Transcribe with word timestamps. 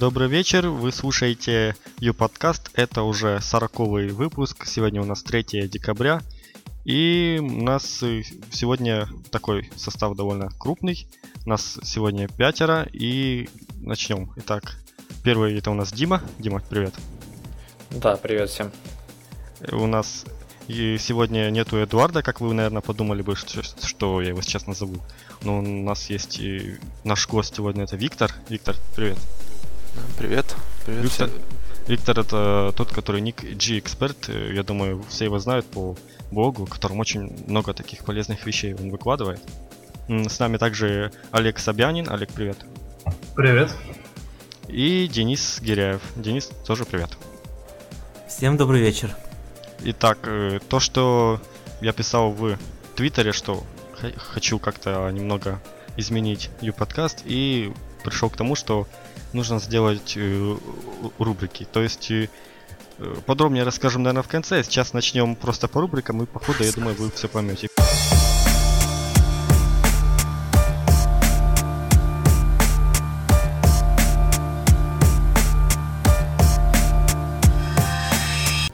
Добрый 0.00 0.26
вечер, 0.26 0.70
вы 0.70 0.90
слушаете 0.90 1.76
Ю-подкаст, 2.00 2.68
это 2.74 3.04
уже 3.04 3.40
сороковый 3.40 4.08
выпуск, 4.08 4.66
сегодня 4.66 5.00
у 5.00 5.04
нас 5.04 5.22
3 5.22 5.68
декабря, 5.68 6.20
и 6.84 7.38
у 7.40 7.62
нас 7.62 8.02
э, 8.02 8.22
сегодня 8.50 9.06
такой 9.30 9.70
состав 9.76 10.16
довольно 10.16 10.50
крупный, 10.58 11.06
у 11.46 11.50
нас 11.50 11.78
сегодня 11.84 12.26
пятеро, 12.26 12.88
и 12.92 13.48
начнем. 13.76 14.32
Итак, 14.38 14.78
первый 15.22 15.56
это 15.56 15.70
у 15.70 15.74
нас 15.74 15.92
Дима. 15.92 16.22
Дима, 16.40 16.60
привет. 16.68 16.94
Да, 17.92 18.16
привет 18.16 18.50
всем. 18.50 18.72
У 19.70 19.86
нас 19.86 20.24
и 20.66 20.96
сегодня 20.98 21.50
нету 21.50 21.76
Эдуарда, 21.76 22.22
как 22.22 22.40
вы, 22.40 22.52
наверное, 22.52 22.82
подумали 22.82 23.22
бы, 23.22 23.36
что, 23.36 23.62
что 23.62 24.20
я 24.20 24.30
его 24.30 24.42
сейчас 24.42 24.66
назову. 24.66 24.96
Но 25.42 25.60
у 25.60 25.62
нас 25.62 26.10
есть 26.10 26.40
и 26.40 26.78
наш 27.04 27.28
гость 27.28 27.54
сегодня, 27.54 27.84
это 27.84 27.94
Виктор. 27.94 28.32
Виктор, 28.48 28.74
привет. 28.96 29.18
Привет. 30.18 30.54
Привет 30.84 31.02
Виктор, 31.04 31.28
всем. 31.28 31.42
Виктор 31.86 32.20
это 32.20 32.72
тот, 32.76 32.92
который 32.92 33.20
ник 33.20 33.42
G-Expert. 33.42 34.52
Я 34.54 34.62
думаю, 34.62 35.04
все 35.08 35.24
его 35.24 35.38
знают 35.38 35.66
по 35.66 35.96
блогу, 36.30 36.66
в 36.66 36.70
котором 36.70 37.00
очень 37.00 37.36
много 37.46 37.74
таких 37.74 38.04
полезных 38.04 38.46
вещей 38.46 38.74
он 38.74 38.90
выкладывает. 38.90 39.40
С 40.08 40.38
нами 40.38 40.56
также 40.56 41.12
Олег 41.30 41.58
Собянин. 41.58 42.08
Олег, 42.08 42.30
привет. 42.32 42.58
Привет. 43.34 43.70
И 44.68 45.08
Денис 45.08 45.60
Гиряев. 45.60 46.00
Денис, 46.16 46.50
тоже 46.66 46.84
привет. 46.84 47.10
Всем 48.28 48.56
добрый 48.56 48.80
вечер. 48.80 49.14
Итак, 49.84 50.18
э, 50.24 50.58
то, 50.68 50.80
что 50.80 51.40
я 51.80 51.92
писал 51.92 52.32
в 52.32 52.58
Твиттере, 52.96 53.32
что 53.32 53.64
хочу 54.16 54.58
как-то 54.58 55.10
немного 55.10 55.60
изменить 55.96 56.50
Ю-подкаст, 56.60 57.22
и 57.24 57.72
пришел 58.02 58.30
к 58.30 58.36
тому, 58.36 58.54
что 58.54 58.86
нужно 59.34 59.58
сделать 59.58 60.14
э, 60.16 60.56
рубрики. 61.18 61.66
То 61.70 61.82
есть 61.82 62.10
э, 62.10 62.28
подробнее 63.26 63.64
расскажем, 63.64 64.02
наверное, 64.02 64.22
в 64.22 64.28
конце. 64.28 64.62
Сейчас 64.62 64.92
начнем 64.92 65.34
просто 65.36 65.68
по 65.68 65.80
рубрикам, 65.80 66.22
и 66.22 66.26
по 66.26 66.38
ходу, 66.38 66.64
я 66.64 66.72
думаю, 66.72 66.96
вы 66.96 67.10
все 67.10 67.28
поймете. 67.28 67.68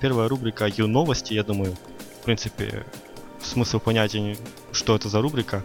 Первая 0.00 0.28
рубрика 0.28 0.66
Ю 0.66 0.86
новости, 0.86 1.34
я 1.34 1.42
думаю, 1.42 1.76
в 2.20 2.24
принципе, 2.24 2.86
смысл 3.42 3.80
понятия, 3.80 4.36
что 4.72 4.96
это 4.96 5.10
за 5.10 5.20
рубрика. 5.20 5.62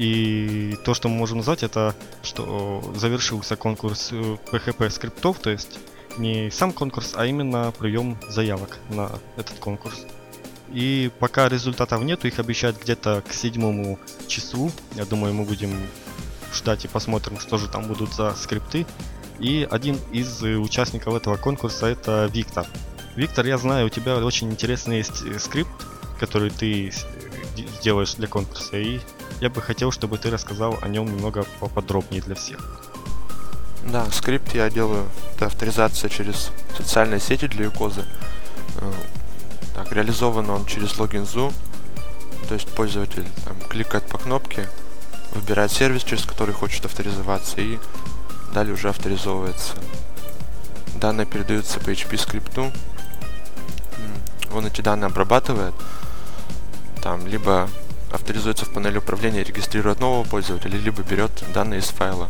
И 0.00 0.78
то, 0.82 0.94
что 0.94 1.10
мы 1.10 1.16
можем 1.16 1.38
назвать, 1.38 1.62
это 1.62 1.94
что 2.22 2.82
завершился 2.96 3.54
конкурс 3.54 4.12
PHP 4.12 4.86
э, 4.86 4.90
скриптов, 4.90 5.38
то 5.40 5.50
есть 5.50 5.78
не 6.16 6.50
сам 6.50 6.72
конкурс, 6.72 7.12
а 7.16 7.26
именно 7.26 7.70
прием 7.78 8.16
заявок 8.26 8.78
на 8.88 9.10
этот 9.36 9.58
конкурс. 9.58 10.06
И 10.72 11.10
пока 11.18 11.50
результатов 11.50 12.02
нету, 12.02 12.28
их 12.28 12.38
обещают 12.38 12.80
где-то 12.82 13.22
к 13.28 13.34
седьмому 13.34 13.98
числу. 14.26 14.72
Я 14.94 15.04
думаю, 15.04 15.34
мы 15.34 15.44
будем 15.44 15.70
ждать 16.54 16.86
и 16.86 16.88
посмотрим, 16.88 17.38
что 17.38 17.58
же 17.58 17.68
там 17.68 17.86
будут 17.86 18.14
за 18.14 18.34
скрипты. 18.36 18.86
И 19.38 19.68
один 19.70 19.98
из 20.12 20.42
э, 20.42 20.56
участников 20.56 21.14
этого 21.14 21.36
конкурса 21.36 21.84
это 21.84 22.24
Виктор. 22.32 22.66
Виктор, 23.16 23.44
я 23.44 23.58
знаю, 23.58 23.88
у 23.88 23.90
тебя 23.90 24.16
очень 24.16 24.50
интересный 24.50 24.96
есть 24.96 25.20
э, 25.26 25.38
скрипт, 25.38 25.70
который 26.18 26.48
ты 26.48 26.90
делаешь 27.82 28.14
для 28.14 28.28
конкурса, 28.28 28.78
и 28.78 29.00
я 29.40 29.48
бы 29.48 29.62
хотел, 29.62 29.90
чтобы 29.90 30.18
ты 30.18 30.30
рассказал 30.30 30.78
о 30.82 30.88
нем 30.88 31.06
немного 31.06 31.44
поподробнее 31.60 32.22
для 32.22 32.34
всех. 32.34 32.58
Да, 33.84 34.06
скрипт 34.10 34.54
я 34.54 34.68
делаю, 34.68 35.06
это 35.34 35.46
авторизация 35.46 36.10
через 36.10 36.50
социальные 36.76 37.20
сети 37.20 37.46
для 37.46 37.64
Юкозы. 37.64 38.04
Э, 38.76 38.92
так, 39.74 39.92
реализован 39.92 40.50
он 40.50 40.66
через 40.66 40.98
логин 40.98 41.22
Zoo, 41.22 41.52
то 42.48 42.54
есть 42.54 42.68
пользователь 42.74 43.26
там, 43.44 43.56
кликает 43.68 44.06
по 44.06 44.18
кнопке, 44.18 44.68
выбирает 45.34 45.72
сервис, 45.72 46.02
через 46.02 46.24
который 46.24 46.54
хочет 46.54 46.84
авторизоваться, 46.84 47.60
и 47.60 47.78
далее 48.52 48.74
уже 48.74 48.90
авторизовывается. 48.90 49.74
Данные 50.96 51.26
передаются 51.26 51.80
по 51.80 51.90
HP 51.90 52.18
скрипту, 52.18 52.70
он 54.52 54.66
эти 54.66 54.80
данные 54.80 55.06
обрабатывает, 55.06 55.74
там, 57.02 57.26
либо 57.26 57.68
авторизуется 58.10 58.64
в 58.64 58.72
панели 58.72 58.98
управления, 58.98 59.44
регистрирует 59.44 60.00
нового 60.00 60.24
пользователя, 60.24 60.78
либо 60.78 61.02
берет 61.02 61.30
данные 61.54 61.80
из 61.80 61.86
файла, 61.86 62.28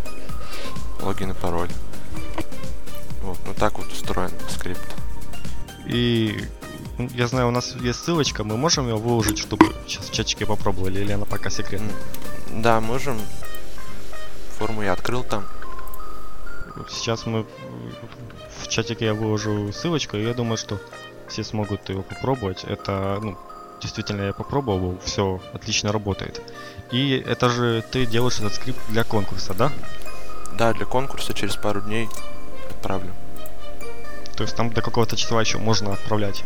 логин 1.01 1.31
и 1.31 1.35
пароль. 1.35 1.71
Вот, 3.23 3.39
ну 3.47 3.55
так 3.55 3.79
вот 3.79 3.91
устроен 3.93 4.33
скрипт. 4.49 4.95
И 5.87 6.45
я 6.99 7.27
знаю, 7.27 7.49
у 7.49 7.51
нас 7.51 7.75
есть 7.77 8.05
ссылочка, 8.05 8.45
мы 8.45 8.57
можем 8.57 8.87
ее 8.89 8.97
выложить, 8.97 9.39
чтобы 9.39 9.75
сейчас 9.87 10.09
в 10.09 10.13
чатике 10.13 10.47
попробовали, 10.47 11.01
или 11.01 11.13
она 11.13 11.25
пока 11.25 11.51
секретная? 11.51 11.95
Да, 12.51 12.81
можем. 12.81 13.19
Форму 14.59 14.83
я 14.83 14.93
открыл 14.93 15.25
там. 15.25 15.47
Сейчас 16.89 17.27
мы 17.27 17.47
в 18.63 18.69
чатике 18.69 19.07
я 19.07 19.15
выложу 19.15 19.73
ссылочку, 19.73 20.17
и 20.17 20.23
я 20.25 20.35
думаю, 20.35 20.57
что 20.57 20.81
все 21.29 21.45
смогут 21.45 21.89
его 21.89 22.03
попробовать. 22.03 22.65
Это, 22.65 23.19
ну, 23.23 23.39
действительно 23.81 24.23
я 24.23 24.33
попробовал, 24.33 24.99
все 25.05 25.41
отлично 25.53 25.93
работает. 25.93 26.41
И 26.91 27.23
это 27.27 27.49
же 27.49 27.85
ты 27.91 28.07
делаешь 28.07 28.39
этот 28.39 28.55
скрипт 28.55 28.81
для 28.89 29.05
конкурса, 29.05 29.55
да? 29.55 29.73
Да, 30.57 30.73
для 30.73 30.87
конкурса 30.87 31.35
через 31.35 31.57
пару 31.57 31.81
дней 31.81 32.09
отправлю. 32.69 33.13
То 34.37 34.45
есть 34.45 34.57
там 34.57 34.73
до 34.73 34.83
какого-то 34.83 35.17
числа 35.17 35.41
еще 35.41 35.59
можно 35.59 35.93
отправлять, 35.93 36.45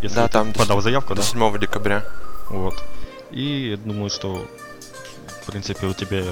если 0.00 0.16
да, 0.16 0.28
там 0.28 0.52
подал 0.52 0.80
заявку, 0.80 1.14
до 1.14 1.20
да? 1.20 1.26
7 1.26 1.58
декабря. 1.58 2.04
Вот. 2.48 2.82
И 3.30 3.78
думаю, 3.84 4.10
что 4.10 4.46
в 5.42 5.46
принципе 5.46 5.86
у 5.86 5.94
тебя 5.94 6.24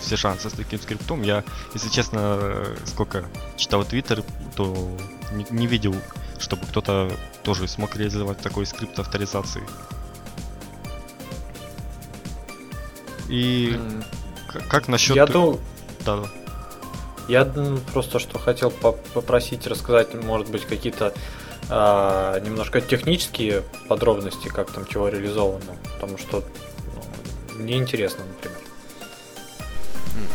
все 0.00 0.16
шансы 0.16 0.50
с 0.50 0.52
таким 0.52 0.80
скриптом. 0.80 1.22
Я, 1.22 1.44
если 1.74 1.88
честно, 1.88 2.64
сколько 2.86 3.24
читал 3.56 3.84
Твиттер, 3.84 4.22
то 4.56 4.96
не, 5.32 5.46
не 5.50 5.66
видел 5.66 5.94
чтобы 6.38 6.66
кто-то 6.66 7.10
тоже 7.42 7.68
смог 7.68 7.96
реализовать 7.96 8.38
такой 8.38 8.66
скрипт 8.66 8.98
авторизации. 8.98 9.62
И 13.28 13.76
mm. 13.76 14.04
как, 14.68 14.88
насчет... 14.88 15.16
Я 15.16 15.26
думал... 15.26 15.60
Да, 16.04 16.16
да. 16.16 16.28
Я 17.28 17.44
просто 17.92 18.18
что 18.18 18.38
хотел 18.38 18.70
попросить 18.70 19.66
рассказать, 19.66 20.14
может 20.14 20.50
быть, 20.50 20.64
какие-то 20.64 21.12
а, 21.68 22.40
немножко 22.40 22.80
технические 22.80 23.62
подробности, 23.88 24.48
как 24.48 24.70
там 24.70 24.86
чего 24.86 25.08
реализовано, 25.08 25.76
потому 25.94 26.16
что 26.16 26.42
ну, 26.94 27.62
мне 27.62 27.76
интересно, 27.76 28.24
например. 28.24 28.58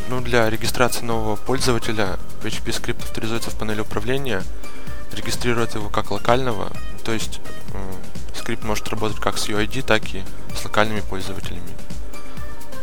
Ну, 0.10 0.22
для 0.22 0.50
регистрации 0.50 1.04
нового 1.04 1.36
пользователя 1.36 2.18
PHP 2.44 2.72
скрипт 2.72 3.02
авторизуется 3.02 3.50
в 3.50 3.58
панели 3.58 3.82
управления 3.82 4.44
регистрирует 5.14 5.76
его 5.76 5.90
как 5.90 6.12
локального, 6.12 6.72
то 7.04 7.12
есть 7.12 7.40
э, 7.74 8.38
скрипт 8.38 8.64
может 8.64 8.88
работать 8.90 9.20
как 9.20 9.38
с 9.38 9.48
UID, 9.48 9.84
так 9.84 10.04
и 10.14 10.24
с 10.56 10.64
локальными 10.66 11.02
пользователями. 11.02 11.70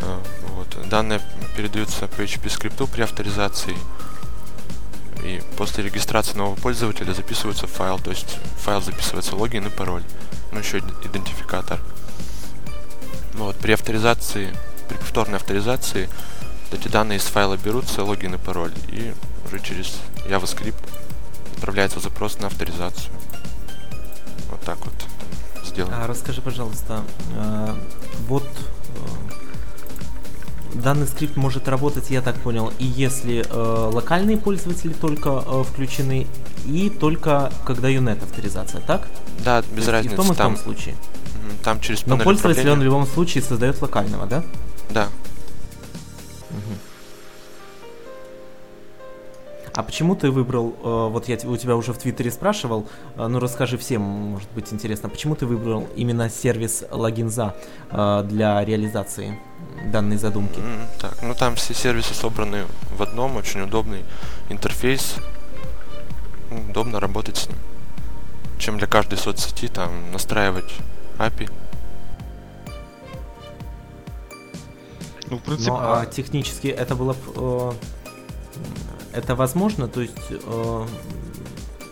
Э, 0.00 0.18
вот. 0.54 0.88
Данные 0.88 1.20
передаются 1.56 2.06
PHP 2.06 2.48
скрипту 2.50 2.86
при 2.86 3.02
авторизации, 3.02 3.76
и 5.22 5.42
после 5.56 5.84
регистрации 5.84 6.36
нового 6.36 6.56
пользователя 6.56 7.12
записывается 7.12 7.66
файл, 7.66 7.98
то 7.98 8.10
есть 8.10 8.38
файл 8.58 8.80
записывается 8.80 9.36
логин 9.36 9.66
и 9.66 9.70
пароль, 9.70 10.02
ну 10.52 10.58
еще 10.58 10.78
идентификатор. 10.78 11.80
Вот, 13.34 13.56
при 13.56 13.72
авторизации, 13.72 14.54
при 14.88 14.96
повторной 14.96 15.36
авторизации 15.36 16.08
эти 16.72 16.88
данные 16.88 17.18
из 17.18 17.24
файла 17.24 17.56
берутся, 17.56 18.04
логин 18.04 18.34
и 18.34 18.38
пароль, 18.38 18.72
и 18.88 19.12
уже 19.46 19.60
через 19.60 19.98
JavaScript 20.26 20.76
отправляется 21.60 22.00
запрос 22.00 22.38
на 22.38 22.46
авторизацию. 22.46 23.12
Вот 24.50 24.60
так 24.62 24.78
вот 24.78 24.94
сделано. 25.66 26.02
А 26.02 26.06
расскажи, 26.06 26.40
пожалуйста, 26.40 27.02
э, 27.36 27.74
вот 28.26 28.48
э, 30.74 30.78
данный 30.78 31.06
скрипт 31.06 31.36
может 31.36 31.68
работать, 31.68 32.08
я 32.10 32.22
так 32.22 32.36
понял, 32.36 32.72
и 32.78 32.84
если 32.84 33.44
э, 33.46 33.90
локальные 33.92 34.38
пользователи 34.38 34.94
только 34.94 35.44
э, 35.46 35.64
включены, 35.64 36.26
и 36.64 36.88
только 36.88 37.52
когда 37.66 37.90
UNET 37.90 38.24
авторизация, 38.24 38.80
так? 38.80 39.06
Да, 39.44 39.62
без 39.70 39.84
То 39.84 39.92
разницы. 39.92 40.14
И 40.14 40.18
в 40.18 40.22
том 40.22 40.30
и 40.30 40.34
в 40.34 40.36
том 40.38 40.56
случае. 40.56 40.94
Там 41.62 41.80
через 41.80 42.06
Но 42.06 42.16
пользователь 42.16 42.70
он 42.70 42.80
в 42.80 42.84
любом 42.84 43.06
случае 43.06 43.42
создает 43.42 43.82
локального, 43.82 44.26
да? 44.26 44.42
Да. 44.88 45.08
А 49.80 49.82
почему 49.82 50.14
ты 50.14 50.30
выбрал, 50.30 50.74
э, 50.84 51.08
вот 51.10 51.26
я 51.26 51.38
у 51.44 51.56
тебя 51.56 51.74
уже 51.74 51.94
в 51.94 51.96
Твиттере 51.96 52.30
спрашивал, 52.30 52.86
э, 53.16 53.26
ну 53.26 53.38
расскажи 53.38 53.78
всем, 53.78 54.02
может 54.02 54.50
быть 54.50 54.70
интересно, 54.74 55.08
почему 55.08 55.34
ты 55.34 55.46
выбрал 55.46 55.88
именно 55.96 56.28
сервис 56.28 56.84
логинза 56.90 57.54
э, 57.90 58.22
для 58.28 58.62
реализации 58.62 59.38
данной 59.86 60.18
задумки? 60.18 60.60
Так, 61.00 61.22
ну 61.22 61.34
там 61.34 61.54
все 61.54 61.72
сервисы 61.72 62.12
собраны 62.12 62.66
в 62.94 63.02
одном, 63.02 63.36
очень 63.36 63.62
удобный 63.62 64.04
интерфейс, 64.50 65.14
удобно 66.68 67.00
работать 67.00 67.38
с 67.38 67.48
ним. 67.48 67.56
Чем 68.58 68.76
для 68.76 68.86
каждой 68.86 69.16
соцсети 69.16 69.66
там 69.68 70.12
настраивать 70.12 70.74
API. 71.16 71.50
Ну, 75.30 75.38
в 75.38 75.40
принципе... 75.40 75.70
Ну, 75.70 75.78
а 75.78 76.04
технически 76.04 76.66
это 76.66 76.94
было... 76.94 77.16
Э, 77.36 77.72
это 79.12 79.34
возможно? 79.34 79.88
То 79.88 80.00
есть... 80.00 80.16
Э, 80.30 80.86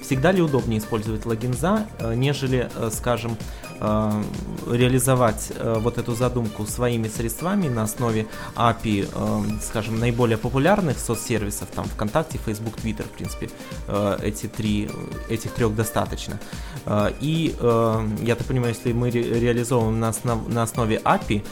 всегда 0.09 0.33
ли 0.33 0.41
удобнее 0.41 0.79
использовать 0.79 1.27
логин 1.27 1.53
за, 1.53 1.87
э, 1.99 2.15
нежели, 2.15 2.71
э, 2.75 2.91
скажем, 2.91 3.37
э, 3.81 4.23
реализовать 4.73 5.53
вот 5.61 5.99
эту 5.99 6.15
задумку 6.15 6.67
своими 6.67 7.09
средствами 7.09 7.69
на 7.69 7.83
основе 7.85 8.27
API, 8.57 9.07
скажем, 9.63 10.01
наиболее 10.01 10.37
популярных 10.37 10.99
соцсервисов, 10.99 11.69
там 11.69 11.85
ВКонтакте, 11.85 12.39
Facebook, 12.45 12.75
Twitter, 12.79 13.05
в 13.05 13.11
принципе, 13.11 13.49
эти 14.21 14.47
три, 14.49 14.91
этих 15.29 15.53
трех 15.53 15.77
достаточно. 15.77 16.41
И 17.21 17.55
я 18.23 18.35
так 18.35 18.47
понимаю, 18.49 18.75
если 18.75 18.93
мы 18.93 19.11
реализовываем 19.11 20.01
на, 20.01 20.09
основ, 20.09 20.49
на 20.49 20.65
основе 20.65 21.01
API 21.05 21.45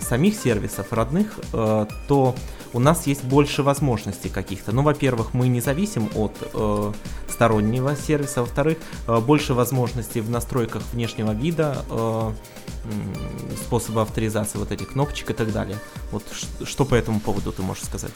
самих 0.00 0.36
сервисов 0.36 0.92
родных, 0.92 1.36
то 1.50 2.34
у 2.72 2.78
нас 2.78 3.06
есть 3.06 3.24
больше 3.24 3.62
возможностей 3.62 4.28
каких-то. 4.28 4.72
Ну, 4.72 4.82
во-первых, 4.82 5.34
мы 5.34 5.48
не 5.48 5.60
зависим 5.60 6.10
от 6.14 6.32
э, 6.54 6.92
стороннего 7.28 7.96
сервиса, 7.96 8.40
во-вторых, 8.40 8.78
э, 9.06 9.18
больше 9.20 9.54
возможностей 9.54 10.20
в 10.20 10.30
настройках 10.30 10.82
внешнего 10.92 11.32
вида, 11.32 11.84
э, 11.90 12.32
способа 13.64 14.02
авторизации 14.02 14.58
вот 14.58 14.72
этих 14.72 14.92
кнопочек 14.92 15.30
и 15.30 15.34
так 15.34 15.52
далее. 15.52 15.78
Вот 16.12 16.22
что 16.64 16.84
по 16.84 16.94
этому 16.94 17.20
поводу 17.20 17.52
ты 17.52 17.62
можешь 17.62 17.84
сказать? 17.84 18.14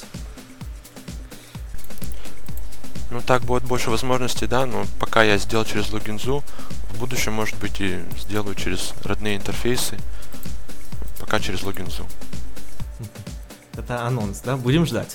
Ну 3.11 3.21
так 3.21 3.43
будет 3.43 3.65
больше 3.65 3.91
возможностей, 3.91 4.47
да, 4.47 4.65
но 4.65 4.85
пока 4.99 5.23
я 5.23 5.37
сделал 5.37 5.67
через 5.67 5.93
логинзу, 5.93 6.43
в 6.91 6.99
будущем, 6.99 7.35
может 7.35 7.59
быть, 7.59 7.81
и 7.81 8.01
сделаю 8.19 8.55
через 8.55 8.95
родные 9.05 9.37
интерфейсы, 9.37 9.99
пока 11.21 11.39
через 11.39 11.63
логинзу. 11.63 12.07
Это 13.77 14.07
анонс, 14.07 14.41
да? 14.41 14.57
Будем 14.57 14.87
ждать. 14.87 15.15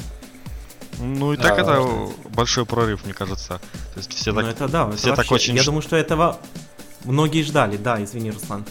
Ну 1.00 1.34
и 1.34 1.38
так 1.38 1.56
да, 1.58 1.62
это 1.62 1.82
ждать. 1.82 2.32
большой 2.34 2.66
прорыв, 2.66 3.06
мне 3.06 3.14
кажется. 3.14 3.60
То 3.94 3.98
есть 3.98 4.14
все 4.14 4.32
ну, 4.32 4.38
так, 4.38 4.46
ну, 4.46 4.52
это 4.52 4.68
да, 4.68 4.92
все 4.92 5.10
это 5.10 5.18
так 5.22 5.32
очень. 5.32 5.56
Я 5.56 5.64
думаю, 5.64 5.82
что 5.82 5.96
этого 5.96 6.40
многие 7.04 7.44
ждали. 7.44 7.78
Да, 7.78 8.04
извини, 8.04 8.32
Руслан. 8.32 8.66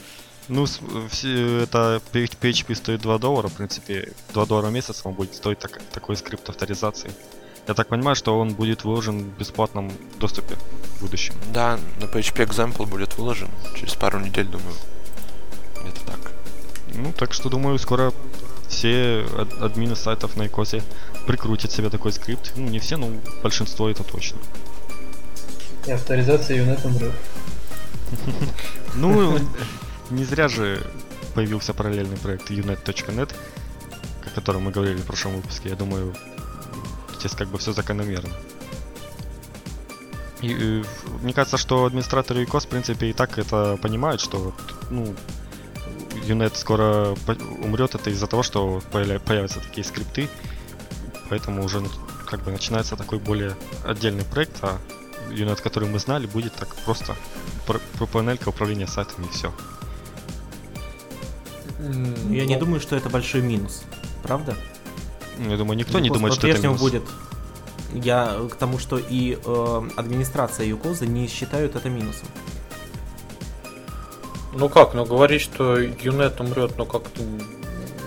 Ну, 0.48 0.66
все, 1.10 1.62
это 1.62 2.00
PHP 2.12 2.74
стоит 2.76 3.00
2 3.00 3.18
доллара, 3.18 3.48
в 3.48 3.54
принципе, 3.54 4.12
2 4.32 4.46
доллара 4.46 4.68
в 4.68 4.72
месяц 4.72 5.04
вам 5.04 5.14
будет 5.14 5.34
стоить 5.34 5.58
так, 5.58 5.80
такой 5.92 6.16
скрипт 6.16 6.48
авторизации. 6.48 7.10
Я 7.66 7.74
так 7.74 7.88
понимаю, 7.88 8.14
что 8.14 8.38
он 8.38 8.54
будет 8.54 8.84
выложен 8.84 9.22
в 9.22 9.38
бесплатном 9.38 9.90
доступе 10.20 10.54
в 10.54 11.00
будущем. 11.00 11.34
Да, 11.52 11.80
на 12.00 12.04
PHP 12.04 12.46
Example 12.46 12.86
будет 12.86 13.18
выложен 13.18 13.48
через 13.74 13.94
пару 13.94 14.20
недель, 14.20 14.46
думаю. 14.46 14.74
Это 15.84 16.04
так. 16.06 16.32
Ну, 16.94 17.12
так 17.12 17.32
что, 17.32 17.48
думаю, 17.48 17.78
скоро 17.80 18.12
все 18.68 19.26
ад- 19.36 19.62
админы 19.62 19.96
сайтов 19.96 20.36
на 20.36 20.46
икосе 20.46 20.82
прикрутят 21.26 21.72
себе 21.72 21.90
такой 21.90 22.12
скрипт. 22.12 22.52
Ну, 22.56 22.68
не 22.68 22.78
все, 22.78 22.96
но 22.96 23.10
большинство 23.42 23.88
это 23.88 24.04
точно. 24.04 24.38
И 25.86 25.90
авторизация 25.90 26.56
Юнет 26.58 26.84
умрет. 26.84 27.12
Ну, 28.94 29.38
не 30.10 30.24
зря 30.24 30.48
же 30.48 30.82
появился 31.34 31.74
параллельный 31.74 32.16
проект 32.16 32.50
unet.net, 32.50 33.34
о 34.24 34.30
котором 34.34 34.62
мы 34.62 34.70
говорили 34.70 34.96
в 34.96 35.04
прошлом 35.04 35.36
выпуске. 35.36 35.68
Я 35.68 35.76
думаю, 35.76 36.14
здесь 37.18 37.32
как 37.32 37.48
бы 37.48 37.58
все 37.58 37.72
закономерно. 37.72 38.30
И, 40.40 40.48
и, 40.48 40.84
мне 41.22 41.32
кажется, 41.32 41.58
что 41.58 41.84
администраторы 41.84 42.44
ИКОС, 42.44 42.64
в 42.64 42.68
принципе, 42.68 43.08
и 43.08 43.12
так 43.12 43.38
это 43.38 43.76
понимают, 43.82 44.20
что 44.20 44.54
ну, 44.90 45.14
Юнет 46.26 46.56
скоро 46.56 47.16
умрет, 47.62 47.94
это 47.94 48.10
из-за 48.10 48.26
того, 48.26 48.42
что 48.42 48.82
появятся 48.90 49.60
такие 49.60 49.84
скрипты, 49.84 50.28
поэтому 51.30 51.64
уже 51.64 51.82
как 52.26 52.42
бы 52.42 52.50
начинается 52.50 52.96
такой 52.96 53.18
более 53.18 53.56
отдельный 53.84 54.24
проект, 54.24 54.58
а 54.62 54.78
Юнет, 55.30 55.60
который 55.60 55.88
мы 55.88 55.98
знали, 55.98 56.26
будет 56.26 56.52
так 56.54 56.74
просто 56.84 57.16
про, 57.66 57.78
про 57.98 58.06
панелька 58.06 58.48
управления 58.48 58.86
сайтом 58.86 59.24
и 59.24 59.28
все. 59.28 59.52
Я 62.30 62.46
не 62.46 62.56
думаю, 62.56 62.80
что 62.80 62.96
это 62.96 63.08
большой 63.08 63.42
минус, 63.42 63.82
правда? 64.22 64.56
Я 65.38 65.56
думаю, 65.56 65.76
никто 65.78 65.98
не 66.00 66.10
думает, 66.10 66.34
что 66.34 66.48
это 66.48 66.62
минус. 66.62 66.80
будет. 66.80 67.02
Я 67.92 68.38
к 68.50 68.56
тому, 68.56 68.78
что 68.78 68.98
и 68.98 69.38
э, 69.42 69.88
администрация 69.96 70.66
Юкоза 70.66 71.06
не 71.06 71.28
считают 71.28 71.76
это 71.76 71.88
минусом. 71.88 72.28
Ну 74.58 74.70
как, 74.70 74.94
ну 74.94 75.04
говорить, 75.04 75.42
что 75.42 75.76
Юнет 75.76 76.40
умрет, 76.40 76.72
ну 76.78 76.86
как-то 76.86 77.20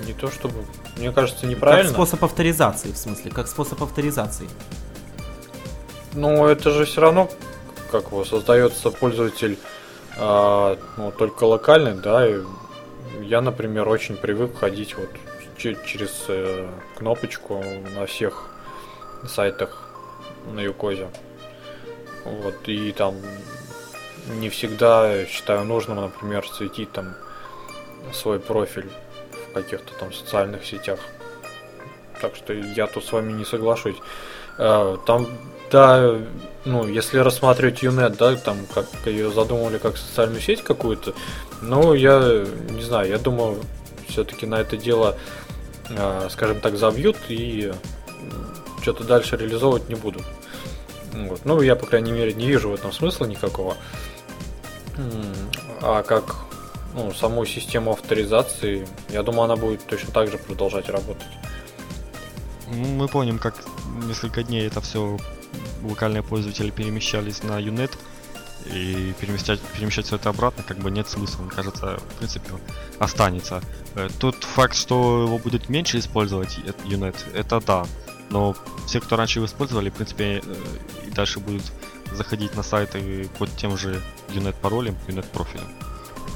не 0.05 0.13
то 0.13 0.31
чтобы. 0.31 0.65
Мне 0.97 1.11
кажется, 1.11 1.45
неправильно. 1.45 1.83
Как 1.83 1.93
способ 1.93 2.23
авторизации, 2.23 2.91
в 2.91 2.97
смысле, 2.97 3.31
как 3.31 3.47
способ 3.47 3.81
авторизации. 3.83 4.49
Ну, 6.13 6.47
это 6.47 6.71
же 6.71 6.85
все 6.85 7.01
равно, 7.01 7.29
как 7.91 8.05
его 8.07 8.25
создается 8.25 8.89
пользователь 8.89 9.59
а, 10.17 10.77
ну, 10.97 11.11
только 11.11 11.43
локальный, 11.43 11.93
да, 11.93 12.27
и 12.27 12.41
я, 13.21 13.41
например, 13.41 13.87
очень 13.87 14.17
привык 14.17 14.57
ходить 14.57 14.95
вот 14.97 15.09
через 15.57 16.25
э, 16.29 16.67
кнопочку 16.95 17.63
на 17.95 18.05
всех 18.05 18.49
сайтах 19.27 19.89
на 20.51 20.61
Юкозе. 20.61 21.09
Вот, 22.25 22.55
и 22.67 22.91
там 22.93 23.15
не 24.29 24.49
всегда 24.49 25.25
считаю 25.25 25.65
нужным, 25.65 26.01
например, 26.01 26.47
светить 26.47 26.91
там 26.91 27.15
свой 28.13 28.39
профиль 28.39 28.89
в 29.49 29.53
каких-то 29.53 29.93
там 29.99 30.13
социальных 30.13 30.65
сетях. 30.65 30.99
Так 32.21 32.35
что 32.35 32.53
я 32.53 32.87
тут 32.87 33.05
с 33.05 33.11
вами 33.11 33.31
не 33.31 33.45
соглашусь. 33.45 33.97
А, 34.57 34.97
там, 35.05 35.27
да, 35.71 36.17
ну, 36.65 36.87
если 36.87 37.19
рассматривать 37.19 37.81
Юнет, 37.81 38.17
да, 38.17 38.35
там, 38.35 38.57
как 38.73 38.85
ее 39.05 39.31
задумывали 39.31 39.77
как 39.77 39.97
социальную 39.97 40.41
сеть 40.41 40.63
какую-то, 40.63 41.13
ну, 41.61 41.93
я 41.93 42.45
не 42.69 42.81
знаю, 42.81 43.09
я 43.09 43.17
думаю, 43.17 43.57
все-таки 44.07 44.45
на 44.45 44.55
это 44.55 44.75
дело, 44.77 45.17
а, 45.89 46.27
скажем 46.29 46.59
так, 46.59 46.77
забьют 46.77 47.17
и 47.29 47.71
что-то 48.81 49.03
дальше 49.03 49.37
реализовывать 49.37 49.89
не 49.89 49.95
будут. 49.95 50.23
Вот. 51.13 51.41
Ну, 51.45 51.61
я, 51.61 51.75
по 51.75 51.85
крайней 51.85 52.11
мере, 52.11 52.33
не 52.33 52.47
вижу 52.47 52.69
в 52.69 52.73
этом 52.73 52.91
смысла 52.91 53.25
никакого. 53.25 53.75
А 55.81 56.03
как 56.03 56.35
ну, 56.93 57.13
саму 57.13 57.45
систему 57.45 57.91
авторизации, 57.91 58.87
я 59.09 59.23
думаю, 59.23 59.43
она 59.43 59.55
будет 59.55 59.85
точно 59.85 60.11
так 60.11 60.29
же 60.31 60.37
продолжать 60.37 60.89
работать. 60.89 61.27
Ну, 62.67 62.85
мы 62.85 63.07
помним, 63.07 63.39
как 63.39 63.55
несколько 64.03 64.43
дней 64.43 64.67
это 64.67 64.81
все 64.81 65.17
локальные 65.83 66.23
пользователи 66.23 66.69
перемещались 66.69 67.43
на 67.43 67.59
Unet, 67.59 67.91
и 68.65 69.13
перемещать, 69.19 69.59
перемещать 69.59 70.05
все 70.05 70.17
это 70.17 70.29
обратно 70.29 70.63
как 70.63 70.77
бы 70.77 70.91
нет 70.91 71.07
смысла, 71.07 71.43
мне 71.43 71.51
кажется, 71.51 71.97
в 71.97 72.17
принципе, 72.17 72.51
останется. 72.99 73.61
Э, 73.95 74.09
тот 74.19 74.43
факт, 74.43 74.75
что 74.75 75.23
его 75.23 75.37
будет 75.37 75.69
меньше 75.69 75.99
использовать 75.99 76.59
Unet, 76.85 77.15
это 77.33 77.61
да, 77.61 77.85
но 78.29 78.55
все, 78.85 78.99
кто 78.99 79.15
раньше 79.15 79.39
его 79.39 79.45
использовали, 79.45 79.89
в 79.89 79.93
принципе, 79.93 80.41
э, 80.43 80.55
и 81.07 81.11
дальше 81.11 81.39
будут 81.39 81.63
заходить 82.11 82.55
на 82.55 82.63
сайты 82.63 83.29
под 83.37 83.55
тем 83.55 83.77
же 83.77 84.01
Unet 84.29 84.55
паролем, 84.61 84.95
Unet 85.07 85.25
профилем. 85.31 85.67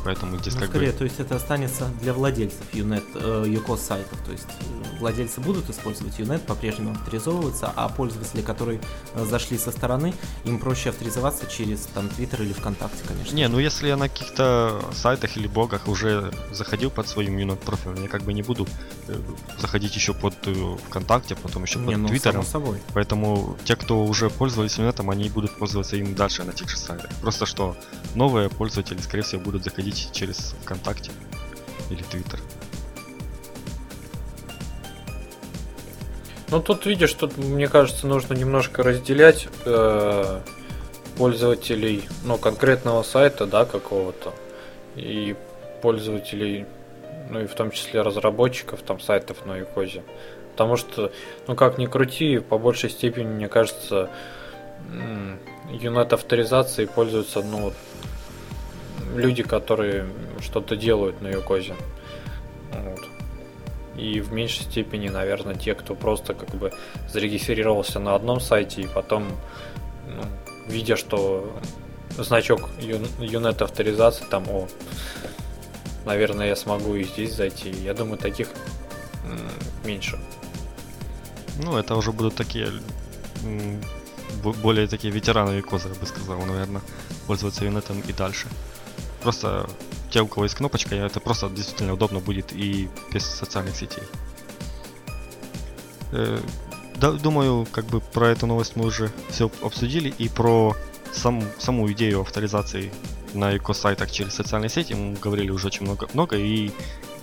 Поэтому 0.04 0.38
здесь 0.38 0.56
ну, 0.56 0.62
как 0.62 0.70
скорее, 0.70 0.92
бы... 0.92 0.98
то 0.98 1.04
есть 1.06 1.20
это 1.20 1.36
останется 1.36 1.90
для 2.02 2.14
владельцев 2.14 2.62
Unet, 2.74 3.04
э, 3.16 3.46
UCOS 3.48 3.78
сайтов. 3.78 4.20
То 4.26 4.32
есть 4.32 4.48
э, 4.48 5.00
владельцы 5.00 5.40
будут 5.40 5.70
использовать 5.70 6.20
Unet, 6.20 6.40
по-прежнему 6.40 6.92
авторизовываться, 6.92 7.72
а 7.76 7.88
пользователи, 7.88 8.42
которые 8.42 8.82
э, 9.14 9.26
зашли 9.26 9.58
со 9.58 9.72
стороны, 9.72 10.14
им 10.44 10.60
проще 10.60 10.90
авторизоваться 10.90 11.46
через 11.48 11.82
там 11.94 12.08
Twitter 12.08 12.44
или 12.44 12.54
ВКонтакте, 12.54 13.04
конечно. 13.08 13.36
Не, 13.36 13.48
ну 13.48 13.60
если 13.60 13.88
я 13.88 13.98
на 13.98 14.10
каких-то 14.10 14.84
сайтах 14.94 15.38
или 15.38 15.48
блогах 15.48 15.88
уже 15.88 16.34
заходил 16.52 16.90
под 16.92 17.08
своим 17.08 17.38
Unet 17.38 17.58
профилем, 17.58 18.02
я 18.02 18.10
как 18.10 18.24
бы 18.24 18.34
не 18.34 18.42
буду 18.42 18.68
э, 19.08 19.18
заходить 19.58 19.96
еще 19.96 20.14
под 20.14 20.36
ВКонтакте, 20.88 21.36
потом 21.36 21.64
еще 21.64 21.80
не, 21.80 21.86
под 21.86 21.98
ну, 21.98 22.08
Твиттером. 22.10 22.44
собой. 22.44 22.80
Поэтому 22.94 23.58
те, 23.64 23.76
кто 23.78 24.04
уже 24.04 24.30
пользовались 24.30 24.78
Unet, 24.78 25.10
они 25.10 25.30
будут 25.30 25.58
пользоваться 25.58 25.96
им 25.96 26.14
дальше 26.14 26.44
на 26.44 26.52
тех 26.52 26.70
же 26.70 26.78
сайтах. 26.78 27.10
Просто 27.22 27.46
что 27.46 27.78
новые 28.16 28.50
пользователи, 28.50 29.00
скорее 29.00 29.24
всего, 29.24 29.42
будут 29.42 29.64
заходить 29.64 29.93
находить 29.94 30.12
через 30.12 30.56
ВКонтакте 30.64 31.12
или 31.90 32.02
Твиттер. 32.04 32.40
Ну 36.50 36.62
тут 36.62 36.86
видишь, 36.86 37.14
тут 37.14 37.38
мне 37.38 37.68
кажется 37.68 38.06
нужно 38.06 38.36
немножко 38.36 38.84
разделять 38.84 39.48
э, 39.66 40.42
пользователей, 41.18 42.04
ну 42.24 42.38
конкретного 42.38 43.04
сайта, 43.04 43.46
да, 43.48 43.66
какого-то 43.66 44.34
и 44.96 45.36
пользователей, 45.82 46.66
ну 47.32 47.42
и 47.42 47.48
в 47.48 47.56
том 47.56 47.72
числе 47.72 48.02
разработчиков 48.02 48.82
там 48.84 49.00
сайтов 49.00 49.46
на 49.46 49.58
Юкозе. 49.58 50.04
Потому 50.52 50.78
что, 50.78 51.12
ну 51.48 51.56
как 51.56 51.80
ни 51.80 51.88
крути, 51.88 52.38
по 52.38 52.60
большей 52.60 52.92
степени, 52.92 53.26
мне 53.26 53.48
кажется, 53.48 54.12
юнет 55.72 56.14
авторизацией 56.14 56.88
пользуются, 56.88 57.42
ну, 57.42 57.74
люди, 59.16 59.44
которые 59.44 60.08
что-то 60.42 60.76
делают 60.76 61.22
на 61.22 61.28
Юкозе. 61.28 61.76
Вот. 62.72 63.02
И 63.96 64.20
в 64.22 64.34
меньшей 64.34 64.64
степени, 64.64 65.10
наверное, 65.10 65.56
те, 65.56 65.76
кто 65.76 65.96
просто 65.96 66.34
как 66.34 66.50
бы 66.56 66.72
зарегистрировался 67.10 68.00
на 68.00 68.16
одном 68.16 68.40
сайте 68.40 68.82
и 68.82 68.88
потом, 68.88 69.28
ну, 70.08 70.24
видя, 70.68 70.96
что 70.96 71.56
значок 72.18 72.70
юнет 72.80 73.62
авторизации, 73.62 74.26
там, 74.26 74.50
о, 74.50 74.68
наверное, 76.06 76.48
я 76.48 76.56
смогу 76.56 76.96
и 76.96 77.04
здесь 77.04 77.36
зайти. 77.36 77.70
Я 77.70 77.94
думаю, 77.94 78.18
таких 78.18 78.50
меньше. 79.86 80.20
Ну, 81.64 81.78
это 81.78 81.96
уже 81.96 82.12
будут 82.12 82.36
такие 82.36 82.70
более 84.64 84.88
такие 84.88 85.14
ветераны 85.14 85.58
Викоза, 85.58 85.90
я 85.90 85.96
бы 85.96 86.06
сказал, 86.06 86.40
наверное, 86.40 86.82
пользоваться 87.28 87.66
юнетом 87.66 88.02
и 88.02 88.14
дальше. 88.14 88.48
Просто 89.24 89.68
те, 90.12 90.22
у 90.22 90.28
кого 90.28 90.44
есть 90.44 90.56
кнопочка, 90.56 90.96
это 90.96 91.20
просто 91.20 91.50
действительно 91.50 91.94
удобно 91.94 92.20
будет 92.20 92.54
и 92.54 92.90
без 93.12 93.26
социальных 93.26 93.76
сетей. 93.76 94.04
Э, 96.12 96.40
да, 96.98 97.12
думаю, 97.12 97.66
как 97.72 97.86
бы 97.86 98.00
про 98.00 98.30
эту 98.30 98.46
новость 98.46 98.76
мы 98.76 98.86
уже 98.86 99.12
все 99.30 99.50
обсудили 99.62 100.14
и 100.18 100.30
про 100.30 100.76
сам, 101.12 101.42
саму 101.58 101.92
идею 101.92 102.22
авторизации 102.22 102.92
на 103.34 103.58
эко-сайтах 103.58 104.12
через 104.12 104.36
социальные 104.36 104.70
сети 104.70 104.94
мы 104.94 105.16
говорили 105.16 105.50
уже 105.50 105.68
очень 105.68 105.86
много, 105.86 106.08
много 106.14 106.38
и 106.38 106.72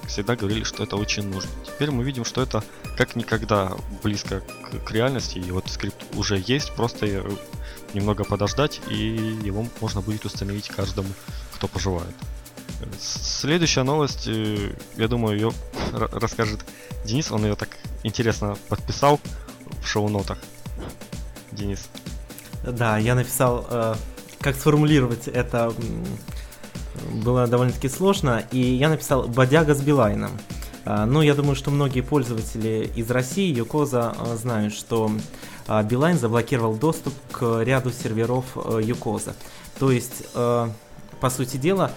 всегда 0.08 0.34
говорили, 0.34 0.64
что 0.64 0.82
это 0.82 0.96
очень 0.96 1.28
нужно. 1.28 1.50
Теперь 1.64 1.90
мы 1.90 2.02
видим, 2.02 2.24
что 2.24 2.42
это 2.42 2.64
как 2.96 3.14
никогда 3.14 3.72
близко 4.02 4.40
к, 4.40 4.84
к 4.84 4.90
реальности, 4.90 5.38
и 5.38 5.50
вот 5.52 5.68
скрипт 5.68 6.04
уже 6.16 6.42
есть, 6.44 6.72
просто 6.74 7.24
немного 7.94 8.24
подождать, 8.24 8.80
и 8.88 8.94
его 9.44 9.66
можно 9.80 10.00
будет 10.00 10.24
установить 10.24 10.68
каждому, 10.68 11.08
кто 11.60 11.68
пожелает. 11.68 12.14
Следующая 12.98 13.82
новость, 13.82 14.26
э, 14.26 14.72
я 14.96 15.08
думаю, 15.08 15.36
ее 15.36 15.52
расскажет 15.92 16.64
Денис, 17.04 17.30
он 17.30 17.44
ее 17.44 17.54
так 17.54 17.68
интересно 18.02 18.56
подписал 18.70 19.20
в 19.82 19.86
шоу-нотах. 19.86 20.38
Денис. 21.52 21.90
Да, 22.64 22.96
я 22.96 23.14
написал, 23.14 23.66
э, 23.68 23.94
как 24.40 24.56
сформулировать 24.56 25.28
это 25.28 25.74
было 27.12 27.46
довольно-таки 27.46 27.90
сложно, 27.90 28.42
и 28.52 28.58
я 28.58 28.88
написал 28.88 29.28
«Бодяга 29.28 29.74
с 29.74 29.82
Билайном». 29.82 30.30
А, 30.86 31.04
ну, 31.04 31.20
я 31.20 31.34
думаю, 31.34 31.56
что 31.56 31.70
многие 31.70 32.00
пользователи 32.00 32.90
из 32.96 33.10
России, 33.10 33.54
Юкоза, 33.54 34.14
а, 34.18 34.36
знают, 34.36 34.72
что 34.72 35.12
Билайн 35.84 36.18
заблокировал 36.18 36.74
доступ 36.74 37.12
к 37.30 37.62
ряду 37.62 37.92
серверов 37.92 38.46
Юкоза. 38.82 39.34
То 39.78 39.92
есть, 39.92 40.24
по 41.20 41.30
сути 41.30 41.56
дела, 41.56 41.92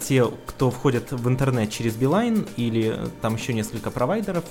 те, 0.00 0.26
кто 0.46 0.70
входят 0.70 1.12
в 1.12 1.28
интернет 1.28 1.70
через 1.70 1.94
Билайн 1.94 2.46
или 2.56 2.98
там 3.22 3.36
еще 3.36 3.54
несколько 3.54 3.90
провайдеров, 3.90 4.44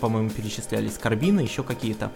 по-моему, 0.00 0.30
перечислялись, 0.30 0.98
Карбина, 0.98 1.40
еще 1.40 1.62
какие-то, 1.62 2.12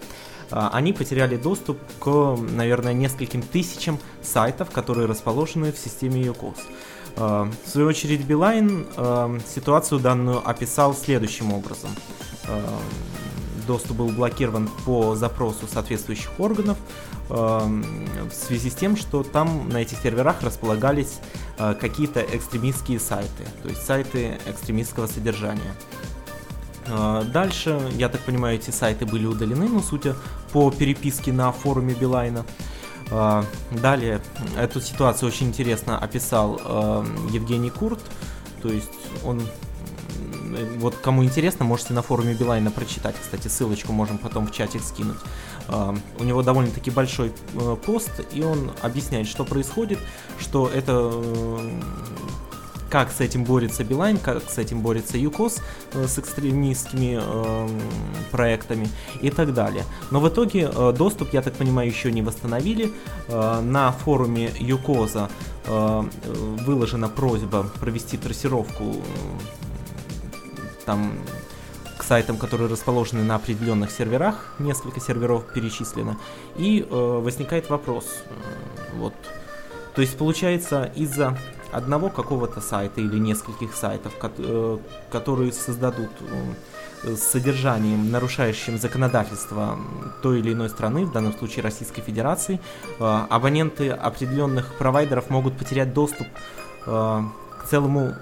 они 0.51 0.93
потеряли 0.93 1.37
доступ 1.37 1.79
к, 1.99 2.37
наверное, 2.37 2.93
нескольким 2.93 3.41
тысячам 3.41 3.99
сайтов, 4.21 4.71
которые 4.71 5.07
расположены 5.07 5.71
в 5.71 5.77
системе 5.77 6.21
UCOS. 6.21 6.57
В 7.15 7.69
свою 7.69 7.87
очередь, 7.87 8.21
Билайн 8.25 8.85
ситуацию 9.47 9.99
данную 9.99 10.47
описал 10.47 10.93
следующим 10.93 11.53
образом. 11.53 11.89
Доступ 13.67 13.97
был 13.97 14.09
блокирован 14.09 14.69
по 14.85 15.15
запросу 15.15 15.67
соответствующих 15.71 16.31
органов 16.39 16.77
в 17.27 18.31
связи 18.31 18.69
с 18.69 18.75
тем, 18.75 18.95
что 18.95 19.23
там 19.23 19.67
на 19.69 19.77
этих 19.77 19.97
серверах 19.99 20.43
располагались 20.43 21.19
какие-то 21.57 22.21
экстремистские 22.21 22.99
сайты, 22.99 23.45
то 23.63 23.69
есть 23.69 23.83
сайты 23.83 24.37
экстремистского 24.45 25.07
содержания. 25.07 25.73
А, 26.87 27.23
дальше, 27.23 27.81
я 27.93 28.09
так 28.09 28.21
понимаю, 28.21 28.57
эти 28.57 28.69
сайты 28.69 29.05
были 29.05 29.25
удалены, 29.25 29.67
но 29.67 29.81
судя 29.81 30.15
по 30.51 30.69
переписке 30.71 31.31
на 31.31 31.51
форуме 31.51 31.93
Билайна. 31.93 32.45
А, 33.11 33.43
далее, 33.71 34.21
эту 34.57 34.81
ситуацию 34.81 35.29
очень 35.29 35.47
интересно 35.47 35.97
описал 35.97 36.59
а, 36.63 37.05
Евгений 37.31 37.69
Курт, 37.69 37.99
то 38.61 38.69
есть 38.69 38.91
он 39.23 39.41
вот 40.77 40.95
кому 40.95 41.23
интересно, 41.23 41.65
можете 41.65 41.93
на 41.93 42.01
форуме 42.01 42.33
Билайна 42.33 42.71
прочитать. 42.71 43.15
Кстати, 43.21 43.47
ссылочку 43.47 43.93
можем 43.93 44.17
потом 44.17 44.47
в 44.47 44.51
чатик 44.51 44.81
скинуть. 44.83 45.17
У 46.19 46.23
него 46.23 46.43
довольно-таки 46.43 46.91
большой 46.91 47.31
э, 47.53 47.75
пост, 47.83 48.11
и 48.31 48.43
он 48.43 48.71
объясняет, 48.83 49.27
что 49.27 49.43
происходит, 49.45 49.97
что 50.39 50.67
это 50.67 51.11
э, 51.11 51.69
как 52.89 53.11
с 53.11 53.19
этим 53.19 53.43
борется 53.43 53.83
Билайн, 53.83 54.17
как 54.17 54.49
с 54.49 54.57
этим 54.57 54.81
борется 54.81 55.17
ЮКОС 55.17 55.57
э, 55.93 56.07
с 56.07 56.19
экстремистскими 56.19 57.19
э, 57.21 57.67
проектами 58.31 58.87
и 59.21 59.29
так 59.29 59.53
далее. 59.53 59.83
Но 60.11 60.19
в 60.19 60.29
итоге 60.29 60.69
э, 60.73 60.93
доступ, 60.97 61.33
я 61.33 61.41
так 61.41 61.53
понимаю, 61.55 61.89
еще 61.89 62.11
не 62.11 62.21
восстановили. 62.21 62.93
Э, 63.27 63.59
на 63.61 63.91
форуме 63.91 64.51
ЮКОЗа 64.59 65.29
э, 65.65 66.03
выложена 66.65 67.09
просьба 67.09 67.63
провести 67.79 68.17
трассировку 68.17 68.83
э, 68.83 69.64
там 70.85 71.13
к 71.97 72.03
сайтам, 72.03 72.37
которые 72.37 72.69
расположены 72.69 73.23
на 73.23 73.35
определенных 73.35 73.91
серверах, 73.91 74.53
несколько 74.59 74.99
серверов 74.99 75.45
перечислено, 75.53 76.17
и 76.57 76.85
э, 76.87 77.19
возникает 77.23 77.69
вопрос, 77.69 78.05
э, 78.25 78.97
вот, 78.97 79.13
то 79.93 80.01
есть 80.01 80.17
получается 80.17 80.91
из-за 80.95 81.37
одного 81.75 82.09
какого-то 82.09 82.61
сайта 82.61 83.01
или 83.01 83.17
нескольких 83.17 83.75
сайтов, 83.75 84.13
э, 84.21 84.77
которые 85.11 85.51
создадут 85.51 86.09
э, 87.03 87.15
с 87.15 87.23
содержанием, 87.23 88.11
нарушающим 88.11 88.77
законодательство 88.77 89.77
той 90.21 90.39
или 90.39 90.53
иной 90.53 90.69
страны, 90.69 91.05
в 91.05 91.11
данном 91.11 91.33
случае 91.33 91.63
Российской 91.63 92.01
Федерации, 92.01 92.59
э, 92.99 93.25
абоненты 93.29 93.89
определенных 93.89 94.73
провайдеров 94.75 95.29
могут 95.29 95.57
потерять 95.57 95.93
доступ 95.93 96.27
к 96.85 97.65
целому 97.67 98.13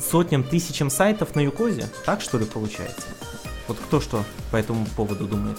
сотням, 0.00 0.42
тысячам 0.42 0.90
сайтов 0.90 1.34
на 1.34 1.40
Юкозе. 1.40 1.88
Так 2.04 2.20
что 2.20 2.38
ли 2.38 2.44
получается? 2.44 3.02
Вот 3.68 3.78
кто 3.78 4.00
что 4.00 4.24
по 4.50 4.56
этому 4.56 4.86
поводу 4.96 5.26
думает? 5.26 5.58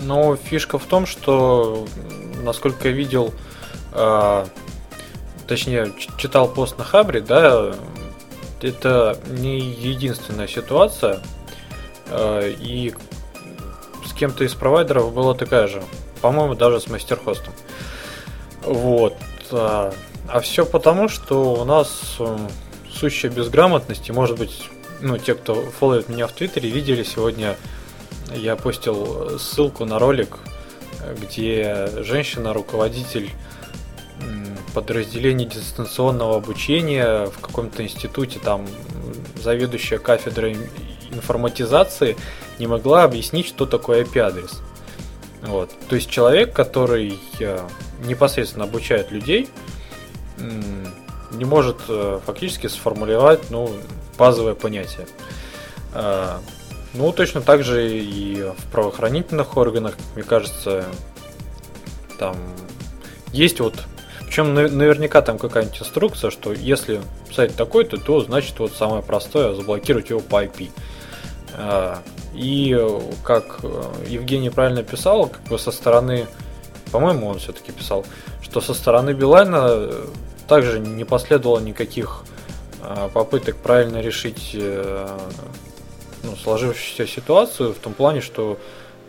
Ну, 0.00 0.36
фишка 0.36 0.78
в 0.78 0.84
том, 0.84 1.06
что, 1.06 1.86
насколько 2.42 2.88
я 2.88 2.94
видел, 2.94 3.32
точнее, 5.46 5.92
читал 6.16 6.48
пост 6.48 6.78
на 6.78 6.84
Хабре, 6.84 7.20
да, 7.20 7.74
это 8.60 9.18
не 9.28 9.60
единственная 9.60 10.46
ситуация, 10.48 11.20
э, 12.06 12.54
и 12.58 12.94
с 14.06 14.12
кем-то 14.12 14.44
из 14.44 14.54
провайдеров 14.54 15.12
была 15.12 15.34
такая 15.34 15.66
же, 15.66 15.82
по-моему, 16.20 16.54
даже 16.54 16.80
с 16.80 16.88
мастерхостом. 16.88 17.52
Вот. 18.62 19.16
А, 19.50 19.92
а 20.28 20.40
все 20.40 20.64
потому, 20.64 21.08
что 21.08 21.54
у 21.54 21.64
нас 21.64 22.18
э, 23.02 23.10
сущая 23.10 23.30
безграмотность, 23.30 24.08
и, 24.08 24.12
может 24.12 24.38
быть, 24.38 24.68
ну, 25.00 25.18
те, 25.18 25.34
кто 25.34 25.54
фолловит 25.54 26.08
меня 26.08 26.26
в 26.26 26.32
Твиттере, 26.32 26.70
видели 26.70 27.02
сегодня, 27.02 27.56
я 28.34 28.56
постил 28.56 29.38
ссылку 29.38 29.84
на 29.84 29.98
ролик, 29.98 30.38
где 31.20 31.88
женщина, 32.02 32.52
руководитель 32.52 33.30
подразделении 34.72 35.44
дистанционного 35.44 36.36
обучения 36.36 37.26
в 37.26 37.38
каком-то 37.40 37.82
институте, 37.82 38.38
там 38.38 38.66
заведующая 39.36 39.98
кафедрой 39.98 40.56
информатизации 41.10 42.16
не 42.58 42.66
могла 42.66 43.04
объяснить, 43.04 43.46
что 43.46 43.66
такое 43.66 44.04
IP-адрес. 44.04 44.62
Вот. 45.42 45.70
То 45.88 45.96
есть 45.96 46.08
человек, 46.08 46.52
который 46.52 47.18
э, 47.40 47.68
непосредственно 48.04 48.64
обучает 48.64 49.10
людей, 49.10 49.48
не 51.32 51.44
может 51.44 51.76
э, 51.88 52.20
фактически 52.24 52.66
сформулировать 52.66 53.50
ну, 53.50 53.70
базовое 54.18 54.54
понятие. 54.54 55.06
Э, 55.94 56.38
ну, 56.94 57.12
точно 57.12 57.40
так 57.40 57.64
же 57.64 57.88
и 57.88 58.42
в 58.56 58.70
правоохранительных 58.70 59.56
органах, 59.56 59.94
мне 60.14 60.24
кажется, 60.24 60.84
там 62.18 62.36
есть 63.32 63.60
вот 63.60 63.74
причем 64.32 64.54
наверняка 64.54 65.20
там 65.20 65.36
какая-нибудь 65.36 65.82
инструкция, 65.82 66.30
что 66.30 66.54
если 66.54 67.02
сайт 67.30 67.54
такой-то, 67.54 67.98
то 67.98 68.20
значит 68.20 68.58
вот 68.60 68.72
самое 68.72 69.02
простое 69.02 69.52
заблокировать 69.52 70.08
его 70.08 70.20
по 70.20 70.42
IP. 70.42 70.70
А, 71.54 71.98
и 72.32 72.74
как 73.24 73.60
э, 73.62 73.82
Евгений 74.08 74.48
правильно 74.48 74.82
писал, 74.82 75.26
как 75.26 75.42
бы 75.42 75.58
со 75.58 75.70
стороны, 75.70 76.26
по-моему, 76.90 77.26
он 77.26 77.40
все-таки 77.40 77.72
писал, 77.72 78.06
что 78.40 78.62
со 78.62 78.72
стороны 78.72 79.10
Билайна 79.10 79.66
э, 79.68 80.06
также 80.48 80.80
не 80.80 81.04
последовало 81.04 81.60
никаких 81.60 82.24
а, 82.82 83.08
попыток 83.08 83.56
правильно 83.56 84.00
решить 84.00 84.50
э, 84.54 85.18
ну, 86.22 86.36
сложившуюся 86.36 87.06
ситуацию 87.06 87.72
в 87.72 87.78
том 87.78 87.94
плане, 87.94 88.20
что 88.20 88.58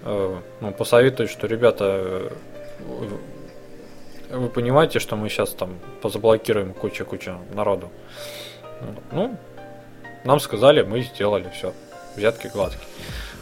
э, 0.03 0.35
ну, 0.61 0.71
посоветовать, 0.71 1.31
что, 1.31 1.47
ребята, 1.47 1.85
э, 1.85 2.29
вы 4.31 4.49
понимаете, 4.49 4.99
что 4.99 5.15
мы 5.15 5.29
сейчас 5.29 5.51
там 5.51 5.79
позаблокируем 6.01 6.73
кучу-кучу 6.73 7.37
народу. 7.53 7.89
Ну, 9.11 9.37
нам 10.23 10.39
сказали, 10.39 10.83
мы 10.83 11.01
сделали 11.01 11.49
все. 11.53 11.73
Взятки 12.15 12.47
гладкие. 12.47 12.87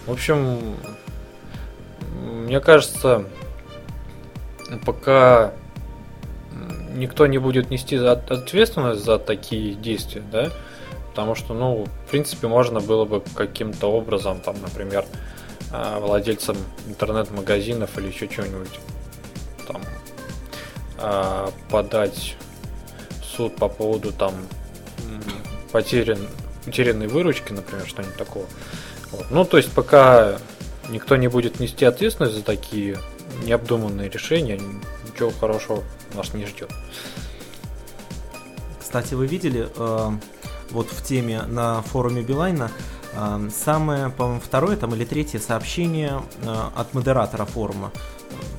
В 0.06 0.12
общем, 0.12 0.76
мне 2.22 2.60
кажется, 2.60 3.26
пока 4.86 5.54
никто 6.96 7.28
не 7.28 7.38
будет 7.38 7.70
нести 7.70 7.96
ответственность 7.96 9.04
за 9.04 9.18
такие 9.18 9.74
действия, 9.74 10.24
да, 10.32 10.52
потому 11.10 11.36
что, 11.36 11.54
ну, 11.54 11.86
в 11.86 12.10
принципе, 12.10 12.48
можно 12.48 12.80
было 12.80 13.06
бы 13.06 13.24
каким-то 13.36 13.88
образом, 13.92 14.40
там, 14.42 14.56
например, 14.62 15.06
а, 15.72 16.00
владельцам 16.00 16.58
интернет-магазинов 16.88 17.98
или 17.98 18.08
еще 18.08 18.28
чего-нибудь 18.28 18.80
там 19.68 19.82
а, 20.98 21.52
подать 21.70 22.36
суд 23.24 23.56
по 23.56 23.68
поводу 23.70 24.12
там 24.12 24.34
потерян, 25.72 26.20
утерянной 26.68 27.08
выручки, 27.08 27.54
например, 27.54 27.88
что-нибудь 27.88 28.18
такого. 28.18 28.46
Вот. 29.12 29.32
Ну, 29.32 29.46
то 29.46 29.58
есть, 29.58 29.72
пока 29.72 30.38
никто 30.90 31.16
не 31.16 31.28
будет 31.28 31.60
нести 31.60 31.86
ответственность 31.86 32.36
за 32.36 32.44
такие 32.44 32.98
необдуманные 33.44 34.10
решения, 34.10 34.60
ничего 35.22 35.40
хорошего 35.40 35.84
нас 36.16 36.34
не 36.34 36.46
ждет. 36.46 36.72
Кстати, 38.80 39.14
вы 39.14 39.28
видели, 39.28 39.70
э, 39.76 40.12
вот 40.72 40.88
в 40.88 41.04
теме 41.04 41.44
на 41.44 41.82
форуме 41.84 42.24
Билайна, 42.24 42.72
э, 43.14 43.50
самое, 43.56 44.10
по-моему, 44.10 44.42
второе 44.42 44.76
там 44.76 44.96
или 44.96 45.06
третье 45.06 45.40
сообщение 45.40 46.22
э, 46.44 46.56
от 46.76 46.94
модератора 46.94 47.46
форума. 47.46 47.92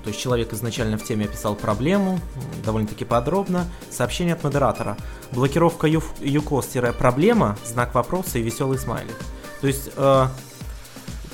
То 0.05 0.09
есть 0.09 0.21
человек 0.21 0.53
изначально 0.53 0.99
в 0.99 1.05
теме 1.05 1.27
описал 1.27 1.55
проблему, 1.55 2.19
довольно-таки 2.65 3.05
подробно. 3.05 3.67
Сообщение 3.91 4.35
от 4.35 4.45
модератора. 4.45 4.97
Блокировка 5.33 5.87
юкос-проблема, 5.87 7.57
знак 7.65 7.95
вопроса 7.95 8.39
и 8.39 8.43
веселый 8.43 8.79
смайлик. 8.79 9.17
То 9.61 9.67
есть, 9.67 9.91
э, 9.97 10.27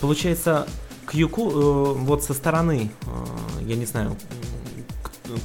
получается, 0.00 0.66
юку, 1.12 1.50
э, 1.50 1.92
вот 1.94 2.22
со 2.22 2.34
стороны, 2.34 2.90
э, 3.06 3.62
я 3.62 3.76
не 3.76 3.86
знаю, 3.86 4.16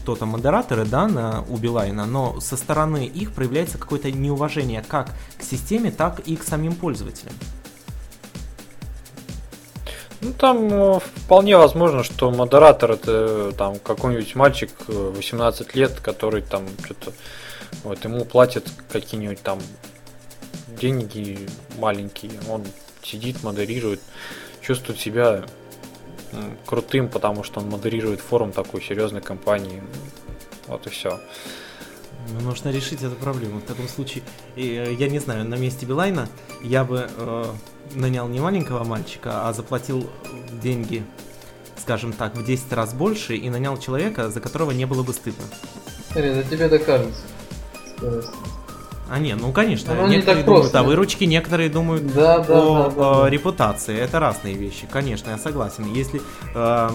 кто 0.01 0.15
там 0.15 0.29
модераторы, 0.29 0.85
да, 0.85 1.07
на 1.07 1.43
у 1.49 1.57
Билайна, 1.57 2.05
но 2.05 2.39
со 2.39 2.57
стороны 2.57 3.05
их 3.05 3.33
проявляется 3.33 3.77
какое-то 3.77 4.11
неуважение 4.11 4.83
как 4.87 5.09
к 5.37 5.43
системе, 5.43 5.91
так 5.91 6.19
и 6.21 6.35
к 6.35 6.43
самим 6.43 6.75
пользователям. 6.75 7.33
Ну, 10.23 10.31
там 10.31 10.71
э, 10.71 10.99
вполне 10.99 11.57
возможно, 11.57 12.03
что 12.03 12.31
модератор 12.31 12.91
это 12.91 13.11
э, 13.11 13.51
там 13.57 13.77
какой-нибудь 13.79 14.35
мальчик 14.35 14.71
18 14.87 15.67
э, 15.67 15.79
лет, 15.79 15.99
который 15.99 16.41
там 16.41 16.65
что-то 16.85 17.11
вот 17.83 18.01
ему 18.05 18.23
платят 18.23 18.65
какие-нибудь 18.89 19.41
там 19.41 19.59
деньги 20.79 21.49
маленькие, 21.77 22.31
он 22.49 22.63
сидит, 23.03 23.43
модерирует, 23.43 23.99
чувствует 24.61 24.99
себя 24.99 25.43
крутым, 26.65 27.09
потому 27.09 27.43
что 27.43 27.59
он 27.59 27.69
модерирует 27.69 28.19
форум 28.19 28.51
такой 28.51 28.81
серьезной 28.81 29.21
компании. 29.21 29.83
Вот 30.67 30.87
и 30.87 30.89
все. 30.89 31.19
Ну, 32.29 32.39
нужно 32.41 32.69
решить 32.69 33.03
эту 33.03 33.15
проблему. 33.15 33.59
В 33.59 33.63
таком 33.63 33.87
случае, 33.87 34.23
я 34.55 35.09
не 35.09 35.19
знаю, 35.19 35.45
на 35.45 35.55
месте 35.55 35.85
Билайна 35.85 36.29
я 36.61 36.85
бы 36.85 37.09
э, 37.15 37.45
нанял 37.95 38.27
не 38.27 38.39
маленького 38.39 38.83
мальчика, 38.83 39.47
а 39.47 39.53
заплатил 39.53 40.09
деньги, 40.61 41.03
скажем 41.77 42.13
так, 42.13 42.35
в 42.35 42.45
10 42.45 42.71
раз 42.73 42.93
больше 42.93 43.35
и 43.35 43.49
нанял 43.49 43.77
человека, 43.77 44.29
за 44.29 44.39
которого 44.39 44.71
не 44.71 44.85
было 44.85 45.03
бы 45.03 45.13
стыдно. 45.13 45.43
Это 46.15 46.43
тебе 46.49 46.65
это 46.65 46.79
кажется. 46.79 47.23
А 49.09 49.19
не, 49.19 49.35
ну 49.35 49.51
конечно, 49.51 49.93
ну, 49.93 50.07
некоторые 50.07 50.43
думают 50.43 50.63
просто. 50.63 50.79
о 50.79 50.83
выручке, 50.83 51.25
некоторые 51.25 51.69
думают 51.69 52.13
да, 52.13 52.39
да, 52.39 52.61
о, 52.61 52.89
да, 52.89 52.95
да, 52.95 53.23
о 53.25 53.29
репутации. 53.29 53.97
Это 53.97 54.19
разные 54.19 54.55
вещи, 54.55 54.87
конечно, 54.89 55.29
я 55.29 55.37
согласен. 55.37 55.91
Если 55.93 56.21
э, 56.55 56.89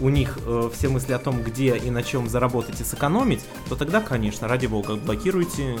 у 0.00 0.08
них 0.08 0.38
э, 0.44 0.70
все 0.74 0.88
мысли 0.88 1.12
о 1.12 1.18
том, 1.18 1.42
где 1.42 1.76
и 1.76 1.90
на 1.90 2.02
чем 2.02 2.28
заработать 2.28 2.80
и 2.80 2.84
сэкономить, 2.84 3.40
то 3.68 3.76
тогда, 3.76 4.00
конечно, 4.00 4.48
ради 4.48 4.66
бога, 4.66 4.96
блокируйте 4.96 5.74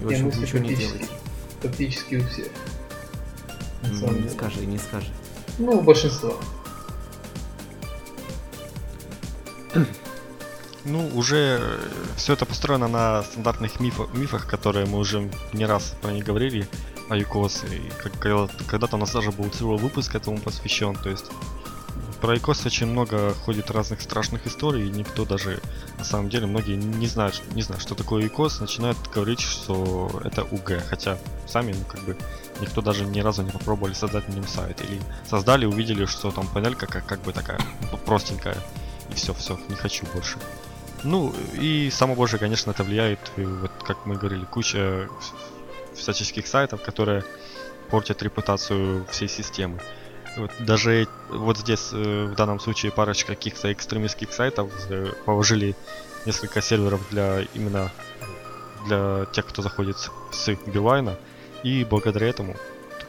и, 0.00 0.04
в 0.04 0.08
общем, 0.08 0.26
ничего 0.28 0.58
не 0.58 0.74
делайте. 0.74 1.08
Практически 1.62 2.16
у 2.16 2.26
всех. 2.26 2.48
Ну, 3.82 4.12
не 4.12 4.28
скажи, 4.28 4.66
не 4.66 4.78
скажи. 4.78 5.08
Ну, 5.58 5.80
большинство. 5.80 6.34
Ну, 10.84 11.08
уже 11.14 11.78
все 12.16 12.32
это 12.32 12.46
построено 12.46 12.88
на 12.88 13.22
стандартных 13.22 13.80
мифах, 13.80 14.12
мифах, 14.14 14.46
которые 14.46 14.86
мы 14.86 14.98
уже 14.98 15.30
не 15.52 15.66
раз 15.66 15.94
про 16.00 16.12
них 16.12 16.24
говорили, 16.24 16.66
о 17.10 17.16
ЮКОС. 17.16 17.64
И 17.64 17.90
когда-то 18.68 18.96
у 18.96 18.98
нас 18.98 19.12
даже 19.12 19.30
был 19.32 19.50
целый 19.50 19.78
выпуск 19.78 20.14
этому 20.14 20.38
посвящен. 20.38 20.94
То 20.94 21.10
есть 21.10 21.26
про 22.20 22.36
ИКОС 22.36 22.66
очень 22.66 22.86
много 22.86 23.34
ходит 23.34 23.70
разных 23.70 24.00
страшных 24.00 24.46
историй, 24.46 24.86
и 24.86 24.90
никто 24.90 25.24
даже, 25.24 25.60
на 25.98 26.04
самом 26.04 26.28
деле, 26.28 26.46
многие 26.46 26.76
не 26.76 27.06
знают, 27.06 27.42
не 27.54 27.62
знают, 27.62 27.82
что 27.82 27.94
такое 27.94 28.26
ИКОС, 28.26 28.60
начинают 28.60 28.98
говорить, 29.12 29.40
что 29.40 30.10
это 30.22 30.44
УГ, 30.44 30.82
хотя 30.88 31.18
сами, 31.46 31.72
ну, 31.72 31.84
как 31.84 32.00
бы, 32.04 32.16
никто 32.60 32.82
даже 32.82 33.04
ни 33.06 33.20
разу 33.20 33.42
не 33.42 33.50
попробовали 33.50 33.94
создать 33.94 34.28
на 34.28 34.34
нем 34.34 34.46
сайт, 34.46 34.82
или 34.82 35.00
создали, 35.28 35.64
увидели, 35.64 36.04
что 36.04 36.30
там 36.30 36.46
панелька 36.46 36.86
как, 36.86 37.06
как 37.06 37.22
бы 37.22 37.32
такая 37.32 37.58
простенькая, 38.04 38.56
и 39.10 39.14
все, 39.14 39.32
все, 39.32 39.58
не 39.68 39.76
хочу 39.76 40.04
больше. 40.12 40.36
Ну, 41.02 41.34
и 41.58 41.90
само 41.90 42.14
больше, 42.14 42.38
конечно, 42.38 42.72
это 42.72 42.84
влияет, 42.84 43.18
вот, 43.36 43.70
как 43.82 44.04
мы 44.06 44.16
говорили, 44.16 44.44
куча 44.44 45.08
всяческих 45.94 46.46
сайтов, 46.46 46.82
которые 46.82 47.24
портят 47.90 48.22
репутацию 48.22 49.06
всей 49.10 49.28
системы. 49.28 49.80
Вот, 50.36 50.50
даже 50.60 51.08
вот 51.28 51.58
здесь 51.58 51.90
э, 51.92 52.26
в 52.26 52.34
данном 52.36 52.60
случае 52.60 52.92
парочка 52.92 53.34
каких-то 53.34 53.72
экстремистских 53.72 54.32
сайтов 54.32 54.70
э, 54.88 55.12
положили 55.24 55.74
несколько 56.24 56.60
серверов 56.60 57.00
для 57.10 57.42
именно 57.54 57.90
для 58.86 59.26
тех, 59.32 59.46
кто 59.46 59.62
заходит 59.62 59.96
с 60.30 60.48
Билайна, 60.66 61.16
и 61.62 61.84
благодаря 61.84 62.28
этому 62.28 62.56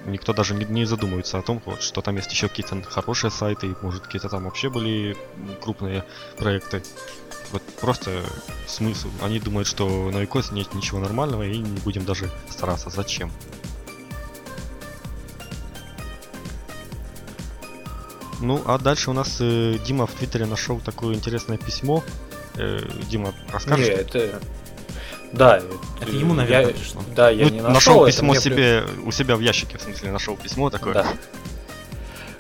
никто 0.06 0.34
даже 0.34 0.56
не, 0.56 0.86
задумывается 0.86 1.38
о 1.38 1.42
том, 1.42 1.62
вот, 1.66 1.84
что 1.84 2.02
там 2.02 2.16
есть 2.16 2.32
еще 2.32 2.48
какие-то 2.48 2.82
хорошие 2.84 3.32
сайты, 3.32 3.68
и 3.68 3.76
может 3.82 4.04
какие-то 4.04 4.30
там 4.30 4.46
вообще 4.46 4.70
были 4.70 5.16
крупные 5.62 6.04
проекты. 6.38 6.84
Вот 7.52 7.62
просто 7.80 8.24
смысл. 8.68 9.10
Они 9.22 9.40
думают, 9.40 9.68
что 9.68 10.10
на 10.12 10.20
Викосе 10.20 10.54
нет 10.54 10.74
ничего 10.74 11.00
нормального, 11.00 11.44
и 11.44 11.58
не 11.58 11.80
будем 11.80 12.06
даже 12.06 12.30
стараться. 12.50 12.90
Зачем? 12.90 13.32
Ну, 18.42 18.62
а 18.66 18.80
дальше 18.80 19.12
у 19.12 19.14
нас 19.14 19.38
э, 19.40 19.78
Дима 19.86 20.08
в 20.08 20.14
Твиттере 20.14 20.46
нашел 20.46 20.80
такое 20.80 21.14
интересное 21.14 21.58
письмо. 21.58 22.04
Э, 22.56 22.80
Дима, 23.10 23.34
расскажешь? 23.52 23.88
Не, 23.88 23.94
это... 23.94 24.42
Да. 25.32 25.62
Это 26.02 26.12
ему, 26.12 26.34
наверное, 26.34 26.72
я... 26.72 26.74
пришло. 26.74 27.04
Да, 27.16 27.30
я 27.30 27.46
ну, 27.46 27.52
не 27.52 27.62
нашел. 27.62 27.74
Нашел 27.74 28.06
письмо 28.08 28.32
мне 28.32 28.42
себе 28.42 28.84
при... 28.84 29.02
у 29.04 29.12
себя 29.12 29.36
в 29.36 29.42
ящике, 29.42 29.78
в 29.78 29.82
смысле, 29.82 30.12
нашел 30.12 30.36
письмо 30.36 30.70
такое. 30.70 30.94
Да. 30.94 31.08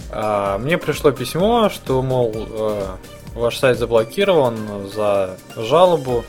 А, 0.09 0.57
мне 0.57 0.77
пришло 0.77 1.11
письмо, 1.11 1.69
что, 1.69 2.01
мол, 2.01 2.33
э, 2.35 2.97
ваш 3.35 3.57
сайт 3.57 3.77
заблокирован 3.77 4.89
за 4.93 5.37
жалобу. 5.55 6.23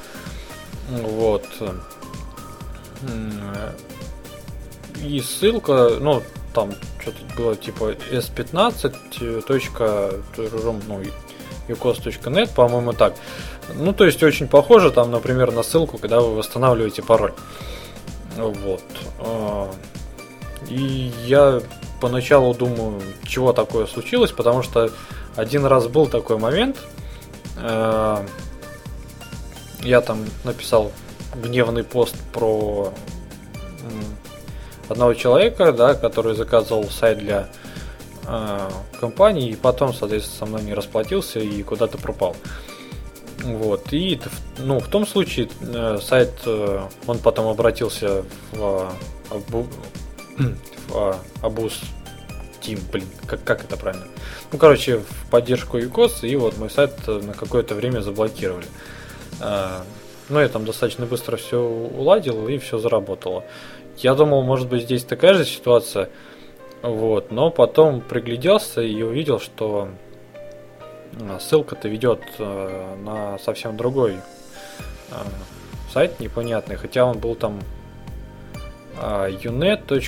Вот. 0.89 1.47
И 5.03 5.21
ссылка, 5.21 5.97
ну, 6.01 6.23
там 6.55 6.73
что-то 7.01 7.19
было 7.37 7.57
типа 7.57 7.93
s15.ru, 8.11 9.43
ну, 10.87 11.01
ucos.net, 11.69 12.55
по-моему, 12.55 12.93
так. 12.93 13.15
Ну, 13.75 13.93
то 13.93 14.05
есть 14.05 14.23
очень 14.23 14.49
похоже 14.49 14.91
там, 14.91 15.11
например, 15.11 15.53
на 15.53 15.63
ссылку, 15.63 15.99
когда 15.99 16.21
вы 16.21 16.37
восстанавливаете 16.37 17.03
пароль. 17.03 17.33
Вот. 18.37 18.83
А, 19.19 19.71
и 20.69 21.13
я 21.25 21.61
поначалу 22.01 22.55
думаю, 22.55 23.01
чего 23.25 23.53
такое 23.53 23.87
случилось, 23.87 24.33
потому 24.33 24.63
что 24.63 24.91
один 25.37 25.67
раз 25.67 25.87
был 25.87 26.07
такой 26.07 26.39
момент, 26.39 26.77
а, 27.57 28.25
я 29.83 30.01
там 30.01 30.25
написал 30.45 30.93
гневный 31.35 31.85
пост 31.85 32.17
про 32.33 32.93
одного 34.89 35.15
человека, 35.15 35.73
да, 35.73 35.95
который 35.95 36.35
заказывал 36.35 36.85
сайт 36.85 37.19
для 37.19 37.49
э, 38.27 38.71
компании, 39.01 39.51
и 39.51 39.57
потом, 39.57 39.93
соответственно, 39.93 40.39
со 40.39 40.47
мной 40.47 40.63
не 40.63 40.75
расплатился 40.75 41.41
и 41.41 41.63
куда-то 41.63 41.99
пропал. 41.99 42.37
Вот. 43.43 43.93
И 43.93 44.21
ну, 44.59 44.79
в 44.79 44.89
том 44.89 45.07
случае 45.07 45.49
э, 45.61 45.99
сайт, 46.03 46.33
э, 46.47 46.81
он 47.07 47.19
потом 47.19 47.49
обратился 47.49 48.25
в, 48.53 48.93
в, 49.31 49.67
в 50.89 51.17
Абус 51.43 51.81
Steam, 52.63 52.81
блин, 52.93 53.07
как, 53.27 53.43
как 53.45 53.65
это 53.65 53.77
правильно? 53.77 54.07
Ну, 54.53 54.59
короче, 54.59 54.99
в 54.99 55.31
поддержку 55.31 55.79
UCOS, 55.79 56.27
и 56.27 56.37
вот 56.37 56.59
мой 56.59 56.71
сайт 56.71 57.07
на 57.07 57.33
какое-то 57.33 57.75
время 57.75 58.01
заблокировали. 58.01 58.67
А, 59.41 59.85
ну, 60.29 60.41
я 60.41 60.49
там 60.49 60.65
достаточно 60.65 61.07
быстро 61.07 61.37
все 61.37 61.61
уладил, 61.61 62.49
и 62.49 62.59
все 62.59 62.79
заработало. 62.79 63.45
Я 63.99 64.15
думал, 64.15 64.43
может 64.43 64.69
быть, 64.69 64.83
здесь 64.83 65.05
такая 65.05 65.35
же 65.35 65.45
ситуация, 65.45 66.09
вот, 66.83 67.31
но 67.31 67.51
потом 67.51 68.01
пригляделся 68.01 68.81
и 68.81 69.03
увидел, 69.03 69.41
что 69.41 69.89
а, 71.21 71.39
ссылка-то 71.41 71.89
ведет 71.89 72.23
э, 72.39 72.97
на 73.05 73.39
совсем 73.39 73.77
другой 73.77 74.13
э, 75.11 75.15
сайт 75.93 76.21
непонятный, 76.21 76.77
хотя 76.77 77.05
он 77.05 77.19
был 77.19 77.35
там 77.35 77.61
э, 79.01 79.31
unet. 79.43 80.03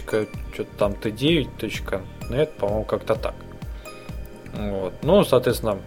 что-то 0.53 0.77
там 0.79 0.95
t9.net, 2.29 2.47
по-моему, 2.59 2.85
как-то 2.85 3.15
так. 3.15 3.35
Вот. 4.53 4.95
Ну, 5.03 5.25
соответственно, 5.25 5.79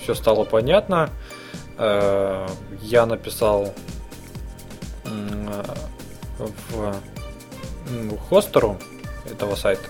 все 0.00 0.14
стало 0.14 0.44
понятно. 0.44 1.10
Э, 1.78 2.46
я 2.80 3.06
написал 3.06 3.72
в, 6.38 6.94
в 7.86 8.18
хостеру 8.28 8.78
этого 9.30 9.54
сайта. 9.54 9.84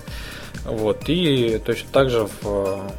Вот, 0.65 1.09
и 1.09 1.61
точно 1.65 1.89
так 1.93 2.11
же 2.11 2.27
в 2.41 2.91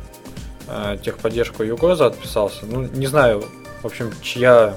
э, 0.68 0.98
техподдержку 1.04 1.64
Югоза 1.64 2.08
отписался. 2.08 2.66
Ну, 2.66 2.84
не 2.84 3.08
знаю, 3.08 3.44
в 3.82 3.86
общем, 3.86 4.12
чья, 4.22 4.76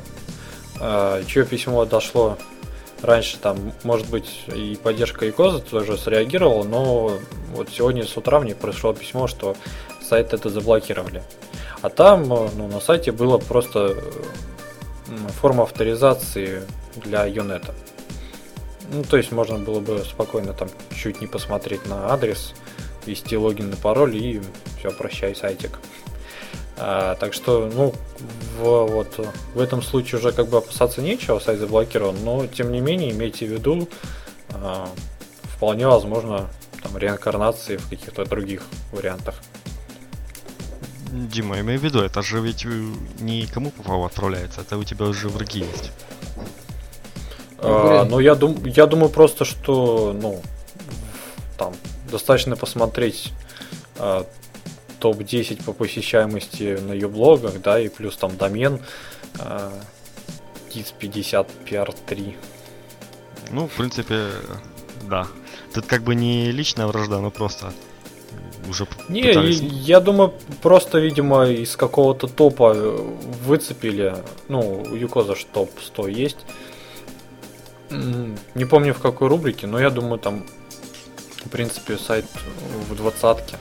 э, 0.80 1.22
чье 1.26 1.44
письмо 1.44 1.84
дошло 1.84 2.38
раньше, 3.02 3.38
там, 3.38 3.72
может 3.84 4.08
быть, 4.08 4.44
и 4.48 4.78
поддержка 4.82 5.26
Югоза 5.26 5.60
тоже 5.60 5.96
среагировала, 5.96 6.64
но 6.64 7.18
вот 7.54 7.68
сегодня 7.70 8.04
с 8.04 8.16
утра 8.16 8.40
мне 8.40 8.54
пришло 8.54 8.92
письмо, 8.92 9.26
что 9.26 9.56
сайт 10.02 10.32
это 10.32 10.48
заблокировали. 10.48 11.22
А 11.82 11.90
там, 11.90 12.32
э, 12.32 12.48
ну, 12.56 12.68
на 12.68 12.80
сайте 12.80 13.12
было 13.12 13.38
просто 13.38 13.96
форма 15.40 15.62
авторизации 15.62 16.62
для 16.96 17.24
Юнета. 17.24 17.74
Ну, 18.90 19.04
то 19.04 19.16
есть 19.16 19.32
можно 19.32 19.58
было 19.58 19.80
бы 19.80 19.98
спокойно 20.00 20.52
там 20.52 20.68
чуть 20.94 21.20
не 21.20 21.26
посмотреть 21.26 21.86
на 21.86 22.12
адрес, 22.12 22.54
ввести 23.06 23.36
логин 23.36 23.72
и 23.72 23.76
пароль 23.76 24.16
и 24.16 24.40
все, 24.78 24.90
прощай, 24.90 25.34
сайтик. 25.34 25.78
А, 26.80 27.16
так 27.16 27.34
что, 27.34 27.68
ну, 27.74 27.92
в, 28.58 28.86
вот, 28.86 29.20
в 29.54 29.60
этом 29.60 29.82
случае 29.82 30.20
уже 30.20 30.32
как 30.32 30.48
бы 30.48 30.58
опасаться 30.58 31.02
нечего, 31.02 31.40
сайт 31.40 31.58
заблокирован, 31.58 32.16
но 32.24 32.46
тем 32.46 32.70
не 32.70 32.80
менее 32.80 33.10
имейте 33.10 33.46
в 33.46 33.50
виду, 33.50 33.88
а, 34.50 34.88
вполне 35.42 35.88
возможно 35.88 36.48
там 36.82 36.96
реинкарнации 36.96 37.78
в 37.78 37.88
каких-то 37.88 38.24
других 38.24 38.62
вариантах. 38.92 39.34
Дима, 41.10 41.58
имей 41.58 41.78
в 41.78 41.82
виду, 41.82 42.00
это 42.00 42.22
же 42.22 42.40
ведь 42.40 42.64
не 43.18 43.46
кому 43.46 43.70
попало 43.70 44.06
отправляется, 44.06 44.60
это 44.60 44.78
у 44.78 44.84
тебя 44.84 45.06
уже 45.06 45.28
враги 45.28 45.60
есть. 45.60 45.90
А, 47.58 48.04
ну, 48.04 48.20
я, 48.20 48.36
дум, 48.36 48.64
я 48.64 48.86
думаю 48.86 49.08
просто, 49.08 49.44
что, 49.44 50.12
ну, 50.12 50.40
там, 51.56 51.74
достаточно 52.10 52.56
посмотреть 52.56 53.32
а, 53.98 54.26
топ-10 54.98 55.64
по 55.64 55.72
посещаемости 55.72 56.78
на 56.80 56.92
ее 56.92 57.08
блогах, 57.08 57.60
да, 57.60 57.80
и 57.80 57.88
плюс 57.88 58.16
там 58.16 58.36
домен 58.36 58.80
а, 59.38 59.72
TIS50 60.70 61.46
PR3. 61.66 62.36
Ну, 63.50 63.68
в 63.68 63.72
принципе, 63.72 64.26
да. 65.08 65.26
Тут 65.74 65.86
как 65.86 66.02
бы 66.02 66.14
не 66.14 66.50
личная 66.50 66.86
вражда, 66.86 67.20
но 67.20 67.30
просто 67.30 67.72
уже 68.68 68.86
Не, 69.08 69.22
пытались... 69.22 69.60
я 69.60 70.00
думаю, 70.00 70.34
просто, 70.62 70.98
видимо, 70.98 71.46
из 71.46 71.76
какого-то 71.76 72.26
топа 72.26 72.74
выцепили. 72.74 74.16
Ну, 74.48 74.82
у 74.82 74.94
Юкоза 74.94 75.34
ж 75.34 75.46
топ 75.52 75.70
100 75.80 76.08
есть. 76.08 76.38
Не 77.90 78.64
помню 78.66 78.92
в 78.92 78.98
какой 78.98 79.28
рубрике, 79.28 79.66
но 79.66 79.80
я 79.80 79.90
думаю, 79.90 80.18
там, 80.18 80.44
в 81.44 81.48
принципе, 81.48 81.96
сайт 81.96 82.26
в 82.90 82.94
двадцатке. 82.94 83.56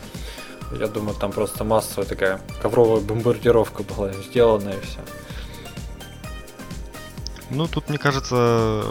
Я 0.71 0.87
думаю, 0.87 1.15
там 1.15 1.31
просто 1.31 1.63
массовая 1.63 2.07
такая 2.07 2.41
ковровая 2.61 3.01
бомбардировка 3.01 3.83
была 3.83 4.11
сделана 4.13 4.69
и 4.69 4.81
все. 4.81 4.99
Ну, 7.49 7.67
тут, 7.67 7.87
мне 7.87 7.97
кажется, 7.97 8.83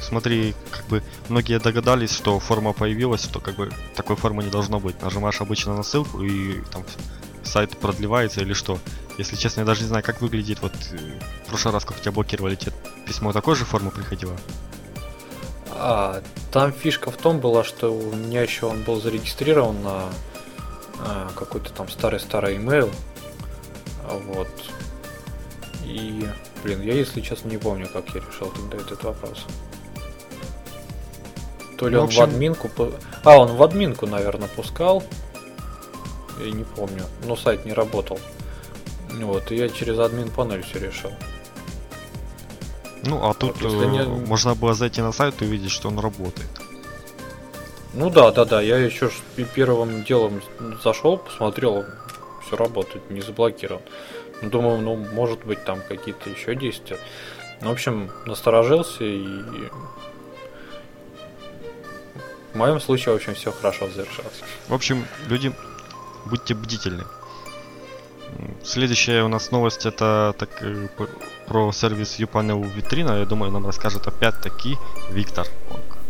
смотри, 0.00 0.54
как 0.70 0.86
бы 0.86 1.02
многие 1.28 1.58
догадались, 1.58 2.14
что 2.14 2.38
форма 2.38 2.72
появилась, 2.72 3.24
что 3.24 3.40
как 3.40 3.56
бы 3.56 3.70
такой 3.94 4.16
формы 4.16 4.42
не 4.42 4.50
должно 4.50 4.80
быть. 4.80 5.00
Нажимаешь 5.02 5.40
обычно 5.40 5.76
на 5.76 5.82
ссылку 5.82 6.22
и 6.22 6.62
там 6.72 6.84
сайт 7.42 7.76
продлевается 7.76 8.40
или 8.40 8.54
что. 8.54 8.78
Если 9.18 9.36
честно, 9.36 9.60
я 9.60 9.66
даже 9.66 9.82
не 9.82 9.88
знаю, 9.88 10.02
как 10.02 10.22
выглядит 10.22 10.60
вот 10.62 10.72
э, 10.92 11.20
в 11.44 11.48
прошлый 11.48 11.72
раз, 11.74 11.84
как 11.84 12.00
тебя 12.00 12.12
блокировали, 12.12 12.56
тебе 12.56 12.72
письмо 13.06 13.32
такой 13.32 13.54
же 13.54 13.64
формы 13.64 13.90
приходило? 13.90 14.36
А, 15.70 16.22
там 16.50 16.72
фишка 16.72 17.10
в 17.10 17.16
том 17.16 17.38
была, 17.38 17.62
что 17.62 17.92
у 17.92 18.14
меня 18.14 18.42
еще 18.42 18.66
он 18.66 18.82
был 18.82 19.00
зарегистрирован 19.00 19.82
на 19.82 20.08
какой-то 21.34 21.72
там 21.72 21.88
старый-старый 21.88 22.56
email. 22.56 22.92
Вот. 24.04 24.48
И, 25.84 26.26
блин, 26.62 26.82
я, 26.82 26.94
если 26.94 27.20
честно, 27.20 27.48
не 27.48 27.58
помню, 27.58 27.88
как 27.92 28.08
я 28.14 28.20
решил 28.20 28.50
тогда 28.50 28.78
этот 28.78 29.02
вопрос. 29.04 29.46
То 31.78 31.88
ли 31.88 31.96
ну, 31.96 32.02
он 32.02 32.06
в, 32.06 32.08
общем... 32.08 32.20
в 32.20 32.24
админку... 32.24 32.70
А, 33.24 33.38
он 33.38 33.56
в 33.56 33.62
админку, 33.62 34.06
наверное, 34.06 34.48
пускал. 34.48 35.02
Я 36.40 36.50
не 36.50 36.64
помню. 36.64 37.04
Но 37.26 37.36
сайт 37.36 37.64
не 37.64 37.72
работал. 37.72 38.18
Вот, 39.10 39.52
и 39.52 39.56
я 39.56 39.68
через 39.68 39.98
админ 39.98 40.30
панель 40.30 40.62
все 40.62 40.78
решил. 40.78 41.10
Ну, 43.04 43.28
а 43.28 43.34
тут 43.34 43.60
вот, 43.60 43.72
э, 43.72 43.86
не... 43.86 44.02
можно 44.04 44.54
было 44.54 44.74
зайти 44.74 45.02
на 45.02 45.12
сайт 45.12 45.42
и 45.42 45.44
увидеть, 45.44 45.70
что 45.70 45.88
он 45.88 45.98
работает. 45.98 46.48
Ну 47.94 48.10
да, 48.10 48.32
да, 48.32 48.44
да. 48.44 48.60
Я 48.60 48.78
еще 48.78 49.10
первым 49.54 50.02
делом 50.04 50.42
зашел, 50.82 51.18
посмотрел, 51.18 51.84
все 52.44 52.56
работает, 52.56 53.08
не 53.10 53.20
заблокирован. 53.20 53.82
Ну, 54.42 54.50
думаю, 54.50 54.80
ну, 54.80 54.96
может 54.96 55.44
быть, 55.44 55.64
там 55.64 55.80
какие-то 55.88 56.28
еще 56.28 56.54
действия. 56.54 56.98
Ну, 57.60 57.68
в 57.68 57.72
общем, 57.72 58.10
насторожился 58.26 59.04
и 59.04 59.42
в 62.52 62.56
моем 62.56 62.80
случае, 62.80 63.14
в 63.14 63.16
общем, 63.16 63.34
все 63.34 63.52
хорошо 63.52 63.88
завершилось. 63.88 64.42
В 64.68 64.74
общем, 64.74 65.06
люди, 65.28 65.52
будьте 66.24 66.54
бдительны. 66.54 67.04
Следующая 68.62 69.22
у 69.22 69.28
нас 69.28 69.50
новость 69.50 69.86
это 69.86 70.34
так, 70.38 70.50
э, 70.62 70.88
про 71.46 71.72
сервис 71.72 72.18
uPanel 72.18 72.64
Витрина. 72.74 73.18
Я 73.18 73.26
думаю, 73.26 73.52
нам 73.52 73.66
расскажет 73.66 74.06
опять-таки 74.06 74.76
Виктор, 75.10 75.46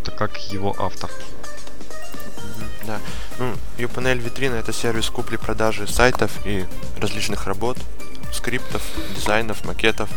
так 0.05 0.17
как 0.17 0.37
его 0.53 0.75
автор. 0.79 1.11
Да. 2.87 3.01
Ну, 3.39 3.55
uPanel 3.79 4.19
Витрина 4.19 4.55
это 4.55 4.73
сервис 4.73 5.09
купли-продажи 5.09 5.87
сайтов 5.87 6.33
и 6.45 6.67
различных 6.99 7.47
работ, 7.47 7.79
скриптов, 8.33 8.83
дизайнов, 9.15 9.65
макетов. 9.65 10.11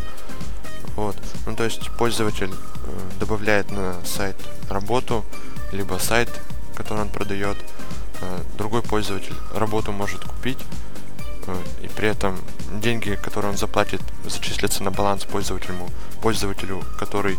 Вот. 0.96 1.16
Ну, 1.46 1.56
то 1.56 1.64
есть 1.64 1.90
пользователь 1.92 2.52
э, 2.52 3.20
добавляет 3.20 3.72
на 3.72 3.96
сайт 4.06 4.36
работу, 4.70 5.24
либо 5.72 5.98
сайт, 6.00 6.30
который 6.76 7.04
он 7.04 7.10
продает. 7.10 7.58
Э, 8.22 8.42
другой 8.58 8.82
пользователь 8.82 9.36
работу 9.54 9.92
может 9.92 10.24
купить, 10.24 10.60
Э, 11.48 11.56
и 11.82 11.88
при 11.88 12.10
этом 12.10 12.38
деньги, 12.82 13.18
которые 13.22 13.52
он 13.52 13.58
заплатит, 13.58 14.02
зачислятся 14.26 14.84
на 14.84 14.92
баланс 14.92 15.24
пользователю, 15.24 15.76
пользователю, 16.22 16.84
который 17.00 17.38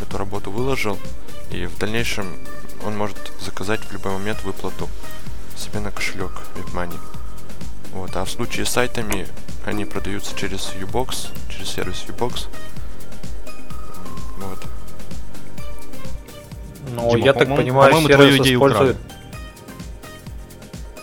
эту 0.00 0.18
работу 0.18 0.50
выложил, 0.50 0.98
и 1.50 1.66
в 1.66 1.78
дальнейшем 1.78 2.26
он 2.84 2.96
может 2.96 3.18
заказать 3.40 3.80
в 3.80 3.92
любой 3.92 4.12
момент 4.12 4.42
выплату 4.44 4.88
себе 5.56 5.80
на 5.80 5.90
кошелек 5.90 6.32
WebMoney. 6.56 6.98
Вот. 7.92 8.16
А 8.16 8.24
в 8.24 8.30
случае 8.30 8.66
с 8.66 8.70
сайтами 8.70 9.26
они 9.64 9.84
продаются 9.84 10.36
через 10.36 10.72
Ubox, 10.80 11.28
через 11.48 11.70
сервис 11.70 12.04
Ubox. 12.08 12.48
Вот. 14.38 14.66
Ну, 16.94 17.10
Дима, 17.10 17.24
я 17.24 17.32
так 17.32 17.48
понимаю, 17.48 17.92
по 17.92 18.00
сервис 18.02 18.46
использует... 18.46 18.96
Украли. 18.96 18.96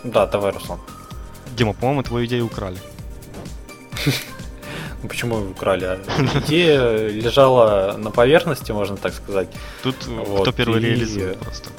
Да, 0.03 0.25
давай, 0.27 0.51
Руслан. 0.51 0.79
Дима, 1.55 1.73
по-моему, 1.73 2.03
твою 2.03 2.25
идею 2.25 2.45
украли. 2.45 2.77
Ну 5.03 5.09
почему 5.09 5.35
украли? 5.51 5.99
Идея 6.45 7.09
лежала 7.09 7.95
на 7.97 8.09
поверхности, 8.09 8.71
можно 8.71 8.95
так 8.95 9.13
сказать. 9.13 9.49
Тут 9.83 10.07
вот, 10.07 10.41
кто 10.43 10.51
первый 10.53 10.81
и... 10.81 10.85
реализует 10.85 11.37
просто. 11.39 11.69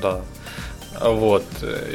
Да. 0.00 0.20
Вот. 1.00 1.44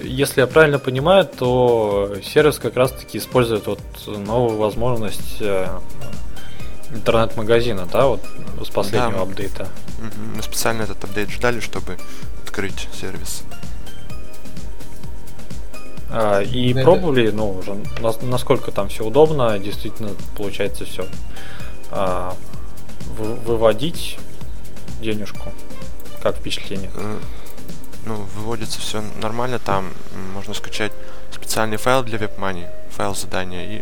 Если 0.04 0.42
я 0.42 0.48
правильно 0.48 0.80
понимаю, 0.80 1.26
то 1.26 2.16
сервис 2.24 2.60
как 2.60 2.76
раз 2.76 2.92
таки 2.92 3.18
использует 3.18 3.68
вот 3.68 3.80
новую 4.08 4.58
возможность 4.58 5.38
э, 5.42 5.68
интернет-магазина, 6.94 7.88
да, 7.92 8.08
вот 8.08 8.22
с 8.62 8.70
последнего 8.70 9.12
да. 9.12 9.22
апдейта. 9.22 9.68
Мы 10.36 10.42
специально 10.44 10.84
этот 10.84 11.04
апдейт 11.04 11.30
ждали, 11.30 11.60
чтобы 11.60 11.98
открыть 12.44 12.88
сервис. 12.94 13.44
А, 16.16 16.42
И 16.42 16.72
Это- 16.74 16.84
пробовали, 16.84 17.32
ну, 17.32 17.58
уже 17.58 17.76
нас- 18.00 18.22
насколько 18.22 18.72
там 18.72 18.88
все 18.90 19.04
удобно, 19.04 19.58
действительно 19.58 20.12
получается 20.38 20.86
все 20.86 21.06
выводить 23.18 24.18
денежку. 25.02 25.52
Как 26.22 26.36
впечатление? 26.38 26.90
Э, 26.96 27.20
Ну, 28.06 28.16
выводится 28.36 28.82
все 28.82 29.02
нормально, 29.22 29.60
там 29.60 29.94
можно 30.34 30.54
скачать 30.54 30.92
специальный 31.32 31.78
файл 31.78 32.04
для 32.04 32.18
WebMoney, 32.18 32.68
файл 32.90 33.16
задания, 33.16 33.64
и 33.78 33.82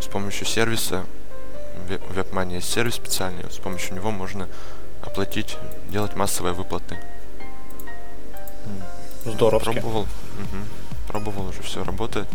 с 0.00 0.06
помощью 0.06 0.46
сервиса, 0.46 1.04
WebMoney 2.14 2.54
есть 2.54 2.72
сервис 2.72 2.94
специальный, 2.94 3.44
с 3.50 3.56
помощью 3.58 3.96
него 3.96 4.10
можно 4.10 4.48
оплатить, 5.02 5.58
делать 5.90 6.16
массовые 6.16 6.54
выплаты. 6.54 6.98
Здоровски. 9.26 9.72
Пробовал, 9.72 10.06
мгм. 10.38 10.64
Пробовал 11.14 11.48
уже, 11.48 11.62
все 11.62 11.84
работает, 11.84 12.26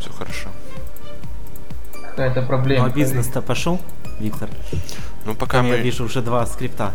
все 0.00 0.10
хорошо. 0.10 0.48
Какая-то 2.10 2.40
Ну 2.40 2.46
проблема. 2.48 2.86
а 2.86 2.90
бизнес-то 2.90 3.40
пошел, 3.40 3.80
Виктор? 4.18 4.50
Ну, 5.24 5.36
пока 5.36 5.58
Там 5.58 5.66
я 5.66 5.72
мы... 5.76 5.78
вижу 5.78 6.04
уже 6.04 6.20
два 6.20 6.44
скрипта. 6.46 6.94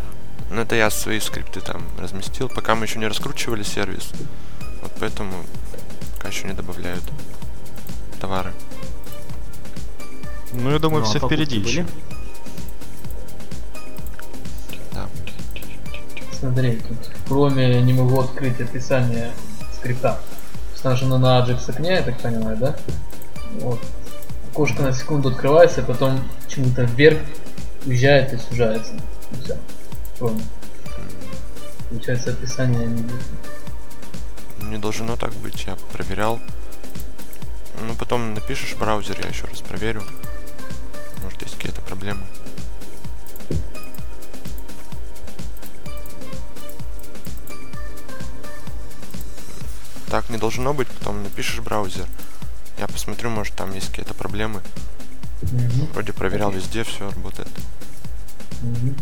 Ну, 0.50 0.60
это 0.60 0.74
я 0.76 0.90
свои 0.90 1.20
скрипты 1.20 1.60
там 1.60 1.82
разместил, 1.98 2.50
пока 2.50 2.74
мы 2.74 2.84
еще 2.84 2.98
не 2.98 3.06
раскручивали 3.06 3.62
сервис. 3.62 4.12
Вот 4.82 4.92
поэтому 5.00 5.32
пока 6.16 6.28
еще 6.28 6.46
не 6.46 6.52
добавляют 6.52 7.02
товары. 8.20 8.52
Ну, 10.52 10.70
я 10.70 10.78
думаю, 10.78 11.04
Ну, 11.04 11.06
а 11.06 11.10
все 11.10 11.20
покупки 11.20 11.42
впереди 11.42 11.56
еще. 11.66 11.82
были? 11.84 11.90
Да. 14.92 15.06
Смотри, 16.38 16.76
тут 16.86 16.98
кроме 17.26 17.80
не 17.80 17.94
могу 17.94 18.20
открыть 18.20 18.60
описание 18.60 19.32
скрипта. 19.78 20.20
Нажимаю 20.84 21.18
на 21.18 21.40
Ajax 21.40 21.70
окне, 21.70 21.92
я 21.94 22.02
так 22.02 22.18
понимаю, 22.18 22.58
да? 22.58 22.76
Вот. 23.60 23.80
Окошко 24.52 24.82
на 24.82 24.92
секунду 24.92 25.30
открывается, 25.30 25.80
а 25.80 25.84
потом 25.84 26.22
почему-то 26.44 26.82
вверх 26.82 27.18
уезжает 27.86 28.34
и 28.34 28.36
сужается. 28.36 28.92
И 29.32 29.42
все. 29.42 29.56
Кроме. 30.18 30.42
Получается 31.88 32.30
описание 32.30 32.86
не 32.86 33.02
будет. 33.02 33.26
Не 34.60 34.76
должно 34.76 35.16
так 35.16 35.32
быть, 35.34 35.64
я 35.66 35.76
проверял. 35.92 36.38
Ну, 37.80 37.94
потом 37.94 38.34
напишешь 38.34 38.74
в 38.74 38.78
браузер, 38.78 39.18
я 39.22 39.28
еще 39.28 39.46
раз 39.46 39.60
проверю. 39.62 40.02
Может, 41.22 41.42
есть 41.42 41.56
какие-то 41.56 41.80
проблемы. 41.80 42.22
Так 50.14 50.30
не 50.30 50.38
должно 50.38 50.72
быть, 50.72 50.86
потом 50.86 51.24
напишешь 51.24 51.58
браузер. 51.58 52.06
Я 52.78 52.86
посмотрю, 52.86 53.30
может, 53.30 53.52
там 53.56 53.74
есть 53.74 53.88
какие-то 53.88 54.14
проблемы. 54.14 54.60
Мгм. 55.42 55.88
Вроде 55.92 56.12
проверял 56.12 56.52
везде, 56.52 56.84
все 56.84 57.10
работает. 57.10 57.48
Мгм. 58.62 58.96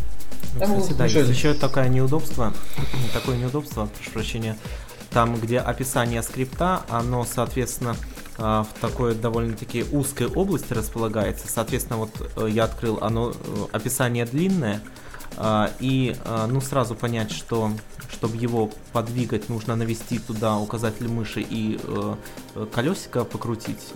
Ну, 0.55 0.81
Кстати, 0.81 0.97
да, 0.97 1.05
еще 1.05 1.19
есть 1.19 1.31
еще 1.33 1.53
такое 1.53 1.89
неудобство, 1.89 2.55
такое 3.13 3.37
неудобство, 3.37 3.91
прошу 3.95 4.11
прощения, 4.11 4.57
там, 5.11 5.39
где 5.39 5.59
описание 5.59 6.23
скрипта, 6.23 6.81
оно, 6.89 7.27
соответственно, 7.27 7.95
а, 8.39 8.65
в 8.65 8.81
такой 8.81 9.15
довольно-таки 9.15 9.85
узкой 9.93 10.29
области 10.29 10.73
располагается. 10.73 11.47
Соответственно, 11.47 11.99
вот 11.99 12.33
э, 12.37 12.49
я 12.49 12.65
открыл, 12.65 12.99
оно 13.03 13.33
э, 13.33 13.67
описание 13.73 14.25
длинное, 14.25 14.81
а, 15.37 15.71
и 15.79 16.17
а, 16.25 16.47
ну 16.47 16.63
сразу 16.63 16.95
понять, 16.95 17.33
что 17.33 17.71
чтобы 18.23 18.37
его 18.37 18.71
подвигать, 18.93 19.49
нужно 19.49 19.75
навести 19.75 20.21
туда 20.21 20.57
указатель 20.57 21.09
мыши 21.09 21.41
и 21.41 21.81
э, 21.83 22.15
э, 22.55 22.67
колесико 22.73 23.25
покрутить. 23.25 23.95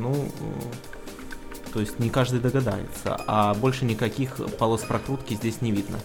Ну, 0.00 0.14
э, 0.14 1.72
то 1.74 1.80
есть 1.80 1.98
не 1.98 2.08
каждый 2.08 2.40
догадается, 2.40 3.20
а 3.26 3.52
больше 3.52 3.84
никаких 3.84 4.40
полос 4.58 4.80
прокрутки 4.80 5.34
здесь 5.34 5.60
не 5.60 5.72
видно. 5.72 5.98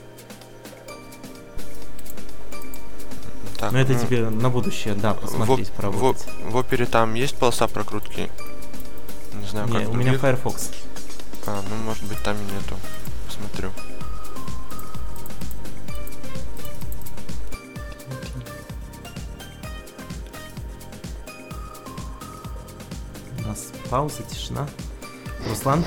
Так, 3.58 3.72
Но 3.72 3.80
это 3.80 3.94
ну, 3.94 4.00
тебе 4.00 4.30
на 4.30 4.50
будущее, 4.50 4.94
да, 4.96 5.14
посмотреть, 5.14 5.70
в, 5.70 5.72
поработать. 5.72 6.28
в, 6.44 6.52
в 6.52 6.56
опере 6.58 6.86
там 6.86 7.14
есть 7.14 7.38
полоса 7.38 7.70
прокрутки? 7.70 8.30
Не 9.34 9.48
знаю, 9.48 9.68
Не, 9.68 9.80
как 9.80 9.88
у 9.88 9.94
меня 9.94 10.12
других. 10.12 10.20
Firefox. 10.20 10.72
А, 11.48 11.62
ну 11.70 11.76
может 11.86 12.04
быть 12.04 12.22
там 12.22 12.36
и 12.36 12.54
нету. 12.54 12.76
Посмотрю. 13.28 13.72
Пауза, 23.92 24.24
тишина. 24.24 24.68
Руслан? 25.50 25.84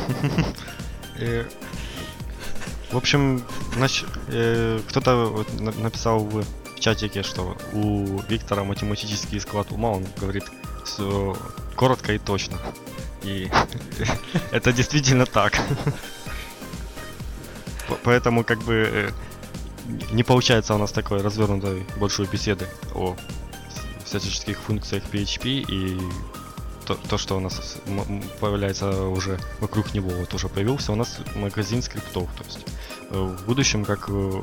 Э, 1.19 1.45
В 2.93 2.97
общем, 2.97 3.43
э, 4.29 4.81
кто-то 4.89 5.45
написал 5.81 6.19
в 6.21 6.45
чатике, 6.79 7.23
что 7.23 7.57
у 7.73 8.19
Виктора 8.29 8.63
математический 8.65 9.41
склад 9.41 9.73
ума, 9.73 9.91
он 9.91 10.05
говорит 10.21 10.45
всё 10.85 11.37
коротко 11.77 12.13
и 12.13 12.19
точно. 12.19 12.59
И 13.23 13.51
это 14.53 14.73
действительно 14.73 15.25
так. 15.25 15.59
Поэтому 18.05 18.45
как 18.45 18.59
бы 18.59 18.75
э, 18.93 19.11
не 20.13 20.25
получается 20.25 20.75
у 20.75 20.79
нас 20.79 20.93
такой 20.93 21.23
развернутой 21.23 21.87
большой 21.97 22.27
беседы 22.27 22.67
о 22.95 23.17
всяческих 24.05 24.59
функциях 24.59 25.03
PHP 25.13 25.65
и 25.69 26.01
то, 26.87 26.95
то, 26.95 27.19
что 27.19 27.37
у 27.37 27.41
нас 27.41 27.79
появляется 28.41 29.07
уже 29.07 29.39
вокруг 29.61 29.95
него, 29.95 30.11
вот 30.11 30.33
уже 30.35 30.49
появился 30.49 30.93
у 30.93 30.95
нас 30.95 31.19
магазин 31.35 31.83
скриптов. 31.83 32.31
То 32.37 32.45
есть 32.45 32.67
э, 33.11 33.19
в 33.19 33.47
будущем, 33.47 33.85
как 33.85 34.09
э, 34.09 34.43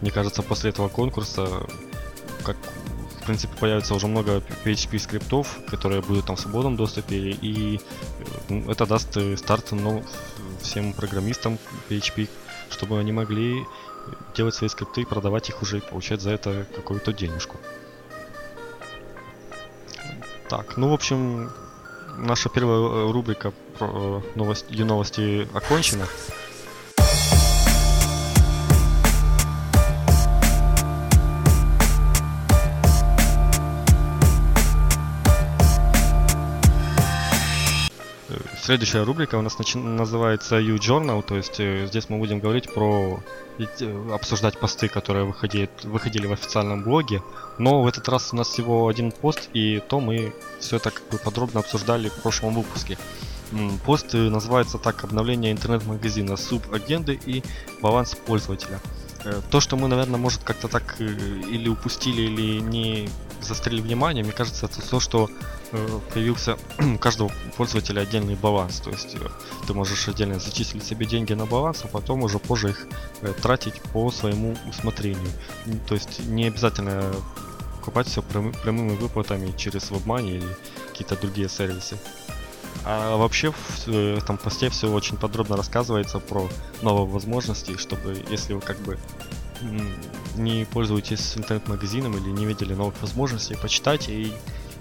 мне 0.00 0.10
кажется, 0.10 0.42
после 0.42 0.70
этого 0.70 0.88
конкурса, 0.88 1.66
как 2.44 2.56
в 3.20 3.26
принципе 3.26 3.56
появится 3.58 3.94
уже 3.94 4.06
много 4.06 4.42
PHP 4.64 4.98
скриптов, 4.98 5.58
которые 5.68 6.02
будут 6.02 6.26
там 6.26 6.36
в 6.36 6.40
свободном 6.40 6.76
доступе, 6.76 7.16
и 7.16 7.80
э, 8.48 8.70
это 8.70 8.86
даст 8.86 9.16
старт 9.36 9.72
ну, 9.72 10.04
всем 10.62 10.92
программистам 10.92 11.58
PHP, 11.88 12.28
чтобы 12.70 12.98
они 12.98 13.12
могли 13.12 13.64
делать 14.34 14.54
свои 14.54 14.68
скрипты 14.68 15.02
и 15.02 15.04
продавать 15.04 15.48
их 15.48 15.62
уже 15.62 15.78
и 15.78 15.80
получать 15.80 16.20
за 16.20 16.30
это 16.30 16.66
какую-то 16.74 17.12
денежку. 17.12 17.58
Так, 20.48 20.78
ну 20.78 20.88
в 20.88 20.94
общем, 20.94 21.52
наша 22.18 22.48
первая 22.48 22.78
э, 22.78 23.12
рубрика 23.12 23.52
про 23.78 23.86
э, 23.86 24.20
новости, 24.34 24.82
новости 24.82 25.48
окончена. 25.54 26.06
Следующая 38.68 39.02
рубрика 39.02 39.36
у 39.36 39.40
нас 39.40 39.56
начи- 39.58 39.78
называется 39.78 40.56
U-Journal, 40.56 41.22
то 41.22 41.36
есть 41.36 41.58
э, 41.58 41.86
здесь 41.86 42.10
мы 42.10 42.18
будем 42.18 42.38
говорить 42.38 42.70
про 42.70 43.18
э, 43.58 44.12
обсуждать 44.12 44.60
посты, 44.60 44.88
которые 44.88 45.24
выходили, 45.24 45.70
выходили 45.84 46.26
в 46.26 46.32
официальном 46.32 46.82
блоге, 46.82 47.22
но 47.56 47.82
в 47.82 47.86
этот 47.86 48.06
раз 48.10 48.28
у 48.34 48.36
нас 48.36 48.48
всего 48.48 48.88
один 48.88 49.10
пост, 49.10 49.48
и 49.54 49.82
то 49.88 50.00
мы 50.00 50.34
все 50.60 50.76
это 50.76 50.90
как 50.90 51.02
бы 51.08 51.16
подробно 51.16 51.60
обсуждали 51.60 52.10
в 52.10 52.20
прошлом 52.20 52.52
выпуске. 52.56 52.98
Пост 53.86 54.14
э, 54.14 54.18
называется 54.18 54.76
так 54.76 55.02
«Обновление 55.02 55.50
интернет-магазина, 55.50 56.36
субагенды 56.36 57.18
и 57.24 57.42
баланс 57.80 58.16
пользователя». 58.16 58.80
Э, 59.24 59.40
То, 59.50 59.60
что 59.60 59.76
мы, 59.76 59.88
наверное, 59.88 60.18
может 60.18 60.42
как-то 60.42 60.68
так 60.68 60.96
э, 61.00 61.04
или 61.04 61.68
упустили, 61.68 62.22
или 62.22 62.60
не 62.60 63.08
застряли 63.40 63.80
внимание, 63.80 64.24
мне 64.24 64.32
кажется, 64.32 64.66
это 64.66 64.80
то, 64.88 65.00
что 65.00 65.28
э, 65.72 66.00
появился 66.12 66.56
у 66.78 66.98
каждого 66.98 67.30
пользователя 67.56 68.00
отдельный 68.00 68.34
баланс. 68.34 68.80
То 68.80 68.90
есть 68.90 69.16
ты 69.66 69.74
можешь 69.74 70.08
отдельно 70.08 70.38
зачислить 70.38 70.84
себе 70.84 71.06
деньги 71.06 71.32
на 71.34 71.46
баланс, 71.46 71.80
а 71.84 71.88
потом 71.88 72.22
уже 72.22 72.38
позже 72.38 72.70
их 72.70 72.86
тратить 73.42 73.80
по 73.92 74.10
своему 74.10 74.56
усмотрению. 74.68 75.30
То 75.88 75.94
есть 75.94 76.20
не 76.26 76.46
обязательно 76.46 77.12
покупать 77.78 78.08
все 78.08 78.22
прямыми 78.22 78.96
выплатами 78.96 79.52
через 79.56 79.90
WebMoney 79.90 80.36
или 80.36 80.56
какие-то 80.88 81.16
другие 81.16 81.48
сервисы. 81.48 81.96
А 82.90 83.18
вообще 83.18 83.50
в 83.50 83.88
этом 84.16 84.38
посте 84.38 84.70
все 84.70 84.90
очень 84.90 85.18
подробно 85.18 85.58
рассказывается 85.58 86.20
про 86.20 86.48
новые 86.80 87.06
возможности, 87.06 87.76
чтобы 87.76 88.24
если 88.30 88.54
вы 88.54 88.62
как 88.62 88.78
бы 88.78 88.98
не 90.36 90.64
пользуетесь 90.64 91.36
интернет-магазином 91.36 92.16
или 92.16 92.30
не 92.30 92.46
видели 92.46 92.72
новых 92.72 92.98
возможностей, 93.02 93.58
почитайте 93.60 94.14
и 94.14 94.32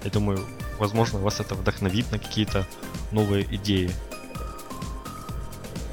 я 0.05 0.09
думаю, 0.09 0.39
возможно, 0.79 1.19
вас 1.19 1.41
это 1.41 1.53
вдохновит 1.53 2.09
на 2.13 2.17
какие-то 2.17 2.65
новые 3.11 3.43
идеи. 3.55 3.91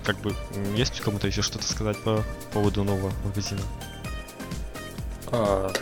Как 0.05 0.16
бы, 0.20 0.37
есть 0.77 1.00
кому-то 1.00 1.27
еще 1.27 1.42
что-то 1.42 1.66
сказать 1.66 1.98
по 1.98 2.22
поводу 2.53 2.85
нового 2.85 3.11
магазина? 3.24 3.62
А, 5.33 5.72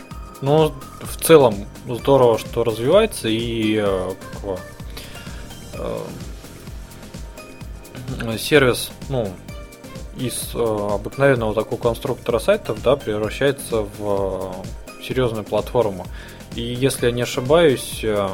Ну, 0.41 0.73
в 1.01 1.17
целом, 1.23 1.67
здорово, 1.87 2.39
что 2.39 2.63
развивается 2.63 3.27
и 3.27 3.75
э, 3.75 4.15
сервис, 8.37 8.91
ну, 9.09 9.31
из 10.17 10.51
э, 10.53 10.59
обыкновенного 10.59 11.53
такого 11.53 11.79
конструктора 11.79 12.39
сайтов, 12.39 12.81
да, 12.83 12.95
превращается 12.95 13.81
в 13.81 14.53
э, 14.99 15.03
серьезную 15.03 15.43
платформу. 15.43 16.05
И 16.55 16.61
если 16.61 17.07
я 17.07 17.11
не 17.11 17.23
ошибаюсь, 17.23 18.01
э, 18.03 18.27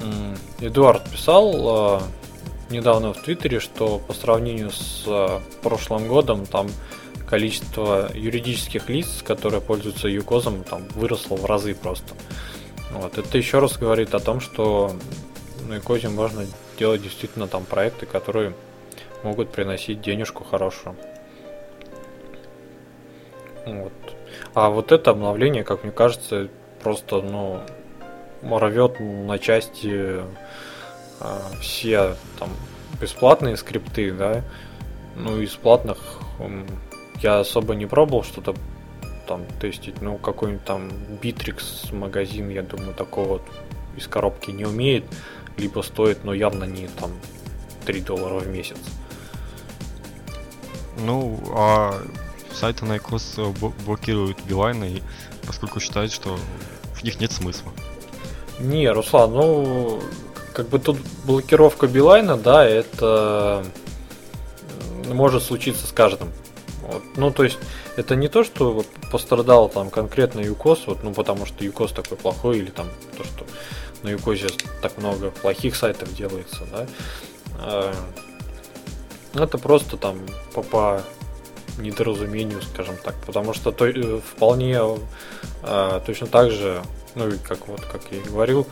э, 0.00 0.66
Эдуард 0.66 1.08
писал 1.08 2.00
э, 2.00 2.00
недавно 2.70 3.14
в 3.14 3.22
Твиттере, 3.22 3.60
что 3.60 3.98
по 3.98 4.12
сравнению 4.12 4.70
с 4.70 5.04
э, 5.06 5.40
прошлым 5.62 6.08
годом 6.08 6.46
там 6.46 6.68
количество 7.26 8.10
юридических 8.14 8.90
лиц, 8.90 9.22
которые 9.26 9.62
пользуются 9.62 10.08
ЮКОЗом, 10.08 10.64
там 10.64 10.82
выросло 10.94 11.36
в 11.36 11.46
разы 11.46 11.74
просто. 11.74 12.14
Вот. 12.90 13.16
Это 13.16 13.38
еще 13.38 13.60
раз 13.60 13.78
говорит 13.78 14.14
о 14.14 14.20
том, 14.20 14.40
что 14.40 14.94
на 15.72 15.76
ЮКОЗе 15.76 16.10
можно 16.10 16.44
делать 16.78 17.02
действительно 17.02 17.48
там 17.48 17.64
проекты, 17.64 18.04
которые 18.04 18.52
могут 19.22 19.50
приносить 19.50 20.02
денежку 20.02 20.44
хорошую. 20.44 20.94
Вот. 23.64 23.92
А 24.54 24.68
вот 24.68 24.92
это 24.92 25.12
обновление, 25.12 25.64
как 25.64 25.82
мне 25.82 25.92
кажется, 25.92 26.48
просто, 26.82 27.22
ну, 27.22 27.62
рвет 28.42 29.00
на 29.00 29.38
части 29.38 30.20
а, 31.20 31.40
все 31.60 32.16
там 32.38 32.50
бесплатные 33.00 33.56
скрипты, 33.56 34.12
да, 34.12 34.42
ну, 35.16 35.40
из 35.40 35.52
платных 35.52 36.18
я 37.22 37.40
особо 37.40 37.74
не 37.74 37.86
пробовал 37.86 38.24
что-то 38.24 38.54
там 39.26 39.46
тестить, 39.60 40.02
ну, 40.02 40.18
какой-нибудь 40.18 40.64
там 40.64 40.90
Bittrex 41.22 41.94
магазин, 41.94 42.50
я 42.50 42.62
думаю, 42.62 42.92
такого 42.92 43.28
вот 43.28 43.42
из 43.96 44.06
коробки 44.06 44.50
не 44.50 44.64
умеет, 44.64 45.04
либо 45.56 45.82
стоит, 45.82 46.24
но 46.24 46.34
явно 46.34 46.64
не 46.64 46.88
там 46.88 47.10
3 47.86 48.00
доллара 48.02 48.40
в 48.40 48.48
месяц. 48.48 48.78
Ну, 50.98 51.40
а 51.56 52.02
сайты 52.52 52.84
на 52.84 52.96
ICOS 52.96 53.74
блокируют 53.84 54.38
Билайн, 54.44 54.84
и 54.84 55.02
поскольку 55.46 55.80
считают, 55.80 56.12
что 56.12 56.38
в 56.94 57.02
них 57.02 57.18
нет 57.20 57.32
смысла. 57.32 57.72
Не, 58.60 58.90
Руслан, 58.90 59.32
ну, 59.32 60.00
как 60.52 60.68
бы 60.68 60.78
тут 60.78 60.98
блокировка 61.24 61.86
Билайна, 61.86 62.36
да, 62.36 62.64
это 62.64 63.64
может 65.08 65.42
случиться 65.42 65.86
с 65.86 65.92
каждым. 65.92 66.30
Вот. 66.82 67.02
Ну, 67.16 67.30
то 67.30 67.44
есть, 67.44 67.58
это 67.96 68.14
не 68.14 68.28
то, 68.28 68.44
что 68.44 68.84
пострадал 69.10 69.68
там 69.68 69.90
конкретно 69.90 70.40
ЮКОС, 70.40 70.86
вот, 70.86 71.02
ну, 71.02 71.12
потому 71.14 71.46
что 71.46 71.64
ЮКОС 71.64 71.92
такой 71.92 72.18
плохой, 72.18 72.58
или 72.58 72.70
там 72.70 72.88
то, 73.16 73.24
что 73.24 73.46
на 74.02 74.10
ЮКОСе 74.10 74.48
так 74.80 74.98
много 74.98 75.30
плохих 75.30 75.76
сайтов 75.76 76.14
делается, 76.14 76.66
да. 76.70 76.86
А, 77.58 77.94
это 79.34 79.58
просто 79.58 79.96
там 79.96 80.20
по, 80.54 80.62
по 80.62 81.02
недоразумению, 81.78 82.60
скажем 82.62 82.96
так, 83.02 83.14
потому 83.26 83.54
что 83.54 83.72
то, 83.72 83.86
э, 83.86 84.20
вполне 84.20 84.78
а, 85.62 86.00
точно 86.00 86.26
так 86.26 86.50
же, 86.50 86.82
ну, 87.14 87.30
как 87.46 87.68
вот, 87.68 87.80
как 87.80 88.02
я 88.10 88.18
и 88.18 88.22
говорил, 88.22 88.66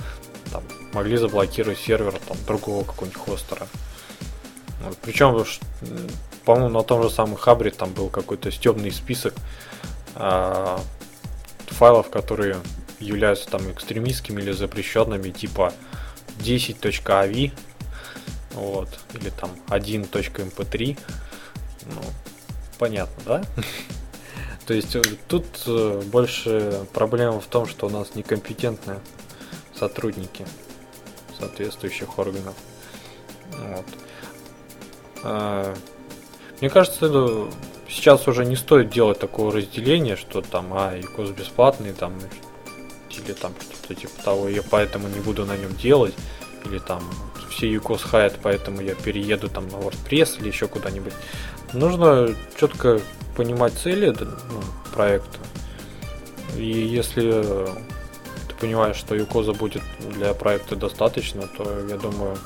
там, 0.53 0.63
могли 0.93 1.17
заблокировать 1.17 1.79
сервер 1.79 2.19
там 2.27 2.37
другого 2.47 2.85
какого-нибудь 2.85 3.21
хостера. 3.21 3.67
Причем, 5.03 5.45
по-моему, 6.45 6.79
на 6.79 6.83
том 6.83 7.03
же 7.03 7.11
самом 7.11 7.37
Хабре 7.37 7.71
там 7.71 7.93
был 7.93 8.09
какой-то 8.09 8.51
стебный 8.51 8.91
список 8.91 9.35
а, 10.15 10.81
файлов, 11.67 12.11
которые 12.11 12.57
являются 13.01 13.49
там 13.49 13.71
экстремистскими 13.73 14.41
или 14.41 14.53
запрещенными, 14.53 15.31
типа 15.31 15.73
10.avi, 16.39 17.53
вот, 18.53 18.89
или 19.15 19.31
там 19.31 19.51
1.mp3. 19.69 20.99
Ну, 21.87 22.03
понятно, 22.79 23.23
да? 23.27 23.43
То 24.67 24.75
есть 24.75 24.95
э, 24.95 25.03
тут 25.27 25.47
э, 25.67 26.03
больше 26.07 26.87
проблема 26.93 27.41
в 27.41 27.47
том, 27.47 27.67
что 27.67 27.87
у 27.87 27.91
нас 27.91 28.15
некомпетентные 28.15 29.01
сотрудники 29.75 30.47
соответствующих 31.39 32.19
органов. 32.19 32.55
Вот. 33.51 33.87
А, 35.23 35.75
мне 36.61 36.71
кажется, 36.71 37.49
сейчас 37.89 38.29
уже 38.29 38.45
не 38.45 38.57
стоит 38.57 38.91
делать 38.91 39.19
такого 39.19 39.53
разделения, 39.53 40.17
что 40.17 40.43
там, 40.43 40.73
а, 40.73 40.99
ИКОС 40.99 41.31
бесплатный, 41.31 41.93
там, 41.93 42.19
или 43.19 43.33
там 43.33 43.53
что-то 43.61 43.95
типа 43.95 44.23
того, 44.23 44.49
я 44.49 44.63
поэтому 44.63 45.09
не 45.09 45.21
буду 45.21 45.45
на 45.45 45.57
нем 45.57 45.75
делать, 45.77 46.15
или 46.65 46.79
там 46.79 47.03
все 47.51 47.71
ЮКОС 47.71 48.03
хайт, 48.03 48.39
поэтому 48.43 48.81
я 48.81 48.95
перееду 48.95 49.49
там 49.49 49.69
на 49.69 49.77
WordPress 49.77 50.41
или 50.41 50.49
еще 50.49 50.69
куда-нибудь. 50.69 51.13
Нужно 51.73 52.35
четко 52.59 53.01
понимать 53.37 53.75
цели 53.75 54.15
ну, 54.19 54.63
проекта. 54.93 55.39
И 56.57 56.65
если 56.65 57.43
ты 58.49 58.55
понимаешь, 58.61 58.97
что 58.97 59.15
ЮКОЗа 59.15 59.53
будет 59.53 59.83
для 60.01 60.35
проекта 60.35 60.77
достаточно, 60.77 61.47
то 61.47 61.87
я 61.89 61.97
думаю, 61.97 62.39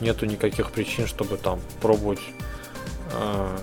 нету 0.00 0.26
никаких 0.26 0.70
причин, 0.70 1.06
чтобы 1.06 1.36
там 1.36 1.60
пробовать 1.80 2.20
а, 3.12 3.56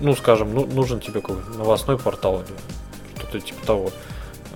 ну, 0.00 0.14
скажем, 0.14 0.54
ну, 0.54 0.66
нужен 0.66 1.00
тебе 1.00 1.20
какой-то 1.20 1.50
новостной 1.50 1.98
портал 1.98 2.42
или 2.42 3.18
что-то 3.18 3.40
типа 3.40 3.66
того. 3.66 3.90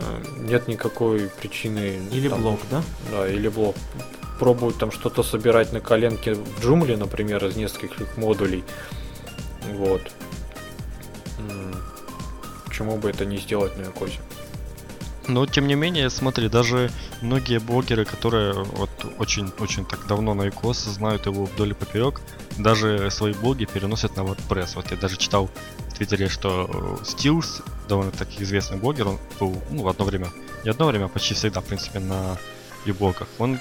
А, 0.00 0.22
нет 0.38 0.68
никакой 0.68 1.28
причины... 1.40 2.00
Или 2.12 2.28
там, 2.28 2.42
блог, 2.42 2.60
да? 2.70 2.82
Да, 3.10 3.28
или 3.28 3.48
блог. 3.48 3.76
Пробовать 4.38 4.78
там 4.78 4.92
что-то 4.92 5.22
собирать 5.22 5.72
на 5.72 5.80
коленке 5.80 6.34
в 6.34 6.60
джумле, 6.60 6.96
например, 6.96 7.44
из 7.44 7.56
нескольких 7.56 8.16
модулей. 8.16 8.64
Вот. 9.74 10.02
Почему 12.66 12.96
бы 12.96 13.10
это 13.10 13.24
не 13.24 13.38
сделать 13.38 13.76
на 13.76 13.82
Якозе? 13.82 14.20
Но 15.28 15.44
тем 15.44 15.66
не 15.66 15.74
менее, 15.74 16.08
смотри, 16.08 16.48
даже 16.48 16.90
многие 17.20 17.58
блогеры, 17.58 18.06
которые 18.06 18.54
вот 18.54 18.90
очень-очень 19.18 19.84
так 19.84 20.06
давно 20.06 20.32
на 20.32 20.48
икос 20.48 20.78
знают 20.84 21.26
его 21.26 21.44
вдоль 21.44 21.70
и 21.70 21.74
поперек, 21.74 22.22
даже 22.56 23.10
свои 23.10 23.34
блоги 23.34 23.66
переносят 23.66 24.16
на 24.16 24.22
WordPress. 24.22 24.72
Вот 24.76 24.90
я 24.90 24.96
даже 24.96 25.18
читал 25.18 25.50
в 25.88 25.94
Твиттере, 25.94 26.28
что 26.28 26.98
Steels, 27.02 27.62
довольно 27.88 28.10
таки 28.10 28.42
известный 28.42 28.78
блогер, 28.78 29.08
он 29.08 29.18
был 29.38 29.62
ну, 29.70 29.82
в 29.82 29.88
одно 29.88 30.06
время, 30.06 30.28
не 30.64 30.70
одно 30.70 30.86
время, 30.86 31.04
а 31.04 31.08
почти 31.08 31.34
всегда, 31.34 31.60
в 31.60 31.64
принципе, 31.64 31.98
на 31.98 32.38
e-блогах. 32.86 33.28
Он 33.38 33.60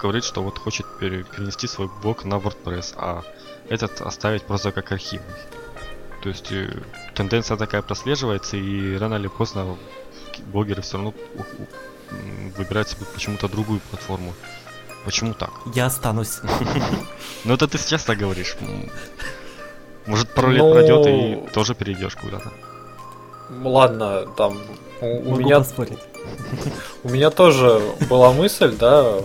говорит, 0.00 0.22
что 0.22 0.42
вот 0.42 0.58
хочет 0.58 0.86
перенести 1.00 1.66
свой 1.66 1.90
блог 2.00 2.24
на 2.24 2.34
WordPress, 2.34 2.94
а 2.96 3.24
этот 3.68 4.00
оставить 4.02 4.44
просто 4.44 4.70
как 4.70 4.92
архив. 4.92 5.20
То 6.22 6.28
есть 6.28 6.50
э, 6.52 6.70
тенденция 7.14 7.56
такая 7.56 7.82
прослеживается, 7.82 8.56
и 8.56 8.96
рано 8.96 9.14
или 9.14 9.28
поздно 9.28 9.76
блогеры 10.46 10.82
все 10.82 10.96
равно 10.96 11.14
выбирают 12.56 12.88
себе 12.88 13.06
почему-то 13.12 13.48
другую 13.48 13.80
платформу. 13.90 14.34
Почему 15.04 15.34
так? 15.34 15.50
Я 15.74 15.86
останусь. 15.86 16.40
Ну 17.44 17.54
это 17.54 17.68
ты 17.68 17.78
сейчас 17.78 18.04
так 18.04 18.18
говоришь. 18.18 18.56
Может 20.06 20.34
пару 20.34 20.50
лет 20.50 20.72
пройдет 20.72 21.06
и 21.06 21.52
тоже 21.52 21.74
перейдешь 21.74 22.16
куда-то. 22.16 22.52
Ладно, 23.62 24.26
там 24.36 24.58
у 25.00 25.36
меня 25.36 25.64
у 27.04 27.08
меня 27.08 27.30
тоже 27.30 27.80
была 28.10 28.32
мысль, 28.32 28.74
да, 28.76 29.20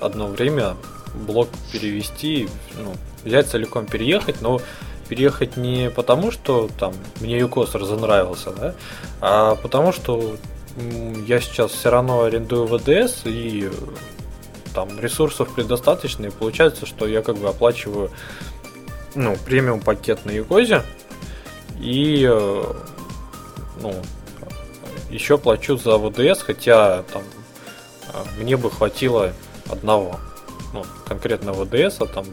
одно 0.00 0.26
время 0.26 0.76
блог 1.14 1.48
перевести, 1.72 2.48
ну, 2.76 2.94
взять 3.24 3.48
целиком 3.48 3.86
переехать, 3.86 4.40
но 4.40 4.60
переехать 5.08 5.56
не 5.56 5.90
потому, 5.90 6.30
что 6.30 6.68
там 6.78 6.94
мне 7.20 7.38
ЮКОС 7.38 7.74
разонравился, 7.74 8.50
да, 8.52 8.74
а 9.20 9.54
потому 9.56 9.92
что 9.92 10.36
я 11.26 11.40
сейчас 11.40 11.72
все 11.72 11.90
равно 11.90 12.22
арендую 12.22 12.66
ВДС 12.66 13.22
и 13.24 13.70
там 14.74 15.00
ресурсов 15.00 15.54
предостаточно, 15.54 16.26
и 16.26 16.30
получается, 16.30 16.86
что 16.86 17.06
я 17.06 17.22
как 17.22 17.36
бы 17.36 17.48
оплачиваю 17.48 18.10
ну, 19.14 19.36
премиум 19.44 19.80
пакет 19.80 20.24
на 20.24 20.30
Юкозе 20.30 20.82
и 21.80 22.26
э, 22.28 22.62
ну, 23.80 23.94
еще 25.10 25.38
плачу 25.38 25.76
за 25.76 25.98
ВДС, 25.98 26.42
хотя 26.42 27.02
там 27.04 27.22
э, 28.12 28.40
мне 28.40 28.56
бы 28.56 28.70
хватило 28.70 29.32
одного, 29.70 30.20
ну, 30.72 30.84
конкретно 31.06 31.52
ВДС, 31.52 32.00
а 32.00 32.06
там 32.06 32.24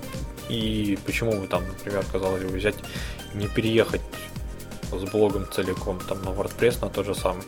и 0.50 0.98
почему 1.06 1.40
бы 1.40 1.48
там, 1.48 1.68
например, 1.68 2.06
казалось 2.12 2.44
бы, 2.44 2.58
взять 2.58 2.76
не 3.34 3.48
переехать 3.48 4.02
с 4.92 5.04
блогом 5.12 5.48
целиком 5.52 6.00
там 6.08 6.24
на 6.24 6.30
WordPress 6.30 6.80
на 6.82 6.90
тот 6.90 7.06
же 7.06 7.16
самый. 7.16 7.44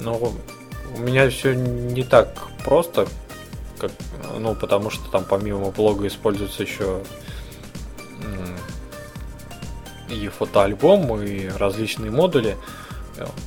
Но 0.00 0.18
у 0.94 0.98
меня 0.98 1.28
все 1.30 1.54
не 1.54 2.04
так 2.04 2.28
просто, 2.64 3.06
как, 3.78 3.90
ну, 4.38 4.54
потому 4.54 4.90
что 4.90 5.10
там 5.10 5.24
помимо 5.24 5.70
блога 5.70 6.06
используется 6.06 6.62
еще 6.62 7.02
и 10.08 10.28
фотоальбом, 10.28 11.22
и 11.22 11.48
различные 11.48 12.10
модули. 12.10 12.56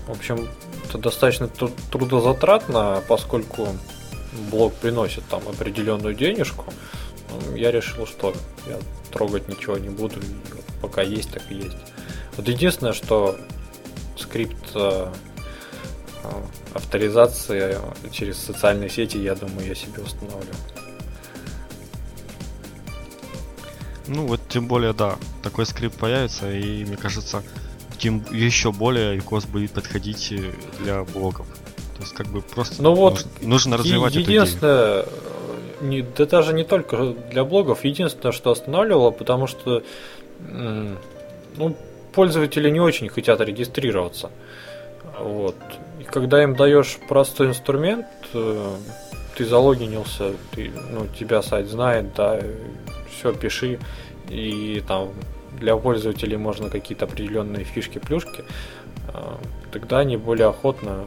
В 0.08 0.12
общем, 0.12 0.48
это 0.88 0.98
достаточно 0.98 1.48
трудозатратно, 1.48 3.04
поскольку 3.08 3.68
блог 4.50 4.74
приносит 4.74 5.24
там 5.28 5.42
определенную 5.48 6.16
денежку. 6.16 6.66
Ну, 7.46 7.56
я 7.56 7.72
решил, 7.72 8.06
что 8.06 8.34
я 8.68 8.78
трогать 9.12 9.48
ничего 9.48 9.78
не 9.78 9.90
буду, 9.90 10.16
вот 10.54 10.66
пока 10.82 11.02
есть, 11.02 11.32
так 11.32 11.44
и 11.50 11.56
есть. 11.56 11.78
Вот 12.38 12.48
единственное, 12.48 12.94
что 12.94 13.38
скрипт 14.18 14.72
э, 14.76 15.08
э, 16.24 16.28
авторизации 16.74 17.78
через 18.12 18.38
социальные 18.38 18.90
сети, 18.90 19.18
я 19.18 19.36
думаю, 19.36 19.68
я 19.68 19.76
себе 19.76 20.02
установлю. 20.04 20.54
Ну 24.08 24.28
вот 24.28 24.42
тем 24.50 24.68
более, 24.68 24.94
да, 24.94 25.18
такой 25.42 25.66
скрипт 25.66 25.98
появится, 25.98 26.52
и 26.52 26.86
мне 26.86 26.98
кажется, 26.98 27.42
тем 27.98 28.24
еще 28.32 28.72
более 28.72 29.18
икос 29.18 29.46
будет 29.46 29.72
подходить 29.72 30.32
э, 30.32 30.52
для 30.80 31.04
блогов. 31.04 31.48
То 31.96 32.02
есть 32.02 32.14
как 32.14 32.28
бы 32.28 32.42
просто 32.42 32.84
ну 32.84 32.94
вот 32.94 33.26
нужно, 33.42 33.48
нужно 33.48 33.78
развивать 33.78 34.16
единственное, 34.16 35.00
эту 35.00 35.10
идею. 35.10 35.35
Не, 35.82 36.02
да 36.02 36.26
даже 36.26 36.54
не 36.54 36.64
только 36.64 37.14
для 37.32 37.44
блогов, 37.44 37.84
единственное, 37.84 38.32
что 38.32 38.52
останавливало, 38.52 39.12
потому 39.12 39.48
что 39.48 39.84
ну, 41.58 41.76
пользователи 42.14 42.70
не 42.70 42.80
очень 42.80 43.10
хотят 43.10 43.42
регистрироваться. 43.42 44.32
Вот. 45.20 45.56
И 46.00 46.04
когда 46.04 46.44
им 46.44 46.56
даешь 46.56 46.98
простой 47.08 47.48
инструмент, 47.48 48.08
э, 48.34 48.76
ты 49.38 49.46
залогинился, 49.46 50.34
ты, 50.52 50.72
ну, 50.92 51.08
тебя 51.20 51.42
сайт 51.42 51.68
знает, 51.68 52.14
да, 52.16 52.40
все, 53.10 53.34
пиши, 53.34 53.80
и 54.30 54.84
там 54.88 55.12
для 55.60 55.78
пользователей 55.78 56.38
можно 56.38 56.70
какие-то 56.70 57.06
определенные 57.06 57.64
фишки, 57.64 58.00
плюшки, 58.00 58.44
а, 59.14 59.38
тогда 59.72 60.00
они 60.00 60.18
более 60.18 60.50
охотно 60.50 61.06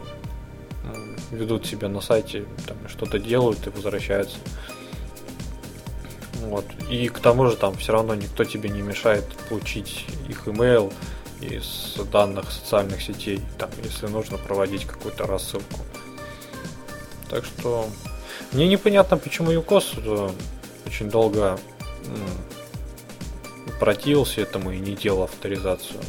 ведут 1.30 1.66
себя 1.66 1.88
на 1.88 2.00
сайте, 2.00 2.44
что-то 2.88 3.18
делают 3.18 3.66
и 3.66 3.70
возвращаются. 3.70 4.38
Вот. 6.40 6.64
И 6.90 7.08
к 7.08 7.18
тому 7.18 7.46
же 7.46 7.56
там 7.56 7.76
все 7.76 7.92
равно 7.92 8.14
никто 8.14 8.44
тебе 8.44 8.70
не 8.70 8.82
мешает 8.82 9.24
получить 9.48 10.06
их 10.28 10.46
email 10.46 10.92
из 11.40 11.96
данных 12.10 12.50
социальных 12.50 13.02
сетей, 13.02 13.40
там, 13.58 13.70
если 13.82 14.06
нужно 14.06 14.38
проводить 14.38 14.84
какую-то 14.86 15.26
рассылку. 15.26 15.80
Так 17.28 17.44
что 17.44 17.86
мне 18.52 18.66
непонятно, 18.66 19.18
почему 19.18 19.50
ЮКОС 19.50 19.92
э, 19.98 20.30
очень 20.86 21.10
долго 21.10 21.58
противился 23.78 24.40
этому 24.40 24.72
и 24.72 24.78
не 24.78 24.94
делал 24.94 25.24
авторизацию. 25.24 26.00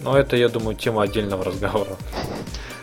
Но 0.00 0.18
это, 0.18 0.36
я 0.36 0.48
думаю, 0.48 0.76
тема 0.76 1.02
отдельного 1.02 1.44
разговора. 1.44 1.96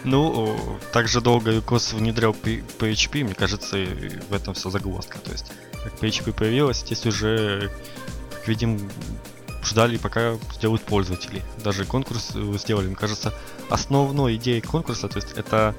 Ну, 0.03 0.57
также 0.91 1.21
долго 1.21 1.51
UCOS 1.57 1.95
внедрял 1.95 2.31
PHP, 2.31 3.23
мне 3.23 3.35
кажется, 3.35 3.77
в 4.29 4.33
этом 4.33 4.53
все 4.53 4.69
загвоздка. 4.69 5.19
То 5.19 5.31
есть, 5.31 5.51
как 5.83 5.93
PHP 5.99 6.33
появилась, 6.33 6.79
здесь 6.79 7.05
уже, 7.05 7.71
как 8.31 8.47
видим, 8.47 8.89
ждали, 9.63 9.97
пока 9.97 10.37
сделают 10.55 10.83
пользователи. 10.83 11.43
Даже 11.63 11.85
конкурс 11.85 12.31
э, 12.33 12.53
сделали. 12.57 12.87
Мне 12.87 12.95
кажется, 12.95 13.33
основной 13.69 14.35
идеей 14.35 14.61
конкурса, 14.61 15.07
то 15.07 15.17
есть 15.17 15.33
это 15.33 15.75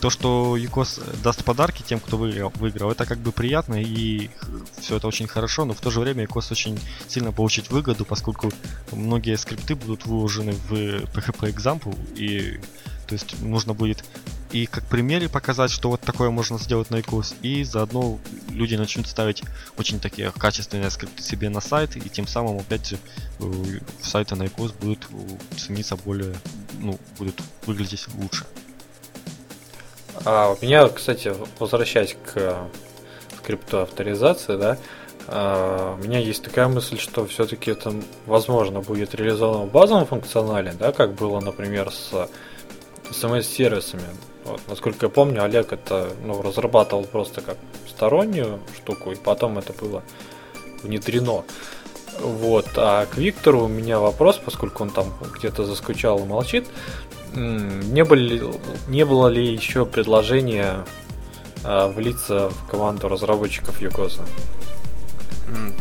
то, 0.00 0.08
что 0.08 0.56
ЮКОС 0.56 1.00
даст 1.22 1.44
подарки 1.44 1.82
тем, 1.82 2.00
кто 2.00 2.16
выиграл, 2.16 2.52
выиграл, 2.56 2.90
это 2.90 3.04
как 3.04 3.18
бы 3.18 3.32
приятно 3.32 3.80
и 3.80 4.30
все 4.80 4.96
это 4.96 5.06
очень 5.06 5.26
хорошо, 5.26 5.66
но 5.66 5.74
в 5.74 5.80
то 5.80 5.90
же 5.90 6.00
время 6.00 6.22
ЮКОС 6.22 6.50
очень 6.52 6.80
сильно 7.06 7.32
получить 7.32 7.70
выгоду, 7.70 8.04
поскольку 8.06 8.50
многие 8.92 9.36
скрипты 9.36 9.74
будут 9.74 10.06
выложены 10.06 10.52
в 10.52 10.72
PHP 10.72 11.54
Example, 11.54 11.96
и 12.16 12.58
то 13.10 13.14
есть 13.14 13.42
нужно 13.42 13.74
будет 13.74 14.04
и 14.52 14.66
как 14.66 14.84
примере 14.84 15.28
показать, 15.28 15.72
что 15.72 15.90
вот 15.90 16.00
такое 16.00 16.30
можно 16.30 16.58
сделать 16.58 16.90
на 16.90 17.00
ИКОС, 17.00 17.34
и 17.42 17.64
заодно 17.64 18.20
люди 18.50 18.76
начнут 18.76 19.08
ставить 19.08 19.42
очень 19.76 19.98
такие 19.98 20.30
качественные 20.30 20.90
скрипты 20.90 21.20
себе 21.20 21.50
на 21.50 21.60
сайт, 21.60 21.96
и 21.96 22.08
тем 22.08 22.28
самым, 22.28 22.58
опять 22.58 22.86
же, 22.86 22.98
сайты 24.00 24.36
на 24.36 24.46
ИКОС 24.46 24.72
будут 24.72 25.08
цениться 25.56 25.96
более, 25.96 26.36
ну, 26.78 26.98
будут 27.18 27.40
выглядеть 27.66 28.06
лучше. 28.14 28.44
А 30.24 30.50
у 30.50 30.64
меня, 30.64 30.88
кстати, 30.88 31.34
возвращаясь 31.58 32.16
к 32.32 32.68
скрипту 33.38 33.80
авторизации, 33.80 34.56
да, 34.56 34.78
у 35.98 36.02
меня 36.04 36.20
есть 36.20 36.44
такая 36.44 36.68
мысль, 36.68 36.98
что 36.98 37.26
все-таки 37.26 37.72
это 37.72 37.92
возможно 38.26 38.80
будет 38.80 39.16
реализовано 39.16 39.66
в 39.66 39.72
базовом 39.72 40.06
функционале, 40.06 40.74
да, 40.78 40.92
как 40.92 41.14
было, 41.14 41.40
например, 41.40 41.90
с 41.92 42.28
смс-сервисами. 43.12 44.02
Вот, 44.44 44.60
насколько 44.68 45.06
я 45.06 45.10
помню, 45.10 45.44
Олег 45.44 45.72
это 45.72 46.10
ну, 46.24 46.40
разрабатывал 46.42 47.04
просто 47.04 47.40
как 47.40 47.56
стороннюю 47.88 48.60
штуку, 48.76 49.12
и 49.12 49.16
потом 49.16 49.58
это 49.58 49.72
было 49.72 50.02
внедрено. 50.82 51.44
Вот, 52.20 52.66
а 52.76 53.06
к 53.06 53.16
Виктору 53.16 53.64
у 53.64 53.68
меня 53.68 53.98
вопрос, 53.98 54.40
поскольку 54.44 54.82
он 54.82 54.90
там 54.90 55.12
где-то 55.36 55.64
заскучал 55.64 56.18
и 56.18 56.24
молчит 56.24 56.66
не, 57.34 58.04
были, 58.04 58.42
не 58.88 59.04
было 59.04 59.28
ли 59.28 59.52
еще 59.52 59.86
предложения 59.86 60.84
а, 61.64 61.88
влиться 61.88 62.50
в 62.50 62.68
команду 62.68 63.08
разработчиков 63.08 63.80
Юкоза? 63.80 64.22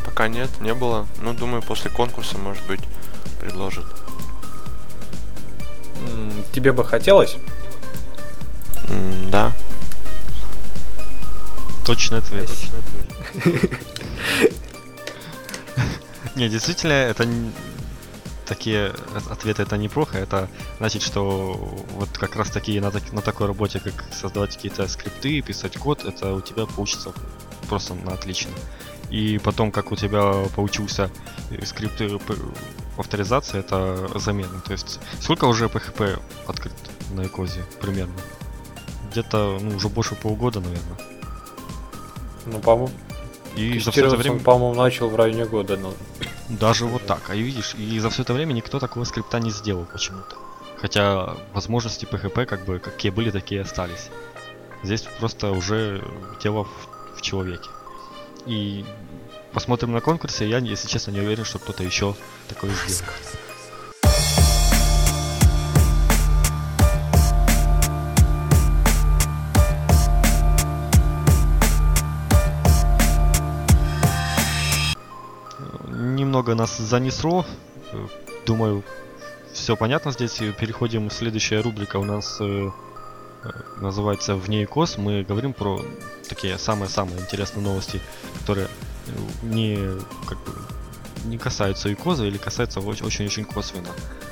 Пока 0.06 0.28
нет, 0.28 0.50
не 0.62 0.74
было. 0.74 1.06
Ну, 1.22 1.34
думаю, 1.34 1.62
после 1.62 1.92
конкурса, 1.92 2.38
может 2.38 2.66
быть, 2.68 2.82
предложат. 3.40 3.86
Тебе 6.52 6.72
бы 6.72 6.84
хотелось? 6.84 7.38
Да. 9.32 9.54
Точный 11.86 12.20
ответ. 12.20 12.50
Не, 16.36 16.50
действительно, 16.50 16.94
это 16.94 17.28
такие 18.50 18.94
ответы 19.30 19.62
это 19.62 19.78
неплохо, 19.78 20.18
это 20.18 20.50
значит, 20.80 21.04
что 21.04 21.54
вот 21.96 22.10
как 22.18 22.36
раз 22.36 22.50
таки 22.50 22.80
на, 22.80 22.92
на 23.12 23.22
такой 23.22 23.48
работе, 23.48 23.80
как 23.80 24.06
создавать 24.12 24.56
какие-то 24.56 24.88
скрипты, 24.88 25.42
писать 25.42 25.78
код, 25.78 26.04
это 26.04 26.34
у 26.34 26.42
тебя 26.42 26.66
получится 26.66 27.14
просто 27.68 27.94
на 27.94 28.14
отлично. 28.14 28.52
И 29.12 29.38
потом, 29.38 29.72
как 29.72 29.92
у 29.92 29.96
тебя 29.96 30.46
получился 30.56 31.12
скрипты 31.64 32.20
авторизации, 33.00 33.60
это 33.60 34.20
замена. 34.20 34.62
То 34.66 34.74
есть, 34.74 35.00
сколько 35.20 35.46
уже 35.46 35.66
PHP 35.66 36.20
открыт 36.48 36.74
на 37.14 37.26
Экозе 37.26 37.64
примерно? 37.82 38.16
Где-то, 39.12 39.58
ну, 39.62 39.76
уже 39.76 39.90
больше 39.90 40.16
полугода, 40.16 40.60
наверное. 40.60 40.98
Ну, 42.46 42.60
по-моему, 42.60 42.92
и 43.56 43.80
за 43.80 43.92
все 43.92 44.06
это 44.06 44.16
время... 44.16 44.40
по-моему, 44.40 44.76
начал 44.76 45.10
в 45.10 45.16
районе 45.16 45.46
года. 45.46 45.78
Но... 45.78 45.94
Даже 46.50 46.86
вот 46.86 47.06
так. 47.06 47.30
А 47.30 47.36
видишь, 47.36 47.76
и 47.76 48.00
за 48.00 48.10
все 48.10 48.22
это 48.22 48.34
время 48.34 48.54
никто 48.54 48.80
такого 48.80 49.04
скрипта 49.04 49.40
не 49.40 49.52
сделал 49.52 49.86
почему-то. 49.86 50.36
Хотя 50.78 51.36
возможности 51.54 52.06
PHP 52.06 52.46
как 52.46 52.66
бы 52.66 52.80
какие 52.80 53.12
были, 53.12 53.32
такие 53.32 53.62
остались. 53.62 54.10
Здесь 54.84 55.02
просто 55.20 55.52
уже 55.52 56.02
дело 56.42 56.64
в, 56.64 57.18
в 57.18 57.22
человеке. 57.22 57.70
И 58.46 58.86
посмотрим 59.60 59.92
на 59.92 60.00
конкурсе, 60.00 60.48
я, 60.48 60.60
если 60.60 60.88
честно, 60.88 61.12
не 61.12 61.20
уверен, 61.20 61.44
что 61.44 61.60
кто-то 61.60 61.84
еще 61.84 62.16
такое 62.48 62.72
сделал. 62.88 63.12
немного 75.92 76.56
нас 76.56 76.78
занесло. 76.78 77.46
Думаю, 78.46 78.86
все 79.52 79.76
понятно 79.76 80.14
здесь. 80.14 80.38
Переходим 80.58 81.12
следующая 81.12 81.60
рубрика 81.60 81.98
у 81.98 82.06
нас 82.06 82.38
э, 82.40 82.70
называется 83.78 84.36
«Вне 84.36 84.64
ИКОС». 84.64 84.98
Мы 84.98 85.24
говорим 85.24 85.54
про 85.54 85.82
такие 86.28 86.58
самые-самые 86.58 87.20
интересные 87.20 87.64
новости, 87.64 88.02
которые 88.40 88.68
э, 89.08 89.12
не, 89.44 89.78
как 90.28 90.38
бы, 90.40 90.52
не 91.26 91.38
касаются 91.38 91.92
ИКОЗа 91.92 92.26
или 92.26 92.38
касаются 92.38 92.80
очень-очень 92.80 93.46
косвенно. 93.46 93.90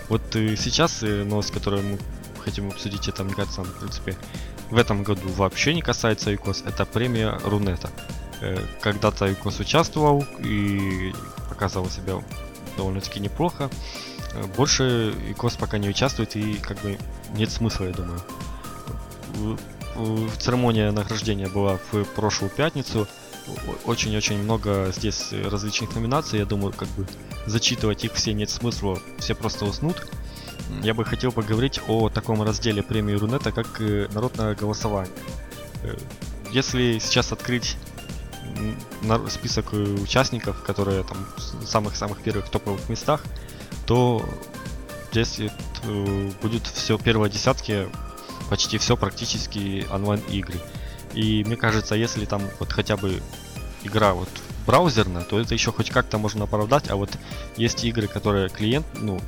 Вот 0.10 0.22
сейчас 0.32 1.02
новость, 1.02 1.52
которую 1.52 1.84
мы 1.84 2.00
хотим 2.44 2.70
обсудить, 2.70 3.08
это, 3.08 3.24
мне 3.24 3.34
кажется, 3.34 3.64
в 3.64 3.80
принципе, 3.80 4.16
в 4.70 4.78
этом 4.78 5.04
году 5.04 5.28
вообще 5.30 5.74
не 5.74 5.82
касается 5.82 6.34
ИКОС. 6.34 6.64
Это 6.66 6.86
премия 6.86 7.40
Рунета. 7.44 7.90
Когда-то 8.82 9.32
ИКОС 9.32 9.60
участвовал 9.60 10.26
и 10.40 11.14
показывал 11.50 11.90
себя 11.90 12.22
довольно-таки 12.78 13.20
неплохо. 13.20 13.70
Э, 14.34 14.44
больше 14.56 15.14
ИКОС 15.32 15.56
пока 15.56 15.78
не 15.78 15.90
участвует 15.90 16.36
и 16.36 16.56
как 16.56 16.80
бы 16.82 16.98
нет 17.34 17.52
смысла, 17.52 17.86
я 17.86 17.94
думаю. 17.94 18.22
Церемония 20.40 20.92
награждения 20.92 21.48
была 21.48 21.80
в 21.92 22.04
прошлую 22.16 22.52
пятницу. 22.52 23.08
Очень-очень 23.86 24.38
много 24.44 24.92
здесь 24.96 25.32
различных 25.32 25.96
номинаций. 25.96 26.40
Я 26.40 26.46
думаю, 26.46 26.74
как 26.74 26.88
бы 26.90 27.08
зачитывать 27.46 28.04
их 28.04 28.14
все 28.14 28.34
нет 28.34 28.50
смысла, 28.50 29.00
все 29.20 29.34
просто 29.34 29.66
уснут. 29.66 30.06
я 30.84 30.94
бы 30.94 31.06
хотел 31.06 31.32
поговорить 31.32 31.80
о 31.88 32.10
таком 32.10 32.44
разделе 32.44 32.84
премии 32.84 33.14
Рунета, 33.14 33.52
как 33.52 33.82
э, 33.82 34.08
народное 34.14 34.56
голосование. 34.56 35.14
Э, 35.84 35.96
Если 36.52 37.00
сейчас 37.00 37.32
открыть 37.32 37.78
список 39.30 39.74
э, 39.74 39.78
участников, 39.78 40.64
которые 40.64 41.04
там 41.04 41.18
в 41.38 41.66
самых-самых 41.66 42.22
первых 42.22 42.50
топовых 42.50 42.90
местах, 42.90 43.24
то 43.86 44.28
здесь 45.12 45.40
будет 46.42 46.68
все 46.68 46.98
первые 46.98 47.32
десятки, 47.32 47.88
почти 48.50 48.78
все 48.78 48.98
практически 48.98 49.86
онлайн-игры. 49.92 50.60
И 51.14 51.44
мне 51.46 51.56
кажется, 51.56 51.96
если 51.96 52.26
там 52.26 52.42
вот 52.60 52.72
хотя 52.72 52.98
бы 52.98 53.22
игра 53.84 54.14
вот 54.14 54.30
браузерная, 54.68 55.24
то 55.24 55.40
это 55.40 55.54
еще 55.54 55.72
хоть 55.72 55.90
как-то 55.90 56.18
можно 56.18 56.44
оправдать, 56.44 56.90
а 56.90 56.96
вот 56.96 57.10
есть 57.56 57.84
игры, 57.86 58.08
которые 58.08 58.50
клиент, 58.50 58.86
ну, 59.00 59.20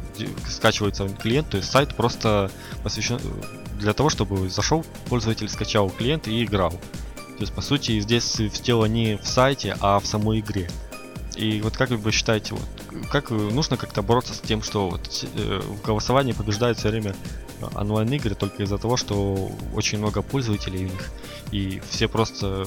скачивается 0.48 1.08
клиент, 1.08 1.50
то 1.50 1.58
есть 1.58 1.72
сайт 1.72 1.96
просто 1.96 2.52
посвящен 2.84 3.20
э, 3.24 3.80
для 3.80 3.94
того, 3.94 4.10
чтобы 4.10 4.50
зашел 4.50 4.86
пользователь, 5.08 5.48
скачал 5.48 5.90
клиент 5.90 6.28
и 6.28 6.44
играл. 6.44 6.72
То 6.72 7.44
есть, 7.44 7.54
по 7.54 7.62
сути, 7.62 8.02
здесь 8.02 8.36
дело 8.62 8.86
не 8.86 9.18
в 9.18 9.26
сайте, 9.26 9.78
а 9.80 10.00
в 10.00 10.06
самой 10.06 10.42
игре. 10.42 10.70
И 11.38 11.62
вот 11.62 11.78
как 11.78 11.92
вы 11.92 12.12
считаете, 12.12 12.54
вот, 12.54 13.08
как 13.10 13.30
нужно 13.30 13.78
как-то 13.78 14.02
бороться 14.02 14.34
с 14.34 14.42
тем, 14.42 14.62
что 14.62 14.90
вот, 14.90 15.26
э, 15.36 15.62
в 15.64 15.82
голосовании 15.82 16.34
побеждают 16.34 16.80
все 16.80 16.90
время 16.90 17.16
онлайн-игры 17.76 18.36
только 18.36 18.64
из-за 18.64 18.78
того, 18.78 18.98
что 18.98 19.52
очень 19.76 19.98
много 19.98 20.22
пользователей 20.22 20.86
у 20.86 20.90
них, 20.90 21.10
и 21.52 21.82
все 21.90 22.08
просто 22.08 22.66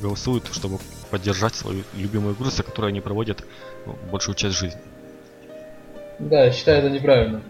голосуют, 0.00 0.48
чтобы 0.52 0.78
поддержать 1.10 1.54
свою 1.54 1.82
любимую 1.94 2.34
игру, 2.34 2.46
за 2.50 2.62
которой 2.62 2.90
они 2.90 3.00
проводят 3.00 3.44
ну, 3.86 3.96
большую 4.10 4.34
часть 4.34 4.58
жизни. 4.58 4.80
Да, 6.18 6.44
я 6.44 6.52
считаю 6.52 6.78
это 6.78 6.90
неправильно. 6.90 7.42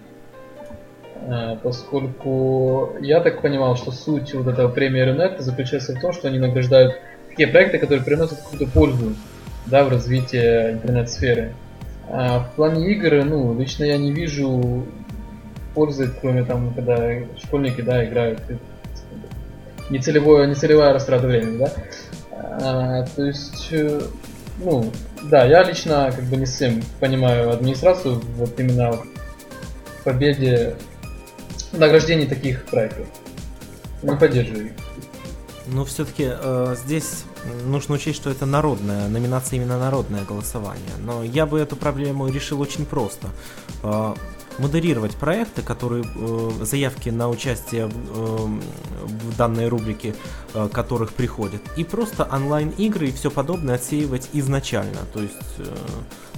А, 1.27 1.57
Поскольку 1.57 2.97
я 3.01 3.21
так 3.21 3.43
понимал, 3.43 3.77
что 3.77 3.91
суть 3.93 4.35
вот 4.35 4.47
этого 4.47 4.69
премии 4.69 5.01
Рунет 5.01 5.41
заключается 5.41 5.95
в 5.95 6.01
том, 6.01 6.13
что 6.13 6.29
они 6.29 6.39
награждают 6.39 6.95
такие 7.29 7.49
проекты, 7.49 7.79
которые 7.79 8.05
приносят 8.05 8.39
какую-то 8.39 8.67
пользу 8.67 9.15
да, 9.67 9.85
в 9.85 9.89
развитии 9.89 10.73
интернет-сферы. 10.73 11.55
А 12.09 12.41
в 12.41 12.55
плане 12.55 12.91
игр, 12.93 13.25
ну, 13.25 13.59
лично 13.59 13.85
я 13.85 13.97
не 13.97 14.13
вижу 14.13 14.87
пользы, 15.75 16.11
кроме 16.21 16.45
там, 16.45 16.73
когда 16.75 16.99
школьники, 17.43 17.81
да, 17.81 18.05
играют. 18.05 18.41
Нецелевое, 19.91 20.47
нецелевая 20.47 20.95
растрата 20.95 21.27
времени, 21.27 21.59
да. 21.59 21.73
А, 22.33 23.07
то 23.15 23.25
есть, 23.25 23.69
э, 23.71 24.01
ну, 24.59 24.91
да, 25.25 25.45
я 25.45 25.63
лично 25.63 26.11
как 26.15 26.25
бы 26.25 26.37
не 26.37 26.47
совсем 26.47 26.83
понимаю 27.01 27.51
администрацию 27.51 28.23
вот 28.37 28.59
именно 28.59 28.93
в 28.93 30.05
победе 30.05 30.77
награждении 31.73 32.27
таких 32.27 32.65
проектов. 32.65 33.07
Не 34.03 34.17
поддерживаю 34.17 34.67
их. 34.67 34.73
Но 35.67 35.85
все-таки 35.85 36.31
здесь 36.77 37.25
нужно 37.65 37.95
учесть, 37.95 38.17
что 38.17 38.31
это 38.31 38.47
народная, 38.47 39.09
номинация 39.09 39.57
именно 39.57 39.79
народное 39.79 40.25
голосование. 40.25 40.93
Но 40.99 41.23
я 41.23 41.47
бы 41.47 41.59
эту 41.61 41.77
проблему 41.77 42.29
решил 42.29 42.61
очень 42.61 42.87
просто. 42.87 43.29
Э, 43.83 44.15
модерировать 44.59 45.17
проекты, 45.17 45.63
которые 45.63 46.05
э, 46.05 46.51
заявки 46.63 47.11
на 47.11 47.29
участие 47.29 47.87
в, 47.87 47.93
э, 47.93 49.37
данной 49.37 49.69
рубрике, 49.69 50.15
э, 50.55 50.69
которых 50.73 51.13
приходят, 51.13 51.63
и 51.77 51.85
просто 51.85 52.25
онлайн-игры 52.25 53.09
и 53.09 53.13
все 53.13 53.31
подобное 53.31 53.77
отсеивать 53.77 54.29
изначально, 54.33 55.01
то 55.13 55.21
есть 55.21 55.35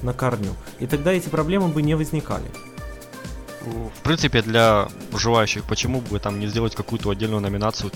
на 0.03 0.13
корню. 0.13 0.55
И 0.79 0.87
тогда 0.87 1.13
эти 1.13 1.29
проблемы 1.29 1.69
бы 1.69 1.83
не 1.83 1.95
возникали. 1.95 2.47
В 3.63 4.03
принципе, 4.03 4.43
для 4.43 4.89
желающих, 5.13 5.65
почему 5.65 6.01
бы 6.01 6.21
там 6.21 6.39
не 6.39 6.47
сделать 6.47 6.77
какую-то 6.77 7.11
отдельную 7.11 7.41
номинацию 7.41 7.91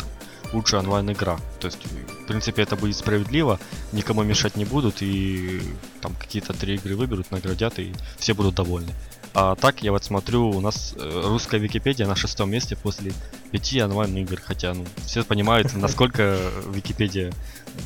лучшая 0.53 0.81
онлайн-игра. 0.81 1.39
То 1.61 1.67
есть, 1.67 1.79
в 1.85 2.27
принципе, 2.27 2.63
это 2.63 2.77
будет 2.77 2.97
справедливо, 2.97 3.61
никому 3.93 4.23
мешать 4.23 4.57
не 4.57 4.65
будут, 4.65 5.01
и 5.01 5.63
там 6.01 6.15
какие-то 6.15 6.53
три 6.53 6.75
игры 6.75 6.97
выберут, 6.97 7.31
наградят, 7.31 7.79
и 7.79 7.95
все 8.19 8.35
будут 8.35 8.57
довольны. 8.57 8.93
А 9.33 9.55
так, 9.55 9.83
я 9.83 9.93
вот 9.93 10.05
смотрю, 10.05 10.51
у 10.51 10.61
нас 10.61 10.95
э, 10.97 11.23
русская 11.25 11.61
Википедия 11.61 12.07
на 12.07 12.17
шестом 12.17 12.51
месте 12.51 12.75
после 12.75 13.13
пяти 13.53 13.81
онлайн-игр, 13.81 14.41
хотя, 14.41 14.75
ну, 14.75 14.85
все 15.07 15.23
понимают, 15.23 15.73
насколько 15.77 16.37
Википедия 16.67 17.33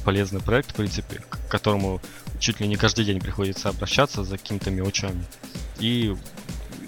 полезный 0.04 0.40
проект, 0.40 0.70
в 0.70 0.74
принципе, 0.74 1.22
к 1.28 1.48
которому 1.48 2.00
чуть 2.38 2.60
ли 2.60 2.66
не 2.66 2.76
каждый 2.76 3.04
день 3.04 3.20
приходится 3.20 3.68
обращаться 3.68 4.24
за 4.24 4.38
какими-то 4.38 4.70
мелочами. 4.70 5.22
И 5.78 6.16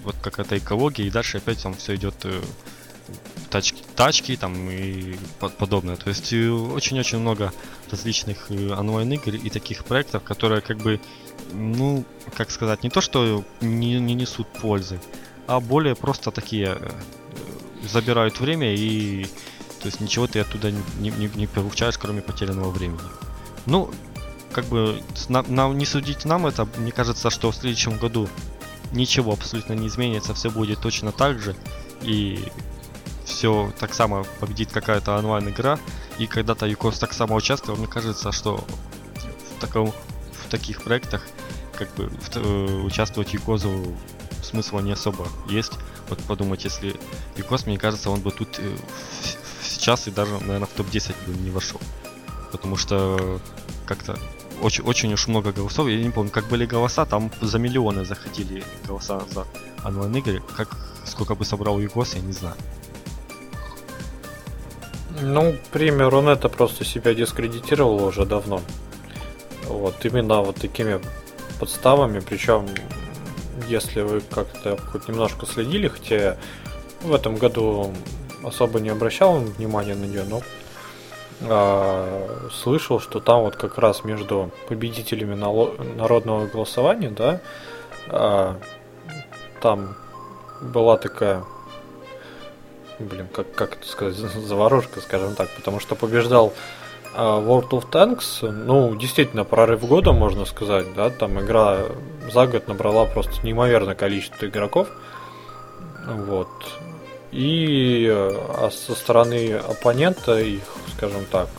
вот 0.03 0.15
какая-то 0.21 0.57
экология, 0.57 1.05
и 1.05 1.11
дальше 1.11 1.37
опять 1.37 1.61
там 1.61 1.75
все 1.75 1.95
идет 1.95 2.15
э, 2.23 2.41
тачки, 3.49 3.83
тачки 3.95 4.35
там 4.35 4.69
и 4.69 5.15
по- 5.39 5.49
подобное. 5.49 5.97
То 5.97 6.09
есть 6.09 6.33
э, 6.33 6.49
очень-очень 6.49 7.19
много 7.19 7.53
различных 7.91 8.49
онлайн-игр 8.49 9.35
и 9.35 9.49
таких 9.49 9.85
проектов, 9.85 10.23
которые 10.23 10.61
как 10.61 10.77
бы, 10.77 10.99
ну, 11.53 12.05
как 12.35 12.51
сказать, 12.51 12.83
не 12.83 12.89
то, 12.89 13.01
что 13.01 13.43
не, 13.61 13.99
не 13.99 14.13
несут 14.13 14.47
пользы, 14.47 14.99
а 15.47 15.59
более 15.59 15.95
просто 15.95 16.31
такие 16.31 16.77
э, 16.79 16.89
забирают 17.87 18.39
время 18.39 18.73
и 18.73 19.25
то 19.79 19.85
есть 19.85 20.01
ничего 20.01 20.27
ты 20.27 20.39
оттуда 20.39 20.71
не, 20.71 21.11
не, 21.11 21.29
не 21.35 21.47
получаешь, 21.47 21.97
кроме 21.97 22.21
потерянного 22.21 22.71
времени. 22.71 22.99
Ну, 23.65 23.91
как 24.51 24.65
бы 24.65 25.01
на- 25.29 25.43
нам, 25.43 25.77
не 25.77 25.85
судить 25.85 26.25
нам 26.25 26.47
это, 26.47 26.67
мне 26.77 26.91
кажется, 26.91 27.29
что 27.29 27.51
в 27.51 27.55
следующем 27.55 27.97
году 27.97 28.27
ничего 28.91 29.33
абсолютно 29.33 29.73
не 29.73 29.87
изменится, 29.87 30.33
все 30.33 30.49
будет 30.49 30.79
точно 30.81 31.11
так 31.11 31.39
же. 31.39 31.55
И 32.01 32.51
все 33.25 33.71
так 33.79 33.93
само 33.93 34.25
победит 34.39 34.71
какая-то 34.71 35.17
онлайн-игра. 35.17 35.79
И 36.17 36.25
когда-то 36.25 36.65
Юкос 36.65 36.97
так 36.97 37.13
само 37.13 37.35
участвовал, 37.35 37.77
мне 37.77 37.87
кажется, 37.87 38.31
что 38.31 38.65
в, 39.55 39.61
таком, 39.61 39.93
в 40.31 40.49
таких 40.49 40.81
проектах 40.81 41.27
как 41.77 41.93
бы 41.95 42.09
в 42.09 42.35
э, 42.35 42.81
участвовать 42.83 43.33
Юкозу 43.33 43.95
смысла 44.41 44.79
не 44.79 44.91
особо 44.91 45.27
есть. 45.49 45.73
Вот 46.09 46.19
подумать, 46.19 46.63
если 46.63 46.95
Юкос, 47.37 47.65
мне 47.65 47.77
кажется, 47.77 48.09
он 48.09 48.21
бы 48.21 48.31
тут 48.31 48.59
э, 48.59 48.75
сейчас 49.61 50.07
и 50.07 50.11
даже, 50.11 50.33
наверное, 50.39 50.67
в 50.67 50.71
топ-10 50.71 51.15
бы 51.27 51.33
не 51.41 51.51
вошел. 51.51 51.79
Потому 52.51 52.77
что 52.77 53.39
как-то 53.85 54.17
очень, 54.61 54.83
очень 54.83 55.13
уж 55.13 55.27
много 55.27 55.51
голосов. 55.51 55.87
Я 55.87 56.01
не 56.01 56.09
помню, 56.09 56.31
как 56.31 56.47
были 56.47 56.65
голоса, 56.65 57.05
там 57.05 57.31
за 57.41 57.59
миллионы 57.59 58.05
заходили 58.05 58.63
голоса 58.87 59.21
за 59.31 59.45
онлайн-игры. 59.85 60.41
Как 60.55 60.75
сколько 61.05 61.35
бы 61.35 61.45
собрал 61.45 61.79
Югос, 61.79 62.15
я 62.15 62.21
не 62.21 62.33
знаю. 62.33 62.55
Ну, 65.21 65.55
премия 65.71 66.09
Рунета 66.09 66.47
просто 66.47 66.85
себя 66.85 67.13
дискредитировала 67.13 68.05
уже 68.07 68.25
давно. 68.25 68.61
Вот, 69.65 70.05
именно 70.05 70.41
вот 70.41 70.57
такими 70.57 71.01
подставами, 71.59 72.19
причем, 72.19 72.65
если 73.67 74.01
вы 74.01 74.21
как-то 74.21 74.77
хоть 74.77 75.07
немножко 75.07 75.45
следили, 75.45 75.87
хотя 75.87 76.37
в 77.01 77.13
этом 77.13 77.35
году 77.35 77.93
особо 78.43 78.79
не 78.79 78.89
обращал 78.89 79.39
внимания 79.39 79.95
на 79.95 80.05
нее, 80.05 80.23
но 80.27 80.41
а, 81.41 82.49
слышал, 82.51 82.99
что 82.99 83.19
там 83.19 83.41
вот 83.41 83.55
как 83.55 83.77
раз 83.77 84.03
между 84.03 84.51
победителями 84.67 85.35
народного 85.35 86.47
голосования, 86.47 87.09
да, 87.09 87.41
а, 88.07 88.57
там 89.61 89.95
была 90.61 90.97
такая 90.97 91.43
блин, 92.99 93.27
как, 93.31 93.51
как 93.53 93.73
это 93.73 93.87
сказать, 93.87 94.15
заварушка, 94.35 95.01
скажем 95.01 95.35
так, 95.35 95.49
потому 95.55 95.79
что 95.79 95.95
побеждал 95.95 96.53
World 97.17 97.69
of 97.69 97.89
Tanks, 97.89 98.49
ну, 98.49 98.95
действительно, 98.95 99.43
прорыв 99.43 99.87
года, 99.87 100.11
можно 100.11 100.45
сказать, 100.45 100.93
да, 100.95 101.09
там 101.09 101.39
игра 101.39 101.79
за 102.31 102.45
год 102.45 102.67
набрала 102.67 103.05
просто 103.05 103.33
неимоверное 103.43 103.95
количество 103.95 104.45
игроков, 104.45 104.87
вот, 106.05 106.47
и 107.31 108.07
а 108.09 108.69
со 108.71 108.93
стороны 108.93 109.53
оппонента 109.55 110.39
их, 110.39 110.61
скажем 110.95 111.25
так, 111.31 111.49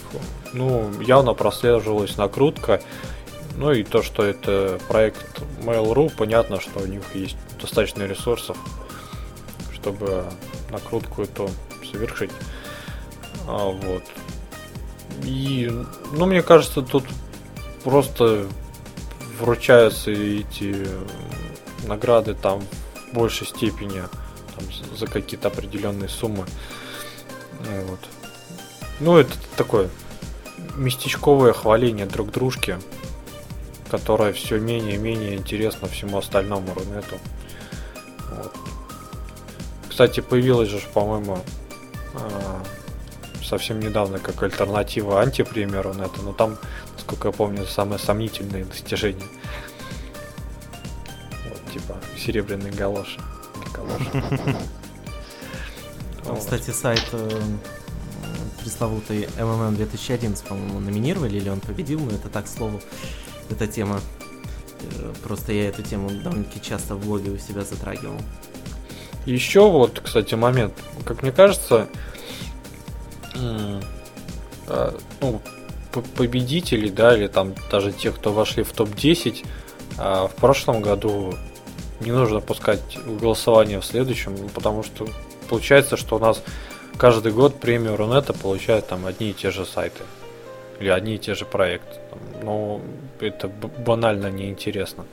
ну, 0.52 0.90
явно 1.02 1.34
прослеживалась 1.34 2.16
накрутка, 2.16 2.80
ну 3.56 3.72
и 3.72 3.82
то, 3.82 4.02
что 4.02 4.24
это 4.24 4.78
проект 4.88 5.42
Mail.ru, 5.62 6.12
понятно, 6.16 6.60
что 6.60 6.78
у 6.78 6.86
них 6.86 7.02
есть 7.14 7.36
достаточно 7.60 8.04
ресурсов, 8.04 8.56
чтобы 9.74 10.24
накрутку 10.70 11.22
эту 11.22 11.50
совершить. 11.90 12.30
А, 13.48 13.66
вот. 13.66 14.02
И, 15.28 15.70
ну, 16.12 16.24
мне 16.24 16.42
кажется, 16.42 16.80
тут 16.80 17.04
просто 17.84 18.46
вручаются 19.38 20.10
эти 20.10 20.88
награды 21.86 22.32
там 22.32 22.62
в 23.10 23.14
большей 23.14 23.46
степени 23.46 24.02
там, 24.56 24.96
за 24.96 25.06
какие-то 25.06 25.48
определенные 25.48 26.08
суммы. 26.08 26.46
Вот. 27.60 28.00
Ну, 29.00 29.18
это 29.18 29.34
такое 29.56 29.90
местечковое 30.76 31.52
хваление 31.52 32.06
друг 32.06 32.30
дружки, 32.30 32.78
которое 33.90 34.32
все 34.32 34.58
менее 34.58 34.94
и 34.94 34.98
менее 34.98 35.36
интересно 35.36 35.88
всему 35.88 36.16
остальному 36.16 36.72
Рунету. 36.72 37.18
Вот. 38.30 38.56
кстати, 39.90 40.20
появилась 40.20 40.70
же, 40.70 40.80
по-моему, 40.94 41.38
а, 42.14 42.62
совсем 43.48 43.80
недавно 43.80 44.18
как 44.18 44.42
альтернатива 44.42 45.20
антипремьеру 45.20 45.94
на 45.94 46.02
это, 46.04 46.22
но 46.22 46.32
там, 46.32 46.58
насколько 46.94 47.28
я 47.28 47.32
помню, 47.32 47.66
самые 47.66 47.98
сомнительные 47.98 48.64
достижения. 48.64 49.26
Вот, 51.48 51.72
типа, 51.72 51.96
серебряный 52.16 52.70
галош. 52.70 53.18
галош. 53.74 54.02
Вот. 56.24 56.40
Кстати, 56.40 56.72
сайт 56.72 57.06
э, 57.12 57.40
пресловутый 58.60 59.28
MMM 59.38 59.76
2011, 59.76 60.44
по-моему, 60.44 60.78
номинировали, 60.78 61.38
или 61.38 61.48
он 61.48 61.60
победил, 61.60 62.00
но 62.00 62.10
это 62.10 62.28
так, 62.28 62.44
к 62.44 62.48
слову, 62.48 62.82
эта 63.48 63.66
тема. 63.66 64.00
Э, 64.82 65.12
Просто 65.22 65.54
я 65.54 65.68
эту 65.68 65.82
тему 65.82 66.10
довольно-таки 66.10 66.60
часто 66.60 66.96
в 66.96 67.06
блоге 67.06 67.30
у 67.30 67.38
себя 67.38 67.62
затрагивал. 67.62 68.20
Еще 69.24 69.70
вот, 69.70 70.00
кстати, 70.00 70.34
момент. 70.34 70.74
Как 71.06 71.22
мне 71.22 71.32
кажется, 71.32 71.88
а, 74.66 74.94
ну, 75.20 75.40
победители, 76.16 76.88
да, 76.88 77.16
или 77.16 77.26
там 77.26 77.54
даже 77.70 77.92
те, 77.92 78.10
кто 78.10 78.32
вошли 78.32 78.62
в 78.62 78.72
топ-10, 78.72 79.44
а, 79.98 80.28
в 80.28 80.34
прошлом 80.34 80.80
году 80.80 81.34
не 82.00 82.12
нужно 82.12 82.40
пускать 82.40 82.96
в 82.96 83.20
голосование 83.20 83.80
в 83.80 83.84
следующем, 83.84 84.36
ну, 84.38 84.48
потому 84.48 84.82
что 84.82 85.08
получается, 85.48 85.96
что 85.96 86.16
у 86.16 86.18
нас 86.18 86.42
каждый 86.96 87.32
год 87.32 87.58
премию 87.58 87.96
Рунета 87.96 88.32
получают 88.32 88.86
там 88.86 89.06
одни 89.06 89.30
и 89.30 89.32
те 89.32 89.50
же 89.50 89.64
сайты. 89.64 90.04
Или 90.80 90.90
одни 90.90 91.16
и 91.16 91.18
те 91.18 91.34
же 91.34 91.44
проекты. 91.44 91.96
Ну, 92.42 92.80
это 93.18 93.48
банально 93.48 94.30
неинтересно. 94.30 95.04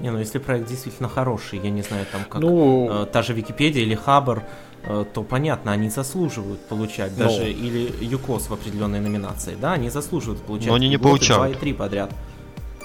Не, 0.00 0.10
ну 0.10 0.18
если 0.18 0.38
проект 0.38 0.68
действительно 0.68 1.08
хороший, 1.08 1.58
я 1.58 1.70
не 1.70 1.82
знаю, 1.82 2.06
там 2.12 2.22
как 2.24 2.40
ну, 2.40 3.02
э, 3.02 3.06
та 3.06 3.22
же 3.22 3.32
Википедия 3.32 3.82
или 3.82 3.96
Хабр, 3.96 4.38
э, 4.38 4.42
то 4.84 5.22
понятно, 5.22 5.72
они 5.72 5.90
заслуживают 5.90 6.60
получать 6.66 7.12
Ну. 7.16 7.24
даже 7.24 7.50
или 7.50 7.92
ЮКОС 8.00 8.48
в 8.48 8.52
определенной 8.54 9.00
номинации, 9.00 9.56
да, 9.60 9.72
они 9.72 9.90
заслуживают 9.90 10.42
получать. 10.42 10.68
Но 10.68 10.74
они 10.74 10.88
не 10.88 10.98
получают. 10.98 11.42
Два 11.42 11.48
и 11.48 11.54
три 11.54 11.72
подряд. 11.72 12.12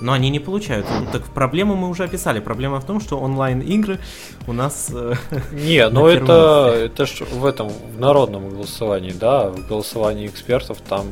Но 0.01 0.11
они 0.11 0.29
не 0.29 0.39
получают. 0.39 0.85
Ну, 0.89 1.07
Так 1.11 1.23
проблему 1.27 1.75
мы 1.75 1.87
уже 1.87 2.03
описали. 2.03 2.39
Проблема 2.41 2.81
в 2.81 2.85
том, 2.85 2.99
что 2.99 3.19
онлайн-игры 3.19 3.99
у 4.47 4.53
нас... 4.53 4.89
э, 4.91 5.13
Не, 5.51 5.87
на 5.87 5.99
ну 5.99 6.07
это, 6.07 6.73
это 6.75 7.05
ж 7.05 7.21
в 7.21 7.45
этом, 7.45 7.69
в 7.69 7.99
народном 7.99 8.49
голосовании, 8.49 9.13
да, 9.13 9.49
в 9.49 9.65
голосовании 9.67 10.27
экспертов 10.27 10.79
там, 10.81 11.05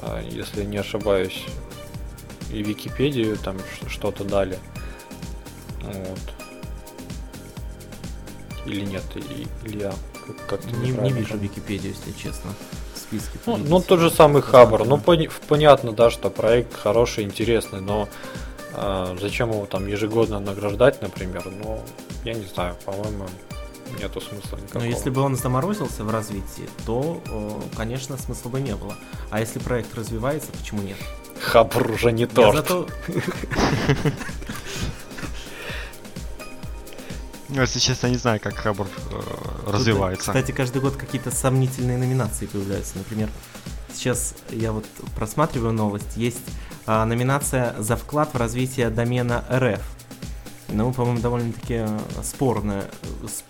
а, 0.00 0.20
если 0.28 0.64
не 0.64 0.76
ошибаюсь, 0.76 1.44
и 2.52 2.62
Википедию 2.62 3.38
там 3.38 3.56
что-то 3.88 4.24
дали. 4.24 4.58
Вот. 5.82 6.41
Или 8.66 8.84
нет, 8.84 9.02
или 9.64 9.78
я 9.82 9.92
как- 10.26 10.46
как-то 10.46 10.70
не, 10.76 10.90
не 10.90 11.10
вижу. 11.12 11.36
Википедию, 11.36 11.92
если 11.94 12.12
честно, 12.12 12.52
в 12.94 12.98
списке. 12.98 13.38
Ну, 13.46 13.56
ну, 13.56 13.80
тот 13.80 14.00
же 14.00 14.10
самый 14.10 14.40
Хабр. 14.42 14.84
Ну, 14.84 14.98
пони- 14.98 15.30
понятно, 15.48 15.92
да, 15.92 16.10
что 16.10 16.30
проект 16.30 16.74
хороший, 16.76 17.24
интересный, 17.24 17.80
но 17.80 18.08
а, 18.74 19.16
зачем 19.20 19.50
его 19.50 19.66
там 19.66 19.86
ежегодно 19.86 20.38
награждать, 20.40 21.02
например? 21.02 21.44
Ну, 21.62 21.82
я 22.24 22.34
не 22.34 22.44
знаю, 22.46 22.76
по-моему, 22.86 23.26
нету 24.00 24.20
смысла 24.20 24.56
никакого. 24.56 24.78
Но 24.84 24.88
если 24.88 25.10
бы 25.10 25.20
он 25.22 25.36
заморозился 25.36 26.04
в 26.04 26.10
развитии, 26.10 26.68
то, 26.86 27.20
э, 27.26 27.50
конечно, 27.76 28.16
смысла 28.16 28.48
бы 28.48 28.60
не 28.60 28.74
было. 28.76 28.94
А 29.30 29.40
если 29.40 29.58
проект 29.58 29.94
развивается, 29.94 30.50
почему 30.52 30.82
нет? 30.82 30.96
Хабр 31.40 31.90
уже 31.90 32.12
не 32.12 32.22
Я 32.22 32.28
торт. 32.28 32.56
зато 32.56 32.86
Ну, 37.54 37.60
если 37.60 37.78
честно, 37.80 38.06
не 38.06 38.16
знаю, 38.16 38.40
как 38.40 38.54
Хабр 38.54 38.86
э, 39.10 39.70
развивается. 39.70 40.30
Кстати, 40.32 40.52
каждый 40.52 40.80
год 40.80 40.96
какие-то 40.96 41.30
сомнительные 41.30 41.98
номинации 41.98 42.46
появляются. 42.46 42.96
Например, 42.98 43.28
сейчас 43.92 44.34
я 44.50 44.72
вот 44.72 44.86
просматриваю 45.14 45.72
новость. 45.72 46.16
Есть 46.16 46.40
а, 46.86 47.04
номинация 47.04 47.74
за 47.78 47.96
вклад 47.96 48.32
в 48.32 48.36
развитие 48.38 48.88
домена 48.90 49.44
РФ. 49.52 49.80
Ну, 50.68 50.92
по-моему, 50.94 51.20
довольно-таки 51.20 51.74
э, 51.86 51.98
спорная. 52.22 52.84
э, 53.22 53.26
с- 53.28 53.44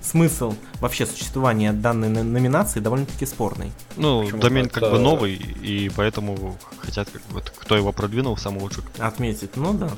Смысл 0.00 0.54
вообще 0.80 1.04
существования 1.04 1.72
данной 1.74 2.08
но- 2.08 2.22
номинации 2.22 2.80
довольно-таки 2.80 3.26
спорный. 3.26 3.70
ну, 3.96 4.22
почему? 4.22 4.40
домен 4.40 4.68
как 4.70 4.84
Это- 4.84 4.92
бы 4.92 4.98
новый, 4.98 5.34
и 5.34 5.90
поэтому 5.94 6.56
хотят, 6.78 7.10
как 7.10 7.20
бы, 7.26 7.42
кто 7.42 7.76
его 7.76 7.92
продвинул, 7.92 8.36
самый 8.38 8.60
лучший. 8.60 8.84
Отметить, 8.98 9.56
ну 9.56 9.74
да. 9.74 9.90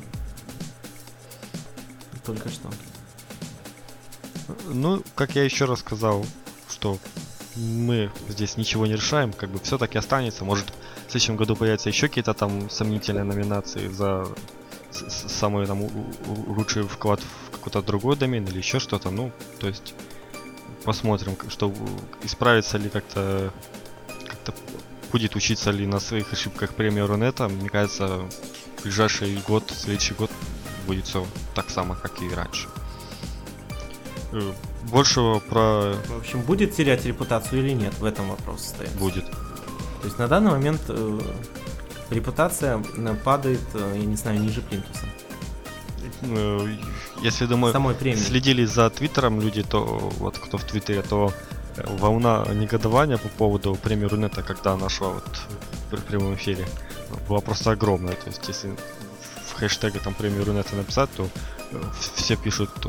Только 2.24 2.48
что. 2.48 2.70
Ну, 4.66 5.02
как 5.14 5.34
я 5.36 5.44
еще 5.44 5.64
раз 5.64 5.80
сказал, 5.80 6.24
что 6.68 6.98
мы 7.56 8.10
здесь 8.28 8.56
ничего 8.56 8.86
не 8.86 8.94
решаем, 8.94 9.32
как 9.32 9.50
бы 9.50 9.58
все 9.60 9.78
таки 9.78 9.98
останется. 9.98 10.44
Может, 10.44 10.66
в 11.06 11.10
следующем 11.10 11.36
году 11.36 11.56
появятся 11.56 11.88
еще 11.88 12.08
какие-то 12.08 12.34
там 12.34 12.70
сомнительные 12.70 13.24
номинации 13.24 13.88
за 13.88 14.26
самый 14.90 15.66
там 15.66 15.82
лучший 16.46 16.82
вклад 16.82 17.20
в 17.20 17.50
какой-то 17.52 17.82
другой 17.82 18.16
домен 18.16 18.44
или 18.44 18.58
еще 18.58 18.78
что-то. 18.80 19.10
Ну, 19.10 19.32
то 19.58 19.68
есть 19.68 19.94
посмотрим, 20.84 21.36
что 21.48 21.72
исправится 22.22 22.78
ли 22.78 22.88
как-то 22.88 23.52
как-то 24.26 24.54
будет 25.12 25.36
учиться 25.36 25.70
ли 25.70 25.86
на 25.86 26.00
своих 26.00 26.32
ошибках 26.32 26.74
премия 26.74 27.04
Рунета. 27.04 27.48
Мне 27.48 27.68
кажется, 27.68 28.28
в 28.78 28.82
ближайший 28.82 29.36
год, 29.46 29.72
следующий 29.74 30.14
год 30.14 30.30
будет 30.90 31.06
все 31.06 31.24
так 31.54 31.70
само, 31.70 31.94
как 31.94 32.20
и 32.22 32.34
раньше. 32.34 32.68
Э, 34.32 34.52
Большего 34.90 35.38
про 35.40 35.94
В 36.08 36.18
общем, 36.18 36.42
будет 36.42 36.74
терять 36.74 37.04
репутацию 37.06 37.62
или 37.62 37.72
нет, 37.74 37.94
в 38.00 38.04
этом 38.04 38.28
вопрос 38.28 38.64
стоит. 38.68 38.90
будет. 38.98 39.24
То 40.00 40.06
есть 40.06 40.18
на 40.18 40.26
данный 40.26 40.50
момент 40.50 40.80
э, 40.88 41.20
репутация 42.10 42.82
э, 42.96 43.14
падает, 43.24 43.60
э, 43.74 43.94
я 44.00 44.04
не 44.06 44.16
знаю, 44.16 44.40
ниже 44.40 44.62
плинтуса. 44.62 45.06
Если 47.22 47.46
думаю, 47.46 47.72
Самой 47.72 47.94
премии. 47.94 48.18
следили 48.18 48.64
за 48.66 48.90
твиттером 48.90 49.40
люди, 49.40 49.62
то 49.62 49.84
вот 50.18 50.38
кто 50.38 50.58
в 50.58 50.64
твиттере, 50.64 51.02
то 51.02 51.32
волна 51.98 52.44
негодования 52.52 53.16
по 53.18 53.28
поводу 53.28 53.74
премии 53.76 54.06
Рунета, 54.06 54.42
когда 54.42 54.72
она 54.72 54.88
шла 54.88 55.08
вот 55.10 55.40
в 55.92 56.02
прямом 56.04 56.34
эфире, 56.34 56.66
была 57.28 57.40
просто 57.40 57.70
огромная. 57.72 58.14
То 58.14 58.28
есть 58.30 58.48
если 58.48 58.70
в 59.60 59.62
хэштеге 59.62 60.00
там 60.00 60.14
премию 60.14 60.44
Рунета 60.46 60.74
написать, 60.74 61.10
то 61.14 61.28
э, 61.70 61.82
все 62.14 62.36
пишут, 62.36 62.70
э, 62.86 62.88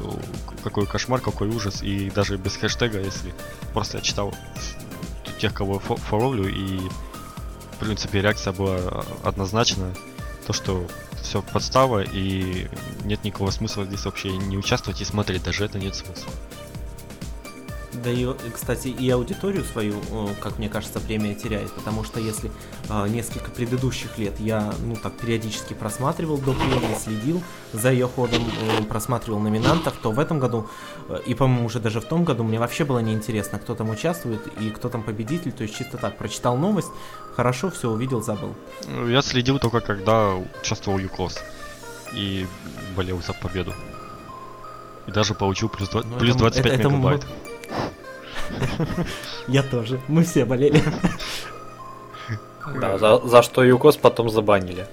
какой 0.64 0.86
кошмар, 0.86 1.20
какой 1.20 1.50
ужас, 1.50 1.84
и 1.84 2.10
даже 2.10 2.38
без 2.38 2.56
хэштега, 2.56 3.00
если 3.00 3.34
просто 3.74 3.98
я 3.98 4.04
читал 4.04 4.34
тех, 5.40 5.54
кого 5.54 5.74
я 5.76 5.80
фо- 5.80 6.00
фоловлю, 6.00 6.48
и 6.48 6.80
в 7.74 7.78
принципе 7.80 8.22
реакция 8.22 8.54
была 8.54 9.04
однозначная, 9.24 9.94
то, 10.48 10.54
что 10.54 10.88
все 11.22 11.42
подстава, 11.42 12.04
и 12.04 12.68
нет 13.04 13.24
никакого 13.26 13.52
смысла 13.52 13.84
здесь 13.84 14.06
вообще 14.06 14.30
не 14.30 14.58
участвовать 14.58 15.02
и 15.02 15.06
смотреть, 15.06 15.44
даже 15.44 15.66
это 15.66 15.78
нет 15.78 15.96
смысла. 15.96 16.32
Да 17.94 18.10
и, 18.10 18.26
кстати, 18.54 18.88
и 18.88 19.10
аудиторию 19.10 19.64
свою, 19.66 19.96
э, 20.12 20.28
как 20.40 20.58
мне 20.60 20.70
кажется, 20.70 21.00
премия 21.02 21.36
теряет, 21.36 21.72
потому 21.74 22.04
что 22.06 22.20
если 22.22 22.50
э, 22.90 23.08
несколько 23.10 23.52
предыдущих 23.52 24.18
лет 24.18 24.40
я, 24.40 24.74
ну 24.86 24.96
так, 24.96 25.14
периодически 25.14 25.74
просматривал 25.74 26.38
до 26.38 26.54
премии, 26.54 26.98
следил 27.04 27.44
за 27.74 27.92
ее 27.92 28.08
ходом, 28.08 28.44
э, 28.80 28.84
просматривал 28.84 29.40
номинантов, 29.40 29.94
то 30.02 30.12
в 30.12 30.20
этом 30.20 30.40
году, 30.40 30.70
и, 31.26 31.34
по-моему, 31.36 31.66
уже 31.66 31.80
даже 31.80 32.00
в 32.00 32.06
том 32.06 32.24
году, 32.24 32.44
мне 32.46 32.60
вообще 32.60 32.86
было 32.86 33.00
неинтересно, 33.00 33.60
кто 33.60 33.76
там 33.76 33.90
участвует 33.90 34.42
и 34.62 34.70
кто 34.70 34.88
там 34.88 35.04
победитель, 35.04 35.52
то 35.52 35.64
есть 35.64 35.76
чисто 35.76 35.98
так, 35.98 36.18
прочитал 36.18 36.56
новость, 36.58 36.92
хорошо, 37.36 37.70
все 37.70 37.90
увидел, 37.90 38.22
забыл. 38.24 38.56
Я 39.08 39.22
следил 39.22 39.60
только 39.60 39.82
когда 39.82 40.36
участвовал 40.62 40.98
ЮКОС 40.98 41.40
и 42.14 42.48
болел 42.96 43.22
за 43.22 43.34
победу. 43.34 43.74
И 45.08 45.12
даже 45.12 45.34
получил 45.34 45.68
плюс, 45.70 45.90
два- 45.90 46.04
Ну, 46.04 46.18
плюс 46.18 46.36
это- 46.36 46.40
25 46.40 46.66
это- 46.74 46.80
это 46.82 46.90
мегабайт. 46.90 47.26
Я 49.48 49.64
тоже, 49.64 50.00
мы 50.08 50.24
все 50.24 50.46
болели. 50.46 50.84
Да, 52.80 52.98
за, 52.98 53.20
за 53.20 53.42
что 53.42 53.64
Юкос 53.64 53.98
потом 53.98 54.30
забанили. 54.30 54.88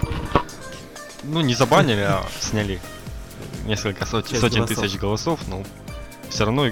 Ну, 1.23 1.41
не 1.41 1.55
забанили, 1.55 2.01
а 2.01 2.25
сняли 2.41 2.81
несколько 3.67 4.07
сот- 4.07 4.29
сотен 4.29 4.65
голосов. 4.65 4.79
тысяч 4.79 4.99
голосов, 4.99 5.41
но 5.49 5.63
все 6.31 6.45
равно 6.45 6.71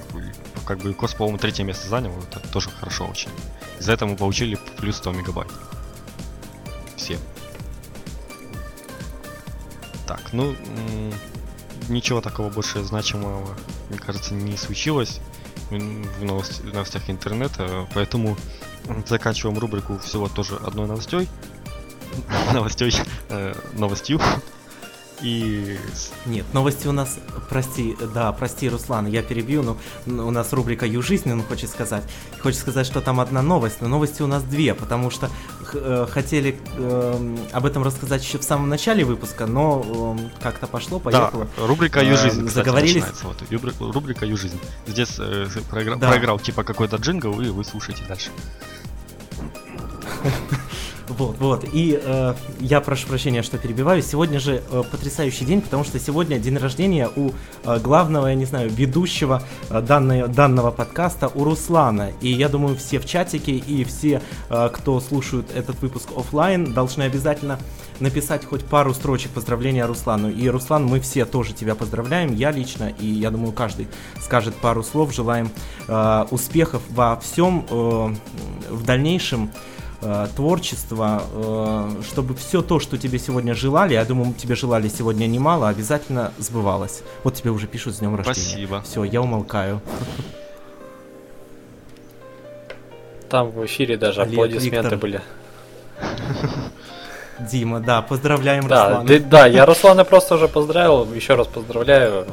как 0.67 0.79
бы 0.79 0.89
ЮКОС, 0.91 1.15
по-моему, 1.15 1.39
третье 1.39 1.65
место 1.65 1.89
занял, 1.89 2.13
это 2.31 2.41
тоже 2.49 2.71
хорошо 2.71 3.07
очень. 3.07 3.31
Из-за 3.79 3.93
этого 3.93 4.11
мы 4.11 4.17
получили 4.17 4.59
плюс 4.79 4.97
100 4.97 5.13
мегабайт. 5.13 5.51
Все. 6.97 7.19
Так, 10.07 10.33
ну, 10.33 10.57
ничего 11.89 12.21
такого 12.21 12.49
больше 12.49 12.83
значимого, 12.83 13.47
мне 13.91 13.99
кажется, 13.99 14.35
не 14.35 14.57
случилось 14.57 15.21
в, 15.71 16.25
новости- 16.25 16.62
в 16.62 16.73
новостях 16.73 17.09
интернета, 17.11 17.87
поэтому 17.95 18.37
заканчиваем 19.07 19.59
рубрику 19.59 19.99
всего 19.99 20.29
тоже 20.29 20.57
одной 20.57 20.87
новостей. 20.87 21.29
Новостей, 22.53 22.95
э, 23.29 23.55
новостью. 23.75 24.21
И 25.23 25.79
Нет, 26.27 26.45
новости 26.53 26.87
у 26.89 26.93
нас, 26.93 27.19
прости, 27.49 27.97
да, 28.12 28.31
прости, 28.33 28.69
Руслан, 28.69 29.07
я 29.07 29.23
перебью, 29.23 29.62
но 29.62 29.77
у 30.07 30.31
нас 30.31 30.53
рубрика 30.53 30.85
«Ю 30.85 31.01
жизни», 31.01 31.33
он 31.33 31.43
хочет 31.43 31.71
сказать. 31.71 32.05
Хочет 32.43 32.61
сказать, 32.61 32.87
что 32.87 33.01
там 33.01 33.19
одна 33.19 33.41
новость, 33.41 33.81
но 33.81 33.89
новости 33.89 34.21
у 34.23 34.27
нас 34.27 34.43
две, 34.43 34.75
потому 34.75 35.11
что 35.11 35.31
э, 35.81 36.07
хотели 36.11 36.59
эм, 36.79 37.39
об 37.53 37.66
этом 37.66 37.83
рассказать 37.83 38.22
еще 38.24 38.39
в 38.39 38.43
самом 38.45 38.68
начале 38.68 39.05
выпуска, 39.05 39.47
но 39.47 40.14
эм, 40.18 40.31
как-то 40.43 40.66
пошло, 40.66 40.99
поехало. 40.99 41.47
Да, 41.57 41.66
рубрика 41.66 42.01
Э, 42.01 42.09
«Ю 42.11 42.16
жизнь», 42.16 42.47
кстати, 42.47 42.55
заговорились? 42.66 43.05
Вот, 43.22 43.43
рубрика 43.95 44.27
«Ю 44.27 44.37
жизнь». 44.37 44.59
Здесь 44.87 45.16
э, 45.18 45.47
проигра- 45.70 45.97
Да. 45.99 46.09
проиграл 46.09 46.39
типа 46.39 46.62
какой-то 46.64 46.97
джингл, 46.97 47.41
и 47.41 47.49
вы 47.51 47.64
слушаете 47.64 48.05
дальше. 48.09 48.31
Вот, 51.09 51.39
вот. 51.39 51.65
И 51.73 52.01
э, 52.03 52.35
я 52.61 52.81
прошу 52.81 53.07
прощения, 53.09 53.43
что 53.43 53.59
перебиваю. 53.59 54.03
Сегодня 54.03 54.41
же 54.41 54.63
э, 54.71 54.83
потрясающий 54.91 55.45
день, 55.45 55.61
потому 55.61 55.85
что 55.85 55.99
сегодня 55.99 56.39
день 56.39 56.57
рождения 56.57 57.09
у 57.15 57.31
э, 57.65 57.79
главного, 57.79 58.27
я 58.27 58.35
не 58.35 58.45
знаю, 58.45 58.71
ведущего 58.71 59.43
э, 59.71 59.81
данной- 59.81 60.29
данного 60.29 60.71
подкаста, 60.71 61.29
у 61.29 61.45
Руслана. 61.45 62.11
И 62.21 62.29
я 62.33 62.49
думаю, 62.49 62.77
все 62.77 62.99
в 62.99 63.07
чатике 63.07 63.53
и 63.53 63.85
все, 63.85 64.21
э, 64.51 64.69
кто 64.73 65.01
слушают 65.01 65.51
этот 65.55 65.81
выпуск 65.81 66.09
оффлайн, 66.17 66.73
должны 66.73 67.05
обязательно 67.05 67.59
написать 68.01 68.45
хоть 68.45 68.65
пару 68.65 68.93
строчек 68.93 69.31
поздравления 69.31 69.87
Руслану. 69.87 70.31
И, 70.31 70.49
Руслан, 70.49 70.85
мы 70.85 71.01
все 71.01 71.25
тоже 71.25 71.53
тебя 71.53 71.75
поздравляем, 71.75 72.35
я 72.35 72.51
лично, 72.51 72.93
и 73.01 73.07
я 73.07 73.31
думаю, 73.31 73.53
каждый 73.53 73.89
скажет 74.21 74.55
пару 74.57 74.83
слов. 74.83 75.15
Желаем 75.15 75.51
э, 75.87 76.27
успехов 76.31 76.83
во 76.91 77.17
всем 77.21 77.65
э, 77.71 78.15
в 78.71 78.85
дальнейшем 78.85 79.51
э, 80.03 80.27
творчества, 80.35 81.23
э, 81.33 82.03
чтобы 82.09 82.35
все 82.35 82.63
то, 82.63 82.79
что 82.81 82.99
тебе 82.99 83.19
сегодня 83.19 83.55
желали, 83.55 83.95
я 83.95 84.05
думаю, 84.05 84.35
тебе 84.35 84.55
желали 84.55 84.89
сегодня 84.89 85.27
немало, 85.27 85.69
обязательно 85.69 86.33
сбывалось. 86.39 87.03
Вот 87.25 87.35
тебе 87.35 87.51
уже 87.51 87.67
пишут 87.67 87.95
с 87.95 87.99
днем 87.99 88.17
рождения. 88.17 88.35
Спасибо. 88.41 88.83
Все, 88.83 89.05
я 89.05 89.21
умолкаю. 89.23 89.81
Там 93.29 93.51
в 93.51 93.65
эфире 93.67 93.97
даже 93.97 94.23
Олег, 94.23 94.35
аплодисменты 94.35 94.77
Виктор. 94.77 94.99
были. 94.99 95.21
Дима, 97.39 97.81
да, 97.81 98.01
поздравляем 98.03 98.67
Да, 98.67 99.01
Руслана. 99.01 99.21
да, 99.21 99.47
я 99.47 99.67
Руслана 99.67 100.05
просто 100.05 100.37
уже 100.37 100.49
поздравил, 100.49 101.13
еще 101.13 101.35
раз 101.35 101.47
поздравляю. 101.49 102.27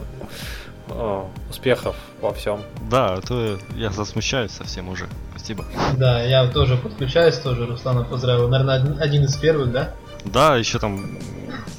О, 0.90 1.30
успехов 1.50 1.96
во 2.22 2.34
всем. 2.34 2.62
Да, 2.90 3.14
а 3.14 3.22
то 3.22 3.58
я 3.76 3.90
засмущаюсь 3.90 4.52
совсем 4.52 4.90
уже. 4.90 5.08
Спасибо. 5.36 5.66
Да, 5.98 6.22
я 6.22 6.48
тоже 6.48 6.78
подключаюсь, 6.78 7.38
тоже 7.38 7.66
Руслана 7.66 8.04
поздравил. 8.04 8.50
Наверное, 8.50 8.76
один, 8.76 9.02
один 9.02 9.24
из 9.26 9.36
первых, 9.38 9.72
да? 9.72 9.94
Да, 10.26 10.56
еще 10.58 10.80
там 10.80 11.18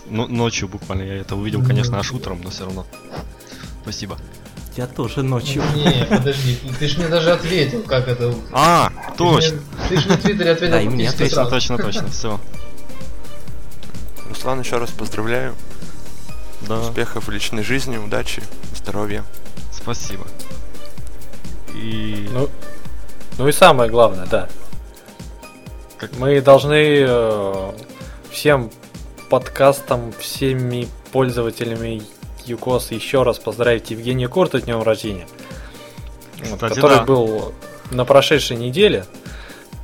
ну, 0.06 0.26
ночью 0.26 0.68
буквально 0.68 1.02
я 1.02 1.16
это 1.16 1.36
увидел, 1.36 1.62
конечно, 1.64 1.98
аж 1.98 2.12
утром, 2.12 2.40
но 2.42 2.50
все 2.50 2.64
равно. 2.64 2.86
Спасибо. 3.82 4.18
Я 4.76 4.86
тоже 4.86 5.22
ночью. 5.22 5.62
Не, 5.76 6.04
подожди, 6.06 6.56
ты, 6.56 6.74
ты 6.74 6.88
ж 6.88 6.98
мне 6.98 7.08
даже 7.08 7.30
ответил, 7.30 7.82
как 7.82 8.08
это. 8.08 8.34
А, 8.52 8.90
Ты 9.12 9.18
точно, 9.18 9.48
ж 9.48 9.52
мне- 9.52 9.88
Ты 9.88 9.96
же 9.98 10.08
мне 10.08 10.16
в 10.16 10.20
Твиттере 10.22 10.50
ответил 10.50 10.72
Да, 10.74 10.80
и 10.80 10.88
мне 10.88 11.12
точно, 11.12 11.28
сразу. 11.28 11.50
точно, 11.50 11.78
точно, 11.78 12.08
все. 12.08 12.40
Руслан, 14.28 14.60
еще 14.60 14.78
раз 14.78 14.90
поздравляю. 14.90 15.54
Да, 16.62 16.80
Успехов 16.80 17.28
в 17.28 17.30
личной 17.30 17.62
жизни, 17.62 17.98
удачи, 17.98 18.42
здоровья. 18.84 19.24
спасибо. 19.72 20.24
И 21.74 22.28
Ну, 22.30 22.48
ну 23.38 23.48
и 23.48 23.52
самое 23.52 23.90
главное, 23.90 24.26
да. 24.26 24.48
Как- 25.96 26.16
Мы 26.18 26.40
должны 26.40 27.04
э, 27.06 27.72
всем 28.30 28.70
подкастам, 29.30 30.12
всеми 30.12 30.88
пользователями 31.12 32.02
ЮКОС 32.44 32.90
еще 32.90 33.22
раз 33.22 33.38
поздравить 33.38 33.90
Евгения 33.90 34.28
Курта 34.28 34.60
с 34.60 34.62
днем 34.62 34.82
рождения. 34.82 35.26
Вот, 36.38 36.54
Кстати, 36.54 36.74
который 36.74 36.98
да. 36.98 37.04
был 37.04 37.54
на 37.90 38.04
прошедшей 38.04 38.56
неделе. 38.56 39.06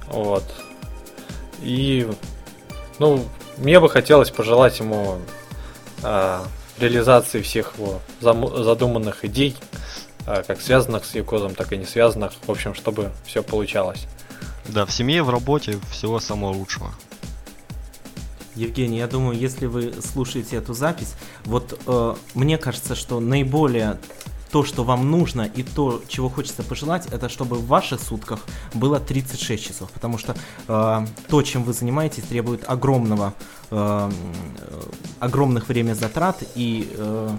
Вот. 0.09 0.45
И, 1.63 2.09
ну, 2.99 3.25
мне 3.57 3.81
бы 3.81 3.89
хотелось 3.89 4.31
пожелать 4.31 4.79
ему 4.79 5.19
а, 6.03 6.45
реализации 6.81 7.43
всех 7.43 7.74
его 7.78 8.01
задуманных 8.20 9.24
идей, 9.24 9.57
а, 10.26 10.43
как 10.43 10.61
связанных 10.61 11.05
с 11.05 11.14
Юкозом, 11.14 11.55
так 11.55 11.72
и 11.72 11.76
не 11.76 11.85
связанных. 11.87 12.33
В 12.47 12.51
общем, 12.51 12.74
чтобы 12.74 13.11
все 13.24 13.43
получалось. 13.43 14.07
да, 14.68 14.87
в 14.87 14.93
семье, 14.93 15.22
в 15.22 15.31
работе 15.31 15.78
всего 15.91 16.20
самого 16.20 16.53
лучшего. 16.53 16.93
Евгений, 18.57 18.99
я 18.99 19.07
думаю, 19.07 19.39
если 19.39 19.66
вы 19.66 19.95
слушаете 20.03 20.57
эту 20.57 20.74
запись, 20.74 21.14
вот 21.45 21.81
э, 21.87 22.14
мне 22.35 22.59
кажется, 22.59 22.95
что 22.95 23.20
наиболее 23.20 23.99
то, 24.51 24.65
что 24.65 24.85
вам 24.85 25.11
нужно 25.11 25.43
и 25.43 25.63
то, 25.63 26.03
чего 26.09 26.29
хочется 26.29 26.63
пожелать, 26.63 27.07
это 27.13 27.29
чтобы 27.29 27.57
в 27.57 27.67
ваших 27.67 28.01
сутках 28.01 28.41
было 28.75 28.99
36 28.99 29.65
часов, 29.65 29.91
потому 29.93 30.19
что 30.19 30.35
э, 30.69 31.07
то, 31.29 31.43
чем 31.43 31.63
вы 31.63 31.73
занимаетесь, 31.73 32.25
требует 32.25 32.69
огромного, 32.69 33.35
э, 33.71 34.11
э, 34.11 34.81
огромных 35.21 35.69
время 35.69 35.95
затрат, 35.95 36.43
и 36.55 36.93
э, 36.97 37.31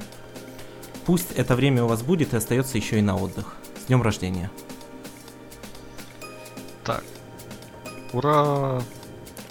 пусть 1.06 1.32
это 1.34 1.56
время 1.56 1.84
у 1.84 1.88
вас 1.88 2.02
будет 2.02 2.34
и 2.34 2.38
остается 2.38 2.78
еще 2.78 3.00
и 3.00 3.02
на 3.02 3.18
отдых. 3.18 3.56
С 3.84 3.88
днем 3.88 4.02
рождения. 4.02 4.50
Так. 6.86 7.04
Ура! 8.14 8.82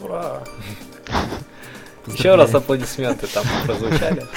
Ура! 0.00 0.42
Еще 2.06 2.34
раз 2.34 2.54
аплодисменты 2.54 3.26
там 3.26 3.44
прозвучали. 3.66 4.26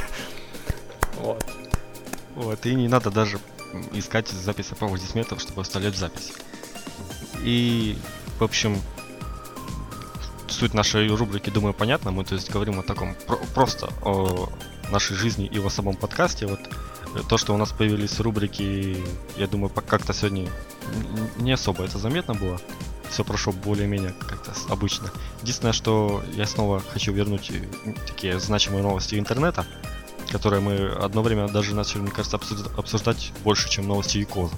Вот. 1.22 1.42
Вот, 2.36 2.66
и 2.66 2.74
не 2.76 2.88
надо 2.88 3.12
даже 3.12 3.40
искать 3.94 4.28
запись 4.30 4.72
аплодисментов, 4.72 5.42
чтобы 5.42 5.64
вставлять 5.64 5.96
в 5.96 5.98
запись. 5.98 6.34
И, 7.42 7.98
в 8.40 8.44
общем, 8.44 8.80
суть 10.48 10.74
нашей 10.74 11.08
рубрики, 11.08 11.50
думаю, 11.50 11.74
понятна. 11.74 12.12
Мы, 12.12 12.24
то 12.24 12.36
есть, 12.36 12.50
говорим 12.50 12.80
о 12.80 12.84
таком, 12.84 13.16
про- 13.28 13.38
просто 13.54 13.90
о 14.04 14.50
нашей 14.92 15.16
жизни 15.16 15.46
и 15.46 15.60
о 15.60 15.70
самом 15.70 15.96
подкасте. 15.96 16.48
Вот 16.48 16.60
э, 17.16 17.22
то, 17.28 17.38
что 17.38 17.54
у 17.54 17.58
нас 17.58 17.72
появились 17.72 18.20
рубрики, 18.20 18.98
я 19.38 19.48
думаю, 19.48 19.70
как-то 19.70 20.14
сегодня 20.14 20.50
не 21.38 21.52
особо 21.52 21.84
это 21.84 21.98
заметно 21.98 22.34
было. 22.34 22.60
Все 23.10 23.24
прошло 23.24 23.54
более-менее 23.54 24.14
как-то 24.28 24.54
обычно. 24.70 25.12
Единственное, 25.42 25.74
что 25.74 26.24
я 26.34 26.48
снова 26.48 26.82
хочу 26.94 27.12
вернуть 27.12 27.52
э, 27.52 27.94
такие 28.08 28.40
значимые 28.40 28.84
новости 28.84 29.16
интернета, 29.16 29.66
которые 30.32 30.62
мы 30.62 30.90
одно 30.90 31.22
время 31.22 31.48
даже 31.48 31.76
начали, 31.76 32.02
мне 32.02 32.12
кажется, 32.12 32.38
обсужд- 32.38 32.72
обсуждать 32.78 33.32
больше, 33.44 33.70
чем 33.70 33.88
новости 33.88 34.18
Якоза. 34.18 34.56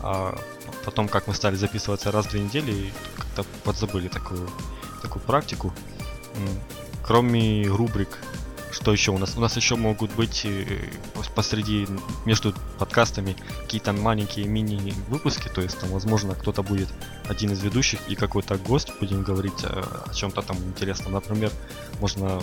А 0.00 0.38
потом, 0.84 1.08
как 1.08 1.26
мы 1.26 1.34
стали 1.34 1.56
записываться 1.56 2.12
раз 2.12 2.26
в 2.26 2.30
две 2.30 2.40
недели, 2.40 2.92
как-то 3.16 3.44
подзабыли 3.64 4.08
такую, 4.08 4.48
такую 5.02 5.22
практику. 5.22 5.72
Кроме 7.02 7.66
рубрик, 7.66 8.18
что 8.72 8.92
еще 8.92 9.12
у 9.12 9.18
нас? 9.18 9.36
У 9.36 9.40
нас 9.40 9.56
еще 9.56 9.76
могут 9.76 10.12
быть 10.14 10.44
э, 10.44 10.90
пос- 11.14 11.32
посреди, 11.32 11.86
между 12.24 12.52
подкастами 12.78 13.36
какие-то 13.62 13.92
маленькие 13.92 14.46
мини-выпуски, 14.46 15.48
то 15.48 15.60
есть 15.60 15.78
там, 15.78 15.90
возможно, 15.90 16.34
кто-то 16.34 16.62
будет 16.62 16.88
один 17.28 17.52
из 17.52 17.62
ведущих 17.62 18.00
и 18.08 18.16
какой-то 18.16 18.56
гость, 18.56 18.90
будем 19.00 19.22
говорить 19.22 19.62
э, 19.62 19.82
о 20.06 20.12
чем-то 20.12 20.42
там 20.42 20.56
интересном. 20.56 21.12
Например, 21.12 21.52
можно 22.00 22.42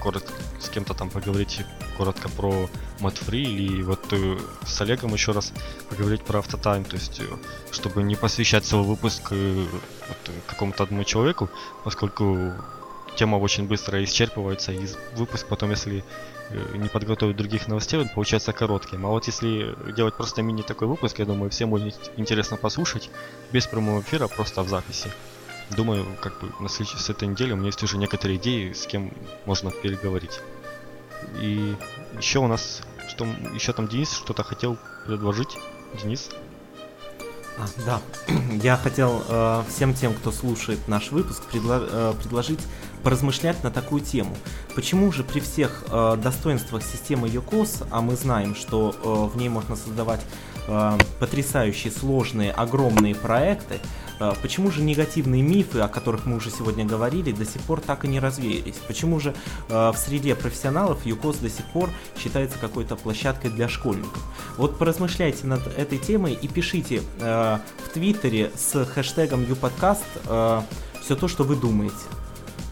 коротко 0.00 0.32
с 0.60 0.68
кем-то 0.68 0.94
там 0.94 1.10
поговорить 1.10 1.60
коротко 1.96 2.28
про 2.28 2.68
Free 3.00 3.42
или 3.42 3.82
вот 3.82 4.00
э, 4.12 4.38
с 4.66 4.80
Олегом 4.80 5.14
еще 5.14 5.32
раз 5.32 5.52
поговорить 5.88 6.22
про 6.22 6.38
автотайм, 6.38 6.84
то 6.84 6.96
есть 6.96 7.20
э, 7.20 7.24
чтобы 7.70 8.02
не 8.02 8.16
посвящать 8.16 8.64
свой 8.64 8.82
выпуск 8.82 9.28
э, 9.30 9.66
вот, 10.08 10.34
какому-то 10.46 10.84
одному 10.84 11.04
человеку, 11.04 11.48
поскольку 11.84 12.52
тема 13.16 13.36
очень 13.36 13.66
быстро 13.66 14.02
исчерпывается, 14.02 14.72
и 14.72 14.86
выпуск 15.16 15.46
потом, 15.48 15.70
если 15.70 16.04
не 16.74 16.88
подготовить 16.88 17.36
других 17.36 17.68
новостей, 17.68 18.00
он 18.00 18.08
получается 18.08 18.52
коротким. 18.52 19.06
А 19.06 19.10
вот 19.10 19.28
если 19.28 19.74
делать 19.92 20.16
просто 20.16 20.42
мини 20.42 20.62
такой 20.62 20.88
выпуск, 20.88 21.20
я 21.20 21.24
думаю, 21.24 21.50
всем 21.50 21.70
будет 21.70 22.10
интересно 22.16 22.56
послушать, 22.56 23.08
без 23.52 23.66
прямого 23.66 24.00
эфира, 24.00 24.26
просто 24.26 24.62
в 24.62 24.68
записи. 24.68 25.12
Думаю, 25.76 26.04
как 26.20 26.40
бы 26.40 26.52
на 26.60 26.68
следующей 26.68 26.98
с 26.98 27.10
этой 27.10 27.28
недели 27.28 27.52
у 27.52 27.56
меня 27.56 27.66
есть 27.66 27.82
уже 27.82 27.96
некоторые 27.96 28.38
идеи, 28.38 28.72
с 28.72 28.86
кем 28.86 29.12
можно 29.46 29.70
переговорить. 29.70 30.40
И 31.40 31.76
еще 32.16 32.40
у 32.40 32.46
нас, 32.46 32.82
что 33.08 33.24
еще 33.54 33.72
там 33.72 33.86
Денис 33.86 34.12
что-то 34.12 34.42
хотел 34.42 34.78
предложить. 35.06 35.56
Денис? 36.02 36.30
А, 37.58 37.66
да, 37.84 38.00
я 38.62 38.76
хотел 38.76 39.22
э, 39.28 39.62
всем 39.68 39.94
тем, 39.94 40.14
кто 40.14 40.32
слушает 40.32 40.88
наш 40.88 41.10
выпуск, 41.10 41.42
предло- 41.52 41.88
э, 41.90 42.14
предложить 42.20 42.60
поразмышлять 43.02 43.62
на 43.62 43.70
такую 43.70 44.00
тему. 44.00 44.36
Почему 44.74 45.12
же 45.12 45.24
при 45.24 45.40
всех 45.40 45.84
э, 45.88 46.16
достоинствах 46.22 46.82
системы 46.82 47.28
YOKOS, 47.28 47.86
а 47.90 48.00
мы 48.00 48.16
знаем, 48.16 48.54
что 48.54 48.94
э, 49.02 49.34
в 49.34 49.36
ней 49.36 49.48
можно 49.48 49.76
создавать 49.76 50.20
э, 50.68 50.98
потрясающие, 51.18 51.92
сложные, 51.92 52.50
огромные 52.50 53.14
проекты, 53.14 53.80
почему 54.42 54.70
же 54.70 54.82
негативные 54.82 55.42
мифы, 55.42 55.80
о 55.80 55.88
которых 55.88 56.26
мы 56.26 56.36
уже 56.36 56.50
сегодня 56.50 56.84
говорили, 56.84 57.32
до 57.32 57.44
сих 57.44 57.62
пор 57.62 57.80
так 57.80 58.04
и 58.04 58.08
не 58.08 58.20
развеялись? 58.20 58.76
Почему 58.86 59.18
же 59.18 59.34
э, 59.68 59.92
в 59.92 59.96
среде 59.96 60.34
профессионалов 60.34 61.06
ЮКОС 61.06 61.36
до 61.36 61.48
сих 61.48 61.64
пор 61.66 61.90
считается 62.18 62.58
какой-то 62.58 62.96
площадкой 62.96 63.48
для 63.48 63.68
школьников? 63.68 64.22
Вот 64.56 64.78
поразмышляйте 64.78 65.46
над 65.46 65.66
этой 65.78 65.98
темой 65.98 66.34
и 66.34 66.48
пишите 66.48 67.02
э, 67.20 67.58
в 67.86 67.92
Твиттере 67.92 68.50
с 68.56 68.84
хэштегом 68.84 69.48
ЮПодкаст 69.48 70.04
все 71.00 71.16
то, 71.16 71.28
что 71.28 71.44
вы 71.44 71.56
думаете. 71.56 71.94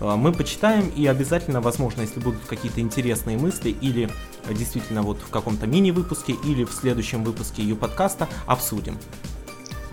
Мы 0.00 0.32
почитаем 0.32 0.90
и 0.90 1.06
обязательно, 1.06 1.60
возможно, 1.60 2.02
если 2.02 2.20
будут 2.20 2.44
какие-то 2.44 2.80
интересные 2.80 3.36
мысли 3.36 3.70
или 3.70 4.08
действительно 4.48 5.02
вот 5.02 5.18
в 5.20 5.30
каком-то 5.30 5.66
мини-выпуске 5.66 6.34
или 6.44 6.64
в 6.64 6.72
следующем 6.72 7.24
выпуске 7.24 7.62
ее-подкаста 7.62 8.28
обсудим. 8.46 8.96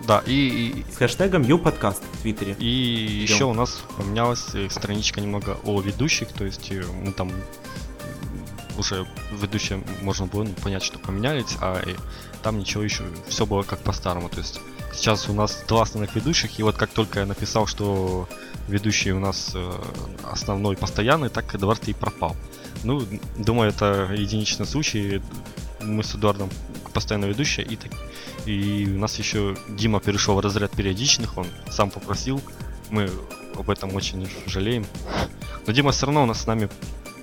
Да, 0.06 0.22
и, 0.24 0.84
С 0.92 0.96
хэштегом 0.96 1.42
ее-подкаст 1.42 2.02
в 2.12 2.22
Твиттере. 2.22 2.54
и, 2.60 2.64
и 2.64 3.22
еще 3.22 3.44
у 3.44 3.52
нас 3.52 3.82
поменялась 3.96 4.54
э, 4.54 4.68
страничка 4.70 5.20
немного 5.20 5.58
о 5.64 5.80
ведущих, 5.80 6.28
то 6.28 6.44
есть 6.44 6.70
э, 6.70 6.84
мы 7.02 7.10
там 7.10 7.32
уже 8.78 9.06
ведущие 9.32 9.82
можно 10.02 10.26
было 10.26 10.44
понять, 10.62 10.84
что 10.84 11.00
поменялись, 11.00 11.56
а 11.60 11.82
э, 11.84 11.96
там 12.42 12.58
ничего 12.58 12.84
еще, 12.84 13.02
все 13.26 13.46
было 13.46 13.64
как 13.64 13.80
по-старому, 13.80 14.28
то 14.28 14.38
есть 14.38 14.60
сейчас 14.94 15.28
у 15.28 15.32
нас 15.32 15.64
два 15.66 15.82
основных 15.82 16.14
ведущих, 16.14 16.56
и 16.60 16.62
вот 16.62 16.76
как 16.76 16.90
только 16.90 17.20
я 17.20 17.26
написал, 17.26 17.66
что 17.66 18.28
ведущий 18.68 19.10
у 19.10 19.18
нас 19.18 19.56
основной 20.22 20.76
постоянный, 20.76 21.30
так 21.30 21.52
Эдвард 21.54 21.88
и 21.88 21.94
пропал. 21.94 22.36
Ну, 22.84 23.02
думаю, 23.36 23.70
это 23.70 24.10
единичный 24.12 24.66
случай. 24.66 25.22
Мы 25.80 26.02
с 26.02 26.14
Эдуардом 26.14 26.50
постоянно 26.96 27.26
ведущие, 27.26 27.66
и, 27.66 27.76
так- 27.76 27.92
и 28.46 28.86
у 28.88 28.98
нас 28.98 29.18
еще 29.18 29.54
Дима 29.68 30.00
перешел 30.00 30.34
в 30.34 30.40
разряд 30.40 30.70
периодичных, 30.70 31.36
он 31.36 31.46
сам 31.70 31.90
попросил. 31.90 32.40
Мы 32.88 33.10
об 33.54 33.68
этом 33.68 33.94
очень 33.94 34.26
жалеем. 34.46 34.86
Но 35.66 35.72
Дима 35.74 35.90
все 35.90 36.06
равно 36.06 36.22
у 36.22 36.26
нас 36.26 36.40
с 36.40 36.46
нами 36.46 36.70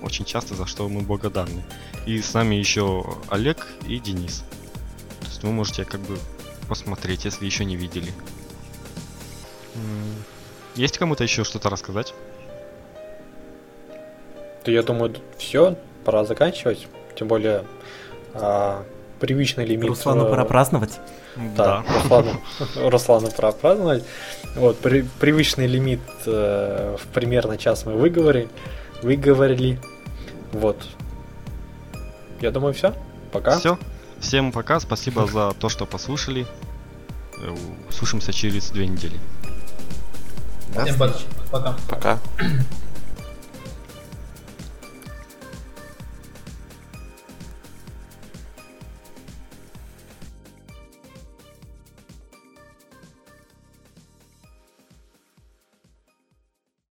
очень 0.04 0.26
часто, 0.26 0.54
за 0.54 0.68
что 0.68 0.88
мы 0.88 1.02
благодарны. 1.02 1.64
И 2.06 2.22
с 2.22 2.36
нами 2.36 2.54
еще 2.54 3.04
Олег 3.30 3.66
и 3.88 3.98
Денис. 3.98 4.44
То 5.22 5.28
есть 5.28 5.44
вы 5.44 5.52
можете 5.52 5.86
как 5.86 6.02
бы 6.02 6.20
посмотреть, 6.70 7.26
если 7.26 7.46
еще 7.46 7.66
не 7.66 7.76
видели. 7.76 8.14
Есть 10.76 11.00
кому-то 11.00 11.24
еще 11.24 11.44
что-то 11.44 11.72
рассказать? 11.72 12.14
То 14.64 14.70
я 14.70 14.84
думаю, 14.84 15.16
все, 15.40 15.76
пора 16.06 16.26
заканчивать. 16.26 16.88
Тем 17.16 17.28
более 17.28 17.66
а, 18.36 18.86
привычный 19.24 19.66
лимит. 19.66 19.88
Руслану 19.90 20.26
э, 20.26 20.30
пора 20.30 20.44
праздновать. 20.44 21.00
Да, 21.56 21.84
Руслану, 22.04 22.42
Руслану 22.76 23.32
пора 23.32 23.52
праздновать. 23.54 24.04
Вот, 24.58 24.78
при- 24.80 25.06
привычный 25.20 25.66
лимит 25.68 26.02
э, 26.26 26.98
в 27.02 27.08
примерно 27.14 27.58
час 27.58 27.86
мы 27.86 27.94
выговорили. 27.94 28.50
Выговорили. 29.02 29.80
Вот. 30.52 30.86
Я 32.42 32.52
думаю, 32.52 32.74
все. 32.74 32.94
Пока. 33.32 33.58
Все. 33.58 33.78
Всем 34.20 34.52
пока. 34.52 34.80
Спасибо 34.82 35.26
за 35.26 35.52
то, 35.54 35.70
что 35.70 35.86
послушали. 35.86 36.46
Э, 37.42 37.56
Услышимся 37.90 38.34
через 38.34 38.72
две 38.72 38.88
недели. 38.88 39.18
Всем 40.84 40.98
пока. 40.98 41.14
пока. 41.52 41.76
Пока. 41.90 42.20